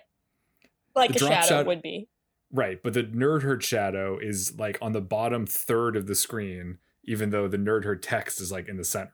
Like 0.94 1.10
The 1.12 1.16
a 1.24 1.28
shadow 1.28 1.46
shadow- 1.46 1.66
would 1.68 1.82
be. 1.82 2.08
Right, 2.54 2.82
but 2.82 2.92
the 2.92 3.02
nerd 3.02 3.42
herd 3.42 3.64
shadow 3.64 4.18
is 4.18 4.58
like 4.58 4.76
on 4.82 4.92
the 4.92 5.00
bottom 5.00 5.46
third 5.46 5.96
of 5.96 6.06
the 6.06 6.14
screen, 6.14 6.78
even 7.04 7.30
though 7.30 7.48
the 7.48 7.56
nerd 7.56 7.84
herd 7.84 8.02
text 8.02 8.40
is 8.42 8.52
like 8.52 8.68
in 8.68 8.76
the 8.76 8.84
center. 8.84 9.12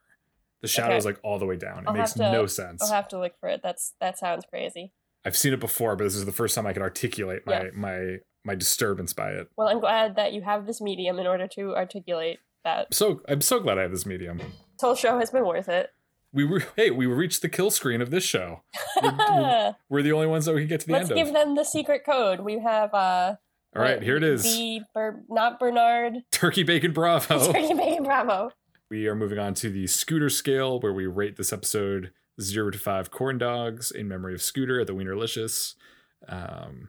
The 0.61 0.67
shadow 0.67 0.89
Okay. 0.89 0.97
is 0.99 1.05
like 1.05 1.19
all 1.23 1.39
the 1.39 1.47
way 1.47 1.57
down. 1.57 1.85
It 1.85 1.89
I'll 1.89 1.95
makes 1.95 2.15
to- 2.15 2.33
no 2.33 2.47
sense. 2.47 2.83
I'll 2.83 2.91
have 2.93 3.07
to 3.09 3.19
look 3.19 3.39
for 3.39 3.49
it. 3.49 3.61
That's 3.63 3.95
that 4.01 4.19
sounds 4.19 4.45
crazy. 4.51 4.93
I've 5.25 5.37
seen 5.37 5.53
it 5.53 5.61
before, 5.61 5.95
but 5.95 6.03
this 6.05 6.17
is 6.17 6.25
the 6.27 6.33
first 6.33 6.55
time 6.57 6.67
I 6.67 6.73
could 6.73 6.83
articulate 6.83 7.47
my 7.47 7.63
Yeah. 7.67 7.71
my 7.75 8.17
my 8.49 8.57
disturbance 8.57 9.13
by 9.13 9.31
it. 9.31 9.49
Well, 9.57 9.69
I'm 9.69 9.79
glad 9.79 10.17
that 10.17 10.33
you 10.33 10.43
have 10.43 10.67
this 10.67 10.81
medium 10.81 11.21
in 11.21 11.27
order 11.29 11.47
to 11.49 11.77
articulate 11.77 12.41
that. 12.65 12.93
So 12.93 13.23
I'm 13.29 13.41
so 13.41 13.61
glad 13.61 13.79
I 13.79 13.83
have 13.83 13.93
this 13.93 14.05
medium. 14.07 14.39
This 14.39 14.49
whole 14.81 14.97
show 14.97 15.19
has 15.21 15.31
been 15.31 15.47
worth 15.47 15.69
it. 15.69 15.91
We 16.33 16.45
were 16.45 16.65
hey, 16.77 16.91
we 16.91 17.07
reached 17.07 17.41
the 17.43 17.49
kill 17.49 17.71
screen 17.71 18.03
of 18.03 18.11
this 18.11 18.25
show. 18.25 18.63
We're, 19.03 19.13
we're- 19.17 19.73
we're 19.89 20.03
the 20.03 20.13
only 20.13 20.27
ones 20.27 20.45
that 20.47 20.55
we 20.55 20.63
can 20.63 20.69
get 20.69 20.81
to 20.81 20.87
the 20.89 20.95
end 20.95 21.05
of. 21.05 21.11
Let's 21.11 21.19
give 21.21 21.29
of. 21.29 21.35
them 21.35 21.55
the 21.55 21.65
secret 21.65 22.03
code. 22.05 22.41
We 22.41 22.59
have 22.59 22.93
uh 22.93 23.37
All 23.77 23.83
right, 23.83 24.03
here 24.03 24.17
it 24.17 24.25
is. 24.25 24.43
The 24.43 24.81
Ber- 24.95 25.23
not 25.31 25.59
Bernard. 25.61 26.15
Turkey 26.33 26.65
bacon 26.65 26.93
bravo. 26.93 27.53
Turkey 27.53 27.75
Bacon 27.75 28.03
Bravo. 28.05 28.51
We 28.91 29.07
are 29.07 29.15
moving 29.15 29.39
on 29.39 29.55
to 29.55 29.71
the 29.71 29.87
Scooter 29.87 30.29
scale, 30.31 30.81
where 30.81 30.93
we 30.95 31.07
rate 31.07 31.37
this 31.37 31.53
episode 31.53 32.11
zero 32.41 32.71
to 32.71 32.79
five 32.79 33.11
corn 33.11 33.37
dogs 33.39 33.91
in 33.91 34.07
memory 34.09 34.33
of 34.35 34.41
Scooter 34.43 34.81
at 34.81 34.87
the 34.87 34.95
Wienerlicious. 34.95 35.75
Um, 36.29 36.89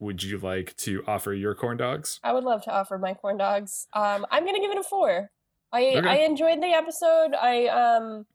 would 0.00 0.22
you 0.22 0.38
like 0.38 0.74
to 0.78 1.04
offer 1.06 1.32
your 1.32 1.54
corn 1.54 1.76
dogs? 1.76 2.18
I 2.24 2.32
would 2.32 2.44
love 2.44 2.62
to 2.64 2.72
offer 2.72 2.98
my 2.98 3.14
corn 3.14 3.36
dogs. 3.36 3.86
Um, 3.92 4.26
I'm 4.30 4.44
gonna 4.44 4.60
give 4.60 4.72
it 4.72 4.78
a 4.78 4.82
four. 4.82 5.30
I 5.72 5.86
Okay. 5.96 6.08
I 6.08 6.16
enjoyed 6.24 6.60
the 6.60 6.72
episode. 6.74 7.34
I 7.34 7.66
um 7.68 8.26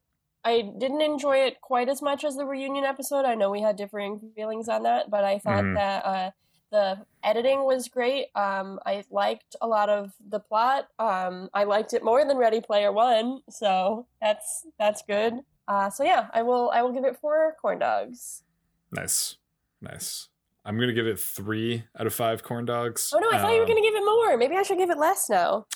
I 0.46 0.62
didn't 0.78 1.02
enjoy 1.02 1.38
it 1.38 1.60
quite 1.62 1.90
as 1.90 2.02
much 2.02 2.24
as 2.24 2.36
the 2.38 2.46
reunion 2.46 2.86
episode. 2.86 3.26
I 3.26 3.34
know 3.36 3.50
we 3.50 3.62
had 3.62 3.76
differing 3.76 4.32
feelings 4.36 4.70
on 4.70 4.84
that, 4.84 5.10
but 5.10 5.24
I 5.24 5.40
thought 5.40 5.64
Mhm. 5.64 5.74
that 5.76 6.06
uh, 6.06 6.32
the 6.72 7.06
editing 7.24 7.64
was 7.66 7.88
great. 7.90 8.28
Um, 8.36 8.80
I 8.86 9.04
liked 9.10 9.56
a 9.60 9.68
lot 9.68 9.90
of 9.90 10.14
the 10.20 10.40
plot. 10.40 10.88
Um, 11.00 11.50
I 11.54 11.64
liked 11.64 11.94
it 11.94 12.04
more 12.04 12.24
than 12.26 12.38
Ready 12.38 12.62
Player 12.62 12.92
One, 12.92 13.42
so 13.50 14.06
that's 14.22 14.68
that's 14.78 15.02
good. 15.02 15.34
Uh, 15.68 15.90
so 15.90 16.04
yeah, 16.04 16.30
I 16.32 16.44
will 16.44 16.70
I 16.72 16.84
will 16.84 16.92
give 16.94 17.06
it 17.06 17.18
four 17.20 17.56
corn 17.60 17.80
dogs. 17.80 18.44
Nice, 18.92 19.38
nice. 19.82 20.30
I'm 20.66 20.80
gonna 20.80 20.94
give 20.94 21.08
it 21.08 21.20
three 21.20 21.84
out 22.00 22.08
of 22.08 22.14
five 22.14 22.42
corn 22.44 22.66
dogs. 22.66 23.14
Oh 23.16 23.20
no, 23.20 23.30
I 23.32 23.38
thought 23.40 23.52
you 23.52 23.58
were 23.58 23.64
Um, 23.64 23.68
gonna 23.70 23.82
give 23.82 23.96
it 23.96 24.04
more. 24.06 24.36
Maybe 24.38 24.56
I 24.56 24.64
should 24.64 24.78
give 24.80 24.90
it 24.90 24.98
less 24.98 25.30
now. 25.30 25.68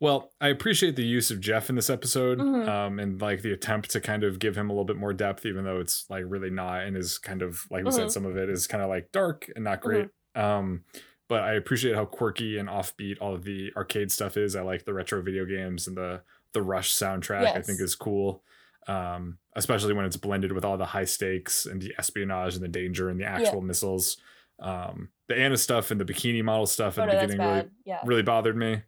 Well, 0.00 0.32
I 0.40 0.48
appreciate 0.48 0.96
the 0.96 1.04
use 1.04 1.30
of 1.30 1.40
Jeff 1.40 1.68
in 1.68 1.76
this 1.76 1.90
episode, 1.90 2.38
Mhm. 2.38 2.66
um, 2.68 2.98
and 2.98 3.20
like 3.20 3.42
the 3.42 3.52
attempt 3.52 3.90
to 3.90 4.00
kind 4.00 4.24
of 4.24 4.38
give 4.38 4.56
him 4.56 4.70
a 4.70 4.72
little 4.72 4.84
bit 4.86 4.96
more 4.96 5.12
depth, 5.12 5.44
even 5.44 5.64
though 5.64 5.78
it's 5.78 6.08
like 6.08 6.24
really 6.26 6.50
not, 6.50 6.82
and 6.84 6.96
is 6.96 7.18
kind 7.18 7.42
of 7.42 7.66
like 7.70 7.84
we 7.84 7.90
Mhm. 7.90 7.94
said, 7.94 8.10
some 8.12 8.24
of 8.24 8.36
it 8.36 8.48
is 8.48 8.66
kind 8.66 8.82
of 8.82 8.88
like 8.88 9.12
dark 9.12 9.50
and 9.54 9.64
not 9.64 9.80
great. 9.82 10.08
Um, 10.34 10.84
but 11.28 11.42
I 11.42 11.52
appreciate 11.52 11.94
how 11.94 12.06
quirky 12.06 12.56
and 12.58 12.68
offbeat 12.68 13.18
all 13.20 13.34
of 13.34 13.44
the 13.44 13.72
arcade 13.76 14.10
stuff 14.10 14.36
is. 14.36 14.56
I 14.56 14.62
like 14.62 14.84
the 14.84 14.94
retro 14.94 15.20
video 15.22 15.44
games 15.44 15.86
and 15.86 15.96
the 15.96 16.22
the 16.52 16.62
Rush 16.62 16.92
soundtrack. 16.94 17.54
I 17.54 17.60
think 17.62 17.80
is 17.80 17.94
cool, 17.94 18.42
um, 18.90 19.38
especially 19.54 19.92
when 19.94 20.04
it's 20.04 20.16
blended 20.16 20.52
with 20.52 20.64
all 20.64 20.76
the 20.76 20.84
high 20.86 21.04
stakes 21.04 21.66
and 21.66 21.80
the 21.80 21.92
espionage 21.98 22.54
and 22.54 22.62
the 22.64 22.68
danger 22.68 23.08
and 23.10 23.20
the 23.20 23.24
actual 23.24 23.60
missiles. 23.60 24.16
Um, 24.58 25.08
the 25.28 25.36
Anna 25.36 25.56
stuff 25.56 25.90
and 25.90 26.00
the 26.00 26.04
bikini 26.04 26.42
model 26.44 26.66
stuff 26.66 26.98
Oh 26.98 27.02
at 27.02 27.06
no, 27.06 27.12
the 27.12 27.18
that's 27.20 27.32
beginning 27.32 27.54
really. 27.56 27.68
Yeah. 27.86 28.00
really 28.04 28.22
bothered 28.22 28.56
me. 28.56 28.82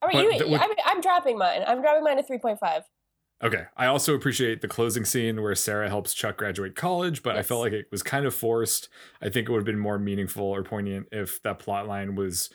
All 0.00 0.08
right, 0.08 0.26
But 0.38 0.46
you, 0.46 0.50
would- 0.52 0.60
I, 0.60 0.68
I'm 0.86 1.00
dropping 1.00 1.36
mine. 1.38 1.62
I'm 1.66 1.80
dropping 1.82 2.02
mine 2.04 2.16
to 2.16 2.22
3.5. 2.22 2.82
Okay. 3.44 3.64
I 3.76 3.86
also 3.86 4.14
appreciate 4.14 4.60
the 4.60 4.68
closing 4.68 5.04
scene 5.04 5.42
where 5.42 5.54
Sarah 5.56 5.88
helps 5.88 6.14
Chuck 6.14 6.36
graduate 6.36 6.76
college, 6.76 7.22
but 7.22 7.36
I 7.36 7.42
felt 7.42 7.60
like 7.60 7.72
it 7.72 7.86
was 7.90 8.02
kind 8.02 8.24
of 8.24 8.34
forced. 8.34 8.88
I 9.20 9.28
think 9.28 9.48
it 9.48 9.52
would 9.52 9.58
have 9.58 9.66
been 9.66 9.78
more 9.78 9.98
meaningful 9.98 10.44
or 10.46 10.62
poignant 10.62 11.08
if 11.12 11.42
that 11.42 11.58
plot 11.58 11.86
line 11.88 12.14
was 12.14 12.50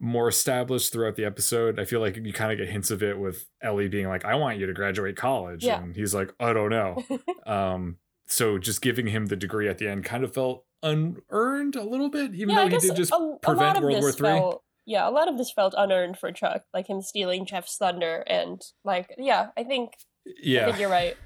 more 0.00 0.28
established 0.28 0.92
throughout 0.92 1.16
the 1.16 1.24
episode. 1.24 1.80
I 1.80 1.84
feel 1.84 2.00
like 2.00 2.16
you 2.16 2.32
kind 2.32 2.52
of 2.52 2.58
get 2.58 2.68
hints 2.68 2.90
of 2.90 3.02
it 3.02 3.18
with 3.18 3.46
Ellie 3.62 3.88
being 3.88 4.08
like, 4.08 4.24
I 4.24 4.34
want 4.34 4.58
you 4.58 4.66
to 4.66 4.72
graduate 4.72 5.16
college. 5.16 5.64
Yeah. 5.64 5.82
And 5.82 5.94
he's 5.94 6.14
like, 6.14 6.34
I 6.38 6.52
don't 6.52 6.70
know. 6.70 7.02
um, 7.46 7.96
so 8.26 8.58
just 8.58 8.82
giving 8.82 9.06
him 9.06 9.26
the 9.26 9.36
degree 9.36 9.68
at 9.68 9.78
the 9.78 9.88
end 9.88 10.04
kind 10.04 10.24
of 10.24 10.34
felt 10.34 10.64
unearned 10.82 11.76
a 11.76 11.84
little 11.84 12.10
bit, 12.10 12.34
even 12.34 12.50
yeah, 12.50 12.64
though 12.64 12.68
he 12.68 12.78
did 12.78 12.96
just 12.96 13.12
a, 13.12 13.16
a 13.16 13.38
prevent 13.40 13.78
of 13.78 13.84
World 13.84 14.00
War 14.00 14.12
Three. 14.12 14.28
felt. 14.28 14.62
Yeah, 14.84 15.08
a 15.08 15.10
lot 15.10 15.28
of 15.28 15.36
this 15.36 15.50
felt 15.50 15.74
unearned 15.76 16.16
for 16.18 16.30
Chuck, 16.30 16.62
like 16.72 16.88
him 16.88 17.02
stealing 17.02 17.44
Jeff's 17.44 17.76
thunder, 17.76 18.22
and 18.26 18.62
like, 18.84 19.12
yeah, 19.18 19.48
I 19.56 19.64
think 19.64 19.92
yeah, 20.40 20.62
I 20.62 20.64
think 20.66 20.80
you're 20.80 20.90
right. 20.90 21.16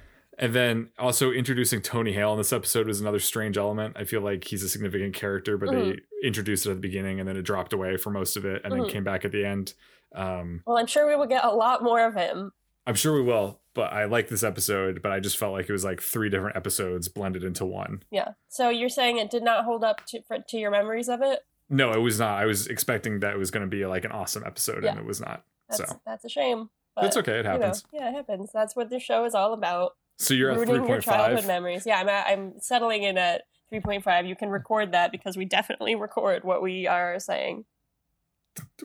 And 0.41 0.53
then 0.55 0.89
also 0.97 1.31
introducing 1.31 1.81
Tony 1.81 2.11
Hale 2.13 2.31
in 2.33 2.37
this 2.39 2.51
episode 2.51 2.87
was 2.87 2.99
another 2.99 3.19
strange 3.19 3.57
element. 3.57 3.95
I 3.97 4.03
feel 4.05 4.21
like 4.21 4.43
he's 4.43 4.63
a 4.63 4.69
significant 4.69 5.13
character, 5.13 5.55
but 5.57 5.69
Mm-hmm. 5.69 5.89
they 5.91 6.27
introduced 6.27 6.65
it 6.65 6.71
at 6.71 6.75
the 6.75 6.81
beginning 6.81 7.19
and 7.19 7.29
then 7.29 7.37
it 7.37 7.43
dropped 7.43 7.73
away 7.73 7.95
for 7.97 8.09
most 8.09 8.35
of 8.35 8.43
it 8.43 8.61
and 8.63 8.73
Mhm. 8.73 8.77
then 8.81 8.89
came 8.89 9.03
back 9.03 9.23
at 9.23 9.31
the 9.31 9.45
end. 9.45 9.73
Um, 10.15 10.63
Well, 10.65 10.77
I'm 10.77 10.87
sure 10.87 11.07
we 11.07 11.15
will 11.15 11.27
get 11.27 11.45
a 11.45 11.51
lot 11.51 11.83
more 11.83 12.03
of 12.05 12.15
him. 12.15 12.51
I'm 12.87 12.95
sure 12.95 13.13
we 13.13 13.21
will, 13.21 13.61
but 13.75 13.93
I 13.93 14.05
like 14.05 14.29
this 14.29 14.43
episode, 14.43 15.03
but 15.03 15.11
I 15.11 15.19
just 15.19 15.37
felt 15.37 15.53
like 15.53 15.69
it 15.69 15.71
was 15.71 15.85
like 15.85 16.01
three 16.01 16.29
different 16.29 16.55
episodes 16.57 17.07
blended 17.07 17.43
into 17.43 17.63
one. 17.63 18.01
Yeah. 18.09 18.29
So 18.49 18.69
you're 18.69 18.89
saying 18.89 19.17
it 19.19 19.29
did 19.29 19.43
not 19.43 19.63
hold 19.65 19.83
up 19.83 20.05
to 20.07 20.23
for, 20.23 20.39
to 20.39 20.57
your 20.57 20.71
memories 20.71 21.07
of 21.07 21.21
it? 21.21 21.41
No, 21.69 21.91
it 21.93 21.99
was 21.99 22.19
not. 22.19 22.39
I 22.41 22.45
was 22.45 22.65
expecting 22.67 23.19
that 23.19 23.33
it 23.33 23.37
was 23.37 23.51
going 23.51 23.61
to 23.63 23.69
be 23.69 23.85
like 23.85 24.03
an 24.05 24.11
awesome 24.11 24.43
episode 24.45 24.83
and 24.83 24.97
it 24.97 25.05
was 25.05 25.21
not. 25.21 25.43
That's 25.69 25.87
so 25.87 26.01
that's 26.05 26.25
a 26.25 26.29
shame. 26.29 26.69
But, 26.95 27.05
it's 27.05 27.15
okay. 27.17 27.33
It 27.35 27.37
you 27.37 27.43
know, 27.43 27.49
happens. 27.51 27.85
yeah, 27.93 28.09
it 28.09 28.13
happens. 28.13 28.49
That's 28.51 28.75
what 28.75 28.89
this 28.89 29.01
show 29.03 29.23
is 29.23 29.33
all 29.35 29.53
about. 29.53 29.95
So 30.21 30.33
you're 30.35 30.51
at 30.51 30.57
ruining 30.57 30.87
your 30.87 31.01
childhood 31.01 31.47
memories. 31.47 31.85
Yeah, 31.85 31.99
I'm 31.99 32.07
at, 32.07 32.27
I'm 32.27 32.53
settling 32.59 33.03
in 33.03 33.17
at 33.17 33.41
3.5. 33.73 34.27
You 34.27 34.35
can 34.35 34.49
record 34.49 34.91
that 34.91 35.11
because 35.11 35.35
we 35.35 35.45
definitely 35.45 35.95
record 35.95 36.43
what 36.43 36.61
we 36.61 36.85
are 36.85 37.19
saying. 37.19 37.65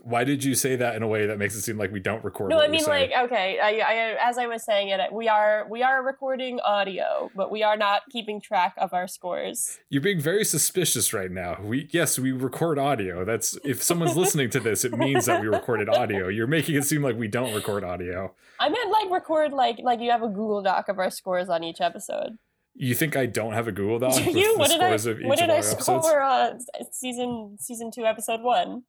Why 0.03 0.23
did 0.23 0.45
you 0.45 0.55
say 0.55 0.77
that 0.77 0.95
in 0.95 1.03
a 1.03 1.09
way 1.09 1.27
that 1.27 1.39
makes 1.39 1.57
it 1.57 1.63
seem 1.63 1.77
like 1.79 1.91
we 1.91 1.99
don't 1.99 2.23
record? 2.23 2.51
No, 2.51 2.57
what 2.57 2.69
I 2.69 2.69
mean 2.69 2.85
like 2.85 3.11
okay. 3.25 3.59
I, 3.61 3.79
I, 3.79 4.29
as 4.29 4.39
I 4.39 4.47
was 4.47 4.63
saying 4.65 4.91
it, 4.91 5.01
we 5.13 5.29
are 5.29 5.67
we 5.69 5.83
are 5.83 6.05
recording 6.05 6.61
audio, 6.61 7.31
but 7.35 7.51
we 7.51 7.63
are 7.65 7.77
not 7.77 8.03
keeping 8.11 8.41
track 8.41 8.75
of 8.79 8.95
our 8.95 9.09
scores. 9.09 9.79
You're 9.89 10.03
being 10.03 10.21
very 10.21 10.45
suspicious 10.45 11.13
right 11.13 11.31
now. 11.31 11.59
We 11.61 11.89
yes, 11.91 12.19
we 12.19 12.31
record 12.31 12.79
audio. 12.79 13.25
That's 13.25 13.59
if 13.65 13.83
someone's 13.83 14.17
listening 14.17 14.51
to 14.51 14.61
this, 14.61 14.85
it 14.85 14.97
means 14.97 15.27
that 15.27 15.41
we 15.41 15.49
recorded 15.49 15.89
audio. 15.89 16.29
You're 16.29 16.47
making 16.47 16.77
it 16.77 16.85
seem 16.85 17.03
like 17.03 17.17
we 17.17 17.27
don't 17.27 17.53
record 17.53 17.83
audio. 17.83 18.35
I 18.61 18.69
meant 18.69 18.91
like 18.91 19.11
record 19.11 19.53
like 19.53 19.79
like 19.83 20.01
you 20.01 20.11
have 20.13 20.23
a 20.23 20.29
Google 20.29 20.63
Doc 20.63 20.89
of 20.89 20.99
our 20.99 21.11
scores 21.11 21.49
on 21.49 21.65
each 21.65 21.81
episode. 21.81 22.39
You 22.75 22.95
think 22.95 23.17
I 23.17 23.27
don't 23.27 23.55
have 23.55 23.67
a 23.67 23.73
Google 23.73 23.99
Doc 23.99 24.25
you 24.27 24.57
what 24.59 24.69
did 24.69 24.81
I 24.81 24.97
what 25.27 25.39
did 25.39 25.51
I 25.51 25.61
score 25.63 26.23
on 26.23 26.59
uh, 26.79 26.85
season 26.93 27.57
season 27.59 27.91
two 27.91 28.05
episode 28.05 28.43
one? 28.43 28.85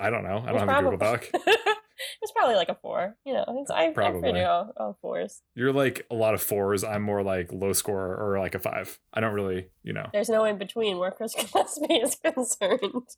I 0.00 0.10
don't 0.10 0.24
know. 0.24 0.42
I 0.46 0.52
don't 0.52 0.68
have 0.68 0.78
a 0.78 0.82
Google 0.82 0.98
Doc. 0.98 1.28
it 1.34 2.18
was 2.20 2.32
probably 2.34 2.56
like 2.56 2.68
a 2.68 2.74
four. 2.74 3.16
You 3.24 3.34
know, 3.34 3.44
it's, 3.60 3.70
I, 3.70 3.86
I'm 3.86 3.94
Probably. 3.94 4.20
pretty 4.20 4.42
all, 4.42 4.72
all 4.76 4.98
fours. 5.00 5.42
You're 5.54 5.72
like 5.72 6.06
a 6.10 6.14
lot 6.14 6.34
of 6.34 6.42
fours. 6.42 6.84
I'm 6.84 7.02
more 7.02 7.22
like 7.22 7.52
low 7.52 7.72
score 7.72 8.16
or 8.16 8.38
like 8.38 8.54
a 8.54 8.58
five. 8.58 8.98
I 9.12 9.20
don't 9.20 9.34
really, 9.34 9.68
you 9.82 9.92
know. 9.92 10.06
There's 10.12 10.28
no 10.28 10.44
in 10.44 10.58
between 10.58 10.98
where 10.98 11.10
Chris 11.10 11.34
Gillespie 11.52 11.94
is 11.94 12.16
concerned. 12.16 13.08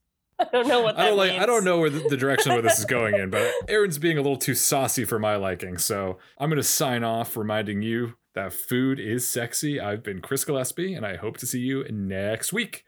I 0.40 0.44
don't 0.52 0.68
know 0.68 0.82
what 0.82 0.96
that 0.96 1.02
I 1.02 1.08
don't 1.08 1.18
like. 1.18 1.32
means. 1.32 1.42
I 1.42 1.46
don't 1.46 1.64
know 1.64 1.80
where 1.80 1.90
the, 1.90 2.08
the 2.08 2.16
direction 2.16 2.52
where 2.52 2.62
this 2.62 2.78
is 2.78 2.84
going 2.84 3.16
in, 3.16 3.30
but 3.30 3.50
Aaron's 3.68 3.98
being 3.98 4.18
a 4.18 4.22
little 4.22 4.36
too 4.36 4.54
saucy 4.54 5.04
for 5.04 5.18
my 5.18 5.34
liking. 5.34 5.78
So 5.78 6.18
I'm 6.38 6.48
gonna 6.48 6.62
sign 6.62 7.02
off, 7.02 7.36
reminding 7.36 7.82
you 7.82 8.14
that 8.34 8.52
food 8.52 9.00
is 9.00 9.26
sexy. 9.26 9.80
I've 9.80 10.04
been 10.04 10.20
Chris 10.20 10.44
Gillespie, 10.44 10.94
and 10.94 11.04
I 11.04 11.16
hope 11.16 11.38
to 11.38 11.46
see 11.46 11.58
you 11.58 11.84
next 11.90 12.52
week. 12.52 12.84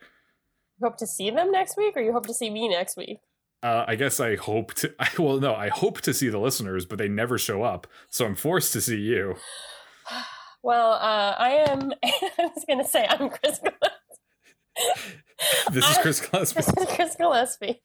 You 0.81 0.87
hope 0.87 0.97
to 0.99 1.09
see 1.09 1.31
them 1.31 1.51
next 1.51 1.77
week, 1.77 1.97
or 1.97 2.03
you 2.03 2.13
hope 2.13 2.27
to 2.27 2.35
see 2.35 2.51
me 2.51 2.69
next 2.69 2.97
week? 2.97 3.19
Uh, 3.63 3.85
I 3.87 3.95
guess 3.95 4.21
I 4.21 4.37
hope 4.37 4.75
to. 4.75 4.95
I, 5.01 5.09
well, 5.19 5.39
no, 5.39 5.55
I 5.55 5.69
hope 5.69 6.01
to 6.03 6.15
see 6.15 6.29
the 6.29 6.39
listeners, 6.39 6.87
but 6.87 6.99
they 6.99 7.09
never 7.09 7.39
show 7.39 7.63
up, 7.63 7.87
so 8.09 8.25
I'm 8.27 8.35
forced 8.35 8.73
to 8.75 8.81
see 8.81 9.01
you. 9.01 9.37
Well, 10.63 10.93
uh, 10.93 11.37
I 11.39 11.65
am. 11.71 11.91
I 12.05 12.31
was 12.39 12.67
gonna 12.69 12.87
say 12.87 13.07
I'm 13.09 13.31
Chris. 13.31 13.59
Gillespie. 13.61 15.17
This 15.73 15.89
is 15.89 15.99
Chris 15.99 16.21
Gillespie. 16.21 16.61
This 16.61 16.69
is 16.69 16.95
Chris 16.95 17.17
Gillespie. 17.17 17.81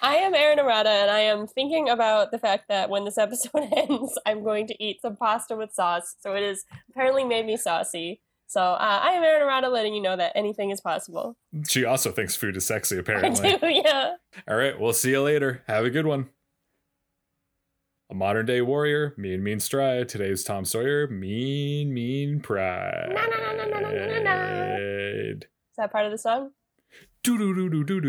I 0.00 0.16
am 0.16 0.34
Aaron 0.34 0.58
Arata, 0.58 0.86
and 0.86 1.10
I 1.10 1.20
am 1.20 1.46
thinking 1.46 1.88
about 1.88 2.30
the 2.30 2.38
fact 2.38 2.66
that 2.68 2.88
when 2.88 3.04
this 3.04 3.18
episode 3.18 3.68
ends, 3.76 4.18
I'm 4.24 4.44
going 4.44 4.66
to 4.68 4.84
eat 4.84 5.02
some 5.02 5.16
pasta 5.16 5.56
with 5.56 5.72
sauce. 5.72 6.14
So 6.20 6.34
it 6.34 6.42
has 6.42 6.64
apparently 6.90 7.24
made 7.24 7.46
me 7.46 7.56
saucy. 7.56 8.20
So 8.50 8.60
uh, 8.60 9.00
I 9.00 9.12
am 9.12 9.22
Aaron 9.22 9.46
Arada 9.46 9.70
letting 9.70 9.94
you 9.94 10.02
know 10.02 10.16
that 10.16 10.32
anything 10.34 10.70
is 10.70 10.80
possible. 10.80 11.36
She 11.68 11.84
also 11.84 12.10
thinks 12.10 12.34
food 12.34 12.56
is 12.56 12.66
sexy, 12.66 12.98
apparently. 12.98 13.48
I 13.54 13.56
do, 13.58 13.68
yeah. 13.68 14.16
All 14.48 14.56
right, 14.56 14.78
we'll 14.78 14.92
see 14.92 15.10
you 15.10 15.22
later. 15.22 15.62
Have 15.68 15.84
a 15.84 15.90
good 15.90 16.04
one. 16.04 16.30
A 18.10 18.14
modern 18.16 18.46
day 18.46 18.60
warrior, 18.60 19.14
mean, 19.16 19.44
mean 19.44 19.60
stride. 19.60 20.08
Today's 20.08 20.42
Tom 20.42 20.64
Sawyer, 20.64 21.06
mean, 21.06 21.94
mean 21.94 22.40
pride. 22.40 23.12
Na, 23.14 23.24
na, 23.26 23.36
na, 23.36 23.52
na, 23.52 23.66
na, 23.66 23.88
na, 23.88 24.06
na, 24.06 24.18
na. 24.18 24.74
Is 24.74 25.42
that 25.78 25.92
part 25.92 26.06
of 26.06 26.10
the 26.10 26.18
song? 26.18 26.50
Do 27.22 27.38
do 27.38 27.54
do 27.54 27.84
do 27.84 28.00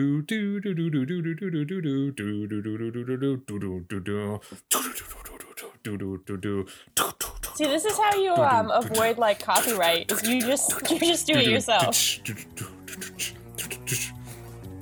do 6.37 7.40
See, 7.55 7.65
this 7.65 7.85
is 7.85 7.97
how 7.97 8.15
you 8.15 8.33
um, 8.33 8.71
avoid 8.71 9.17
like 9.17 9.39
copyright. 9.39 10.11
You 10.23 10.41
just 10.41 10.71
you 10.91 10.99
just 10.99 11.27
do 11.27 11.33
it 11.33 11.47
yourself. 11.47 12.19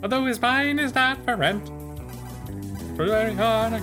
Although 0.04 0.26
his 0.26 0.42
mine 0.42 0.80
is 0.80 0.94
not 0.94 1.24
for 1.26 1.36
rent, 1.36 1.68
for 2.96 3.06
very 3.06 3.34
hard. 3.34 3.74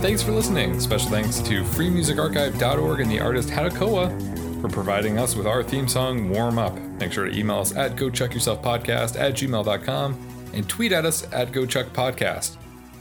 Thanks 0.00 0.22
for 0.22 0.32
listening. 0.32 0.78
Special 0.80 1.08
thanks 1.08 1.38
to 1.40 1.64
freemusicarchive.org 1.64 3.00
and 3.00 3.10
the 3.10 3.20
artist 3.20 3.48
Hatakoa 3.48 4.33
for 4.64 4.70
providing 4.70 5.18
us 5.18 5.36
with 5.36 5.46
our 5.46 5.62
theme 5.62 5.86
song, 5.86 6.30
Warm 6.30 6.58
Up. 6.58 6.74
Make 6.98 7.12
sure 7.12 7.26
to 7.26 7.38
email 7.38 7.58
us 7.58 7.76
at 7.76 7.96
gochuckyourselfpodcast 7.96 9.20
at 9.20 9.34
gmail.com 9.34 10.50
and 10.54 10.68
tweet 10.68 10.92
at 10.92 11.04
us 11.04 11.30
at 11.32 11.52
gochuckpodcast. 11.52 12.56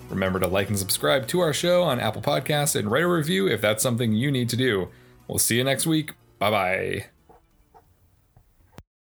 Remember 0.10 0.42
to 0.42 0.48
like 0.48 0.68
and 0.68 0.78
subscribe 0.78 1.26
to 1.28 1.40
our 1.40 1.54
show 1.54 1.84
on 1.84 2.02
Apple 2.02 2.22
Podcasts 2.22 2.76
and 2.76 2.92
write 2.92 3.04
a 3.04 3.08
review 3.08 3.48
if 3.48 3.62
that's 3.62 3.82
something 3.82 4.12
you 4.12 4.30
need 4.30 4.50
to 4.50 4.58
do. 4.58 4.90
We'll 5.30 5.40
see 5.40 5.56
you 5.56 5.64
next 5.64 5.88
week. 5.88 6.12
Bye 6.38 6.52
bye. 6.52 7.13